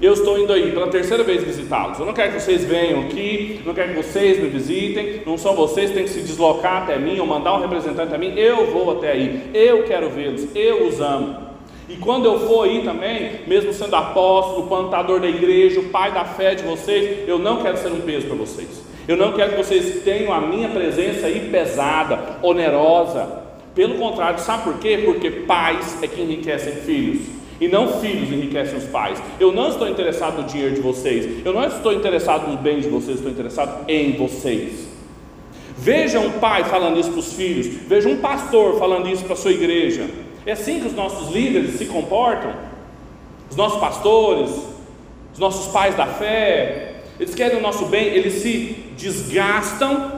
Eu 0.00 0.12
estou 0.12 0.38
indo 0.38 0.52
aí 0.52 0.70
pela 0.70 0.88
terceira 0.88 1.24
vez 1.24 1.42
visitá-los. 1.42 1.98
Eu 1.98 2.06
não 2.06 2.12
quero 2.12 2.32
que 2.32 2.40
vocês 2.40 2.64
venham 2.64 3.00
aqui, 3.00 3.60
não 3.66 3.74
quero 3.74 3.94
que 3.94 3.96
vocês 3.96 4.40
me 4.40 4.48
visitem. 4.48 5.22
Não 5.26 5.36
são 5.36 5.56
vocês 5.56 5.90
que 5.90 5.96
têm 5.96 6.04
que 6.04 6.10
se 6.10 6.20
deslocar 6.20 6.82
até 6.82 6.96
mim 6.98 7.18
ou 7.18 7.26
mandar 7.26 7.54
um 7.54 7.60
representante 7.60 8.14
a 8.14 8.18
mim. 8.18 8.32
Eu 8.36 8.70
vou 8.70 8.92
até 8.92 9.12
aí. 9.12 9.50
Eu 9.52 9.84
quero 9.84 10.08
vê-los. 10.10 10.46
Eu 10.54 10.86
os 10.86 11.00
amo. 11.00 11.48
E 11.88 11.96
quando 11.96 12.26
eu 12.26 12.38
for 12.46 12.64
aí 12.64 12.82
também, 12.84 13.40
mesmo 13.46 13.72
sendo 13.72 13.96
apóstolo, 13.96 14.68
plantador 14.68 15.20
da 15.20 15.28
igreja, 15.28 15.80
o 15.80 15.88
pai 15.88 16.12
da 16.12 16.24
fé 16.24 16.54
de 16.54 16.62
vocês, 16.62 17.26
eu 17.26 17.38
não 17.38 17.62
quero 17.62 17.78
ser 17.78 17.90
um 17.90 18.00
peso 18.02 18.26
para 18.26 18.36
vocês. 18.36 18.84
Eu 19.08 19.16
não 19.16 19.32
quero 19.32 19.52
que 19.52 19.56
vocês 19.56 20.04
tenham 20.04 20.32
a 20.32 20.40
minha 20.40 20.68
presença 20.68 21.26
aí 21.26 21.48
pesada, 21.50 22.36
onerosa. 22.42 23.48
Pelo 23.74 23.94
contrário, 23.94 24.38
sabe 24.38 24.64
por 24.64 24.78
quê? 24.78 25.02
Porque 25.04 25.30
pais 25.30 26.00
é 26.02 26.06
que 26.06 26.20
enriquecem 26.20 26.74
filhos 26.74 27.37
e 27.60 27.68
não 27.68 28.00
filhos 28.00 28.30
enriquecem 28.30 28.78
os 28.78 28.84
pais. 28.84 29.22
Eu 29.38 29.52
não 29.52 29.68
estou 29.68 29.88
interessado 29.88 30.42
no 30.42 30.48
dinheiro 30.48 30.74
de 30.74 30.80
vocês, 30.80 31.44
eu 31.44 31.52
não 31.52 31.64
estou 31.64 31.92
interessado 31.92 32.50
nos 32.50 32.60
bens 32.60 32.82
de 32.82 32.88
vocês, 32.88 33.16
estou 33.16 33.30
interessado 33.30 33.84
em 33.88 34.12
vocês. 34.12 34.88
Veja 35.76 36.18
um 36.18 36.32
pai 36.32 36.64
falando 36.64 36.98
isso 36.98 37.10
para 37.10 37.20
os 37.20 37.32
filhos, 37.32 37.66
veja 37.66 38.08
um 38.08 38.18
pastor 38.18 38.78
falando 38.78 39.08
isso 39.08 39.24
para 39.24 39.34
a 39.34 39.36
sua 39.36 39.52
igreja. 39.52 40.08
É 40.44 40.52
assim 40.52 40.80
que 40.80 40.86
os 40.86 40.94
nossos 40.94 41.32
líderes 41.32 41.76
se 41.76 41.86
comportam, 41.86 42.52
os 43.50 43.56
nossos 43.56 43.78
pastores, 43.78 44.50
os 45.32 45.38
nossos 45.38 45.72
pais 45.72 45.94
da 45.94 46.06
fé, 46.06 47.02
eles 47.18 47.34
querem 47.34 47.58
o 47.58 47.62
nosso 47.62 47.86
bem, 47.86 48.06
eles 48.06 48.34
se 48.34 48.76
desgastam 48.96 50.17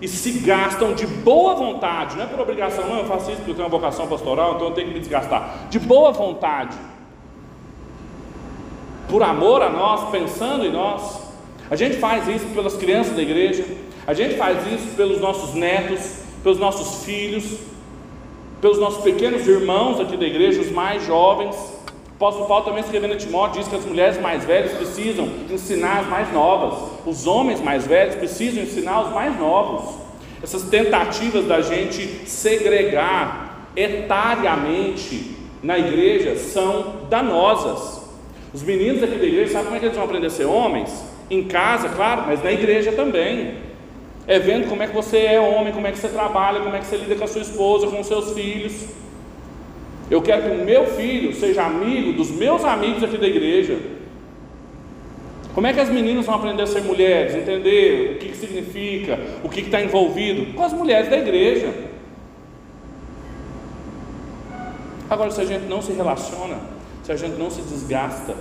e 0.00 0.06
se 0.06 0.30
gastam 0.40 0.92
de 0.92 1.06
boa 1.06 1.54
vontade, 1.54 2.16
não 2.16 2.24
é 2.24 2.26
por 2.26 2.40
obrigação, 2.40 2.86
não, 2.86 2.98
eu 2.98 3.06
faço 3.06 3.30
isso 3.30 3.36
porque 3.38 3.52
eu 3.52 3.54
tenho 3.54 3.68
uma 3.68 3.78
vocação 3.78 4.06
pastoral, 4.06 4.56
então 4.56 4.68
eu 4.68 4.74
tenho 4.74 4.88
que 4.88 4.94
me 4.94 5.00
desgastar, 5.00 5.68
de 5.70 5.78
boa 5.78 6.12
vontade, 6.12 6.76
por 9.08 9.22
amor 9.22 9.62
a 9.62 9.70
nós, 9.70 10.10
pensando 10.10 10.66
em 10.66 10.72
nós. 10.72 11.24
A 11.70 11.76
gente 11.76 11.96
faz 11.96 12.28
isso 12.28 12.46
pelas 12.46 12.76
crianças 12.76 13.14
da 13.16 13.22
igreja, 13.22 13.64
a 14.06 14.12
gente 14.12 14.36
faz 14.36 14.66
isso 14.72 14.94
pelos 14.96 15.20
nossos 15.20 15.54
netos, 15.54 16.20
pelos 16.42 16.58
nossos 16.58 17.04
filhos, 17.04 17.58
pelos 18.60 18.78
nossos 18.78 19.02
pequenos 19.02 19.46
irmãos 19.46 19.98
aqui 20.00 20.16
da 20.16 20.26
igreja, 20.26 20.60
os 20.60 20.70
mais 20.70 21.04
jovens. 21.04 21.75
Apóstolo 22.16 22.48
Paulo 22.48 22.64
também 22.64 22.80
escrevendo 22.80 23.12
a 23.12 23.16
Timóteo 23.18 23.60
diz 23.60 23.68
que 23.68 23.76
as 23.76 23.84
mulheres 23.84 24.18
mais 24.18 24.42
velhas 24.42 24.72
precisam 24.72 25.28
ensinar 25.50 26.00
as 26.00 26.06
mais 26.06 26.32
novas, 26.32 26.78
os 27.04 27.26
homens 27.26 27.60
mais 27.60 27.86
velhos 27.86 28.14
precisam 28.14 28.62
ensinar 28.62 29.02
os 29.02 29.12
mais 29.12 29.38
novos. 29.38 29.96
Essas 30.42 30.62
tentativas 30.62 31.44
da 31.44 31.60
gente 31.60 32.26
segregar 32.26 33.68
etariamente 33.76 35.36
na 35.62 35.78
igreja 35.78 36.36
são 36.36 37.02
danosas. 37.10 38.08
Os 38.54 38.62
meninos 38.62 39.02
aqui 39.02 39.16
da 39.16 39.26
igreja 39.26 39.52
sabem 39.52 39.66
como 39.66 39.76
é 39.76 39.78
que 39.80 39.84
eles 39.84 39.96
vão 39.96 40.06
aprender 40.06 40.28
a 40.28 40.30
ser 40.30 40.46
homens? 40.46 41.04
Em 41.30 41.44
casa, 41.44 41.90
claro, 41.90 42.24
mas 42.26 42.42
na 42.42 42.50
igreja 42.50 42.92
também. 42.92 43.58
É 44.26 44.38
vendo 44.38 44.70
como 44.70 44.82
é 44.82 44.86
que 44.86 44.94
você 44.94 45.18
é 45.18 45.38
homem, 45.38 45.70
como 45.70 45.86
é 45.86 45.92
que 45.92 45.98
você 45.98 46.08
trabalha, 46.08 46.60
como 46.60 46.74
é 46.74 46.78
que 46.78 46.86
você 46.86 46.96
lida 46.96 47.14
com 47.14 47.24
a 47.24 47.28
sua 47.28 47.42
esposa, 47.42 47.88
com 47.88 48.00
os 48.00 48.06
seus 48.06 48.32
filhos. 48.32 48.86
Eu 50.10 50.22
quero 50.22 50.42
que 50.42 50.62
o 50.62 50.64
meu 50.64 50.86
filho 50.86 51.34
seja 51.34 51.64
amigo 51.64 52.12
dos 52.12 52.30
meus 52.30 52.64
amigos 52.64 53.02
aqui 53.02 53.18
da 53.18 53.26
igreja. 53.26 53.76
Como 55.52 55.66
é 55.66 55.72
que 55.72 55.80
as 55.80 55.88
meninas 55.88 56.26
vão 56.26 56.36
aprender 56.36 56.62
a 56.62 56.66
ser 56.66 56.82
mulheres, 56.82 57.34
entender 57.34 58.12
o 58.14 58.18
que, 58.18 58.28
que 58.28 58.36
significa, 58.36 59.18
o 59.42 59.48
que 59.48 59.60
está 59.60 59.80
envolvido? 59.80 60.52
Com 60.54 60.62
as 60.62 60.72
mulheres 60.72 61.08
da 61.08 61.16
igreja. 61.16 61.72
Agora, 65.10 65.30
se 65.30 65.40
a 65.40 65.44
gente 65.44 65.64
não 65.64 65.82
se 65.82 65.92
relaciona, 65.92 66.58
se 67.02 67.10
a 67.10 67.16
gente 67.16 67.36
não 67.36 67.50
se 67.50 67.62
desgasta, 67.62 68.34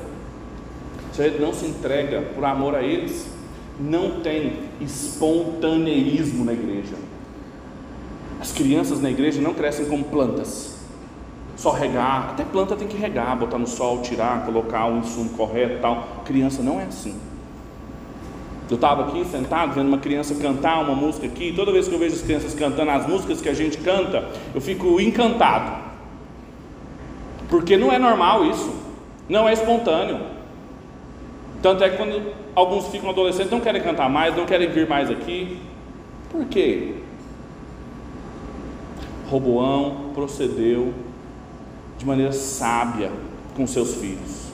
se 1.13 1.21
a 1.21 1.29
gente 1.29 1.41
não 1.41 1.53
se 1.53 1.65
entrega 1.65 2.21
por 2.35 2.43
amor 2.43 2.75
a 2.75 2.83
eles, 2.83 3.27
não 3.79 4.19
tem 4.19 4.53
espontaneísmo 4.81 6.43
na 6.43 6.53
igreja. 6.53 6.95
As 8.39 8.51
crianças 8.51 9.01
na 9.01 9.09
igreja 9.09 9.41
não 9.41 9.53
crescem 9.53 9.85
como 9.85 10.03
plantas 10.03 10.74
só 11.55 11.71
regar, 11.71 12.31
até 12.31 12.43
planta 12.43 12.75
tem 12.75 12.87
que 12.87 12.97
regar, 12.97 13.35
botar 13.37 13.57
no 13.57 13.67
sol, 13.67 14.01
tirar, 14.01 14.45
colocar 14.45 14.87
o 14.87 14.97
insumo 14.97 15.29
correto 15.31 15.79
tal. 15.81 16.07
Criança 16.25 16.61
não 16.61 16.79
é 16.79 16.83
assim. 16.83 17.15
Eu 18.69 18.75
estava 18.75 19.07
aqui 19.07 19.23
sentado 19.25 19.73
vendo 19.73 19.87
uma 19.87 19.99
criança 19.99 20.35
cantar 20.35 20.81
uma 20.81 20.95
música 20.95 21.27
aqui, 21.27 21.53
toda 21.55 21.71
vez 21.71 21.87
que 21.87 21.93
eu 21.93 21.99
vejo 21.99 22.15
as 22.15 22.21
crianças 22.21 22.53
cantando 22.55 22.91
as 22.91 23.07
músicas 23.07 23.39
que 23.39 23.47
a 23.47 23.53
gente 23.53 23.77
canta, 23.77 24.27
eu 24.53 24.59
fico 24.59 24.99
encantado. 24.99 25.85
Porque 27.47 27.77
não 27.77 27.91
é 27.91 27.99
normal 27.99 28.45
isso, 28.45 28.73
não 29.29 29.47
é 29.47 29.53
espontâneo. 29.53 30.19
Tanto 31.61 31.83
é 31.83 31.89
que 31.89 31.97
quando 31.97 32.33
alguns 32.55 32.87
ficam 32.87 33.09
adolescentes, 33.11 33.51
não 33.51 33.59
querem 33.61 33.81
cantar 33.81 34.09
mais, 34.09 34.35
não 34.35 34.45
querem 34.45 34.69
vir 34.69 34.89
mais 34.89 35.09
aqui. 35.11 35.59
Por 36.29 36.45
quê? 36.45 36.95
Roboão 39.29 40.11
procedeu 40.13 40.93
de 41.97 42.05
maneira 42.05 42.31
sábia 42.31 43.11
com 43.55 43.65
seus 43.65 43.95
filhos. 43.95 44.45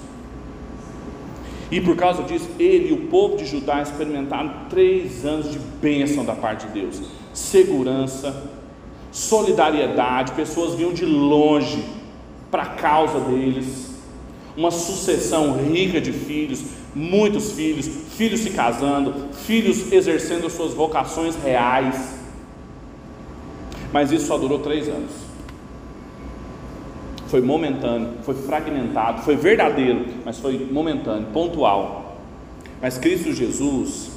E 1.70 1.80
por 1.80 1.96
causa 1.96 2.24
disso, 2.24 2.50
ele 2.60 2.90
e 2.90 2.94
o 2.94 3.08
povo 3.08 3.38
de 3.38 3.46
Judá 3.46 3.82
experimentaram 3.82 4.66
três 4.70 5.26
anos 5.26 5.50
de 5.50 5.58
bênção 5.58 6.26
da 6.26 6.36
parte 6.36 6.68
de 6.68 6.74
Deus: 6.74 7.02
segurança, 7.34 8.44
solidariedade, 9.12 10.34
pessoas 10.34 10.76
vinham 10.76 10.94
de 10.94 11.06
longe 11.06 11.84
para 12.52 12.64
a 12.64 12.70
causa 12.76 13.22
deles, 13.22 13.96
uma 14.56 14.70
sucessão 14.70 15.58
rica 15.58 16.02
de 16.02 16.12
filhos, 16.12 16.62
muitos 16.94 17.54
filhos, 17.54 17.88
filhos 18.18 18.42
se 18.42 18.50
casando, 18.50 19.30
filhos 19.34 19.94
exercendo 19.94 20.50
suas 20.50 20.74
vocações 20.74 21.38
reais. 21.42 22.16
Mas 23.94 24.12
isso 24.12 24.28
só 24.28 24.38
durou 24.38 24.60
três 24.60 24.90
anos 24.90 25.31
foi 27.32 27.42
momentâneo, 27.42 28.10
foi 28.24 28.36
fragmentado, 28.36 29.22
foi 29.22 29.38
verdadeiro, 29.38 30.06
mas 30.26 30.38
foi 30.38 30.68
momentâneo, 30.70 31.28
pontual. 31.34 32.18
Mas 32.82 32.98
Cristo 32.98 33.32
Jesus 33.32 34.12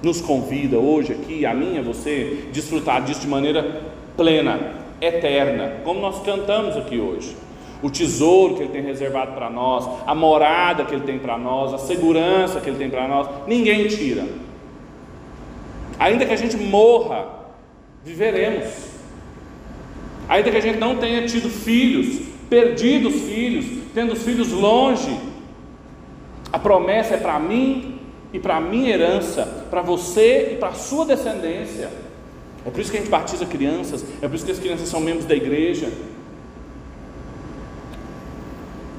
nos 0.00 0.20
convida 0.20 0.78
hoje 0.78 1.12
aqui, 1.12 1.44
a 1.44 1.52
mim 1.52 1.78
a 1.78 1.82
você, 1.82 2.48
desfrutar 2.52 3.02
disso 3.02 3.22
de 3.22 3.28
maneira 3.28 3.82
plena, 4.16 4.74
eterna, 5.00 5.80
como 5.84 6.00
nós 6.00 6.22
cantamos 6.22 6.76
aqui 6.76 6.98
hoje. 6.98 7.36
O 7.82 7.90
tesouro 7.90 8.54
que 8.54 8.62
Ele 8.62 8.72
tem 8.72 8.82
reservado 8.82 9.32
para 9.32 9.50
nós, 9.50 9.88
a 10.06 10.14
morada 10.14 10.84
que 10.84 10.94
Ele 10.94 11.04
tem 11.04 11.18
para 11.18 11.36
nós, 11.36 11.74
a 11.74 11.78
segurança 11.78 12.60
que 12.60 12.70
Ele 12.70 12.78
tem 12.78 12.88
para 12.88 13.08
nós, 13.08 13.28
ninguém 13.48 13.88
tira. 13.88 14.24
Ainda 15.98 16.24
que 16.24 16.32
a 16.32 16.36
gente 16.36 16.56
morra, 16.56 17.26
viveremos. 18.04 18.91
Ainda 20.28 20.50
que 20.50 20.56
a 20.56 20.60
gente 20.60 20.78
não 20.78 20.96
tenha 20.96 21.26
tido 21.26 21.48
filhos, 21.48 22.26
perdido 22.48 23.08
os 23.08 23.22
filhos, 23.22 23.64
tendo 23.94 24.12
os 24.12 24.22
filhos 24.22 24.50
longe, 24.52 25.18
a 26.52 26.58
promessa 26.58 27.14
é 27.14 27.16
para 27.16 27.38
mim 27.38 27.98
e 28.32 28.38
para 28.38 28.56
a 28.56 28.60
minha 28.60 28.90
herança, 28.90 29.66
para 29.70 29.82
você 29.82 30.52
e 30.52 30.56
para 30.56 30.68
a 30.68 30.74
sua 30.74 31.04
descendência. 31.04 31.90
É 32.64 32.70
por 32.70 32.80
isso 32.80 32.90
que 32.90 32.96
a 32.98 33.00
gente 33.00 33.10
batiza 33.10 33.44
crianças, 33.44 34.04
é 34.20 34.28
por 34.28 34.36
isso 34.36 34.44
que 34.44 34.52
as 34.52 34.58
crianças 34.58 34.88
são 34.88 35.00
membros 35.00 35.24
da 35.24 35.34
igreja. 35.34 35.88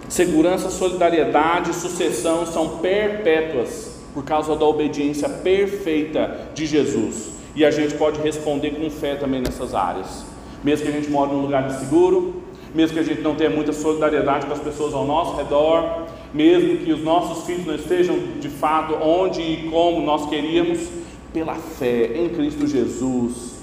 Segurança, 0.09 0.69
solidariedade 0.69 1.71
e 1.71 1.73
sucessão 1.73 2.45
são 2.45 2.77
perpétuas 2.79 3.99
por 4.13 4.23
causa 4.23 4.55
da 4.55 4.65
obediência 4.65 5.27
perfeita 5.29 6.49
de 6.53 6.65
Jesus. 6.65 7.31
E 7.55 7.65
a 7.65 7.71
gente 7.71 7.95
pode 7.95 8.19
responder 8.19 8.71
com 8.71 8.89
fé 8.89 9.15
também 9.15 9.41
nessas 9.41 9.73
áreas 9.73 10.32
mesmo 10.63 10.85
que 10.85 10.91
a 10.91 10.95
gente 10.95 11.09
mora 11.09 11.31
num 11.31 11.41
lugar 11.41 11.69
seguro, 11.71 12.41
mesmo 12.73 12.93
que 12.95 12.99
a 12.99 13.03
gente 13.03 13.21
não 13.21 13.35
tenha 13.35 13.49
muita 13.49 13.71
solidariedade 13.73 14.45
com 14.45 14.53
as 14.53 14.59
pessoas 14.59 14.93
ao 14.93 15.05
nosso 15.05 15.35
redor, 15.35 16.05
mesmo 16.33 16.77
que 16.77 16.91
os 16.91 17.03
nossos 17.03 17.45
filhos 17.45 17.65
não 17.65 17.75
estejam 17.75 18.17
de 18.39 18.49
fato 18.49 18.95
onde 18.95 19.41
e 19.41 19.69
como 19.69 20.03
nós 20.05 20.27
queríamos, 20.27 20.89
pela 21.31 21.55
fé 21.55 22.15
em 22.15 22.29
Cristo 22.29 22.67
Jesus, 22.67 23.53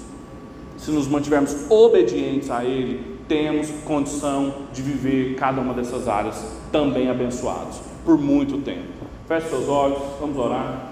se 0.77 0.91
nos 0.91 1.07
mantivermos 1.07 1.55
obedientes 1.69 2.49
a 2.51 2.65
Ele, 2.65 3.11
temos 3.27 3.69
condição 3.85 4.53
de 4.73 4.81
viver 4.81 5.35
cada 5.35 5.61
uma 5.61 5.73
dessas 5.73 6.07
áreas 6.07 6.43
também 6.71 7.09
abençoados 7.09 7.79
por 8.03 8.17
muito 8.17 8.57
tempo. 8.57 9.05
Feche 9.27 9.47
seus 9.47 9.69
olhos, 9.69 9.99
vamos 10.19 10.37
orar. 10.37 10.90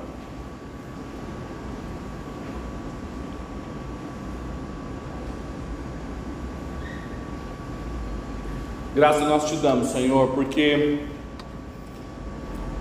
Graças 8.99 9.25
nós 9.25 9.49
te 9.49 9.55
damos, 9.55 9.91
Senhor, 9.91 10.27
porque 10.31 10.97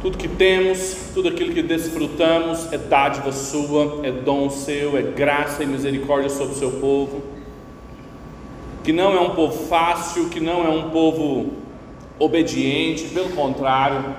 tudo 0.03 0.19
que 0.19 0.27
temos, 0.27 1.13
tudo 1.15 1.29
aquilo 1.29 1.55
que 1.55 1.63
desfrutamos 1.63 2.73
é 2.73 2.77
dádiva 2.77 3.31
sua, 3.31 4.01
é 4.03 4.11
dom 4.11 4.51
seu, 4.51 4.99
é 4.99 5.03
graça 5.03 5.63
e 5.63 5.67
misericórdia 5.67 6.29
sobre 6.29 6.55
o 6.55 6.59
seu 6.59 6.73
povo. 6.73 7.23
Que 8.83 8.93
não 8.93 9.17
é 9.17 9.21
um 9.21 9.31
povo 9.37 9.67
fácil, 9.69 10.29
que 10.29 10.41
não 10.41 10.67
é 10.67 10.71
um 10.71 10.91
povo 10.91 11.53
obediente, 12.19 13.05
pelo 13.15 13.29
contrário, 13.29 14.17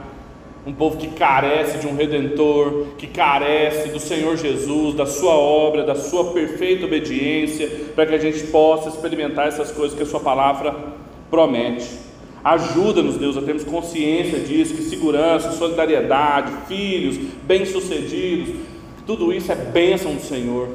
um 0.65 0.71
povo 0.71 0.95
que 0.95 1.09
carece 1.09 1.79
de 1.79 1.87
um 1.87 1.97
redentor, 1.97 2.85
que 2.97 3.07
carece 3.07 3.89
do 3.89 3.99
Senhor 3.99 4.37
Jesus, 4.37 4.95
da 4.95 5.05
sua 5.05 5.33
obra, 5.33 5.83
da 5.83 5.95
sua 5.95 6.31
perfeita 6.31 6.85
obediência, 6.85 7.69
para 7.93 8.05
que 8.05 8.15
a 8.15 8.19
gente 8.19 8.47
possa 8.47 8.87
experimentar 8.87 9.49
essas 9.49 9.69
coisas 9.69 9.97
que 9.97 10.03
a 10.03 10.05
sua 10.05 10.21
palavra 10.21 10.97
promete. 11.29 11.87
Ajuda-nos, 12.43 13.17
Deus, 13.17 13.37
a 13.37 13.41
termos 13.41 13.63
consciência 13.63 14.39
disso, 14.39 14.73
que 14.73 14.83
segurança, 14.83 15.51
solidariedade, 15.51 16.53
filhos, 16.67 17.17
bem-sucedidos, 17.43 18.55
tudo 19.05 19.33
isso 19.33 19.51
é 19.51 19.55
bênção 19.55 20.13
do 20.13 20.21
Senhor, 20.21 20.69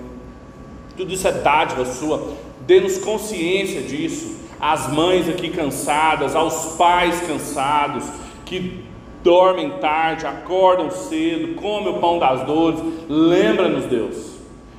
tudo 0.97 1.13
isso 1.13 1.27
é 1.27 1.33
dádiva 1.33 1.85
sua. 1.85 2.35
Dê-nos 2.67 2.99
consciência 2.99 3.81
disso. 3.83 4.43
As 4.61 4.93
mães 4.93 5.29
aqui 5.29 5.51
cansadas, 5.51 6.35
aos 6.35 6.77
pais 6.77 7.21
cansados, 7.27 8.05
que 8.45 8.83
dormem 9.23 9.71
tarde, 9.81 10.27
acordam 10.27 10.91
cedo, 10.91 11.55
comem 11.55 11.89
o 11.89 11.99
pão 11.99 12.19
das 12.19 12.45
dores. 12.45 12.81
Lembra-nos, 13.09 13.87
Deus, 13.87 14.35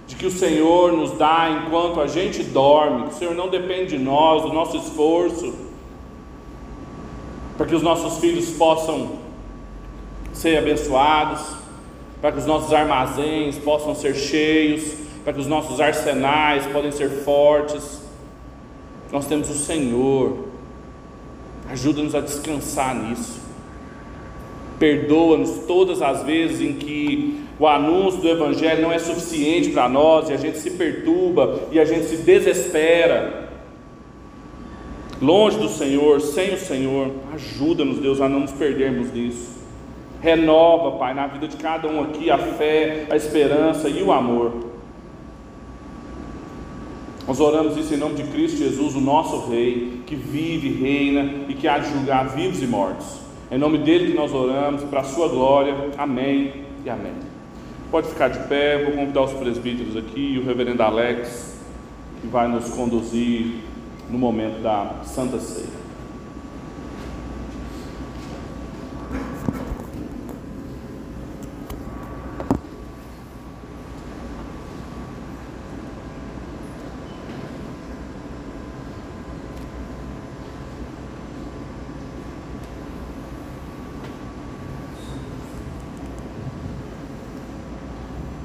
de 0.07 0.15
que 0.15 0.25
o 0.27 0.31
Senhor 0.31 0.93
nos 0.93 1.11
dá 1.17 1.49
enquanto 1.49 1.99
a 1.99 2.07
gente 2.07 2.43
dorme, 2.43 3.07
que 3.07 3.15
o 3.15 3.17
Senhor 3.17 3.35
não 3.35 3.49
depende 3.49 3.97
de 3.97 4.03
nós, 4.03 4.43
do 4.43 4.53
nosso 4.53 4.77
esforço, 4.77 5.64
para 7.57 7.65
que 7.65 7.75
os 7.75 7.81
nossos 7.81 8.19
filhos 8.19 8.49
possam 8.51 9.19
ser 10.33 10.57
abençoados, 10.57 11.41
para 12.21 12.31
que 12.31 12.39
os 12.39 12.45
nossos 12.45 12.73
armazéns 12.73 13.57
possam 13.57 13.95
ser 13.95 14.15
cheios, 14.15 14.93
para 15.23 15.33
que 15.33 15.39
os 15.39 15.47
nossos 15.47 15.79
arsenais 15.79 16.65
podem 16.67 16.91
ser 16.91 17.09
fortes. 17.09 18.01
Nós 19.11 19.25
temos 19.27 19.49
o 19.49 19.53
Senhor, 19.53 20.45
ajuda-nos 21.69 22.13
a 22.13 22.21
descansar 22.21 22.93
nisso. 22.95 23.39
Perdoa-nos 24.77 25.59
todas 25.65 26.01
as 26.01 26.23
vezes 26.23 26.59
em 26.59 26.73
que 26.73 27.45
o 27.57 27.65
anúncio 27.65 28.19
do 28.19 28.27
Evangelho 28.27 28.81
não 28.81 28.91
é 28.91 28.99
suficiente 28.99 29.69
para 29.69 29.87
nós 29.87 30.29
e 30.29 30.33
a 30.33 30.37
gente 30.37 30.57
se 30.57 30.71
perturba 30.71 31.61
e 31.71 31.79
a 31.79 31.85
gente 31.85 32.05
se 32.07 32.17
desespera. 32.17 33.44
Longe 35.21 35.57
do 35.57 35.69
Senhor, 35.69 36.19
sem 36.19 36.53
o 36.53 36.57
Senhor, 36.57 37.11
ajuda-nos, 37.33 37.99
Deus, 37.99 38.19
a 38.19 38.27
não 38.27 38.41
nos 38.41 38.51
perdermos 38.51 39.13
nisso. 39.13 39.55
Renova, 40.21 40.97
Pai, 40.97 41.13
na 41.13 41.27
vida 41.27 41.47
de 41.47 41.55
cada 41.55 41.87
um 41.87 42.01
aqui 42.01 42.29
a 42.29 42.37
fé, 42.37 43.05
a 43.09 43.15
esperança 43.15 43.87
e 43.87 44.03
o 44.03 44.11
amor. 44.11 44.51
Nós 47.27 47.39
oramos 47.39 47.77
isso 47.77 47.93
em 47.93 47.97
nome 47.97 48.15
de 48.15 48.23
Cristo 48.23 48.57
Jesus, 48.57 48.95
o 48.95 49.01
nosso 49.01 49.49
Rei, 49.49 50.01
que 50.05 50.15
vive 50.15 50.69
reina 50.69 51.45
e 51.47 51.53
que 51.53 51.67
há 51.67 51.79
de 51.79 51.91
julgar 51.91 52.29
vivos 52.29 52.61
e 52.61 52.67
mortos. 52.67 53.19
É 53.49 53.55
em 53.55 53.59
nome 53.59 53.77
dele 53.79 54.11
que 54.11 54.17
nós 54.17 54.33
oramos, 54.33 54.83
para 54.83 54.99
a 54.99 55.03
sua 55.03 55.27
glória. 55.27 55.73
Amém 55.97 56.65
e 56.83 56.89
amém. 56.89 57.13
Pode 57.89 58.09
ficar 58.09 58.27
de 58.27 58.39
pé, 58.47 58.83
vou 58.83 58.93
convidar 58.93 59.21
os 59.21 59.33
presbíteros 59.33 59.95
aqui 59.95 60.33
e 60.33 60.39
o 60.39 60.45
reverendo 60.45 60.83
Alex, 60.83 61.59
que 62.21 62.27
vai 62.27 62.47
nos 62.47 62.69
conduzir 62.69 63.55
no 64.09 64.17
momento 64.17 64.61
da 64.61 65.01
Santa 65.03 65.39
Ceia. 65.39 65.74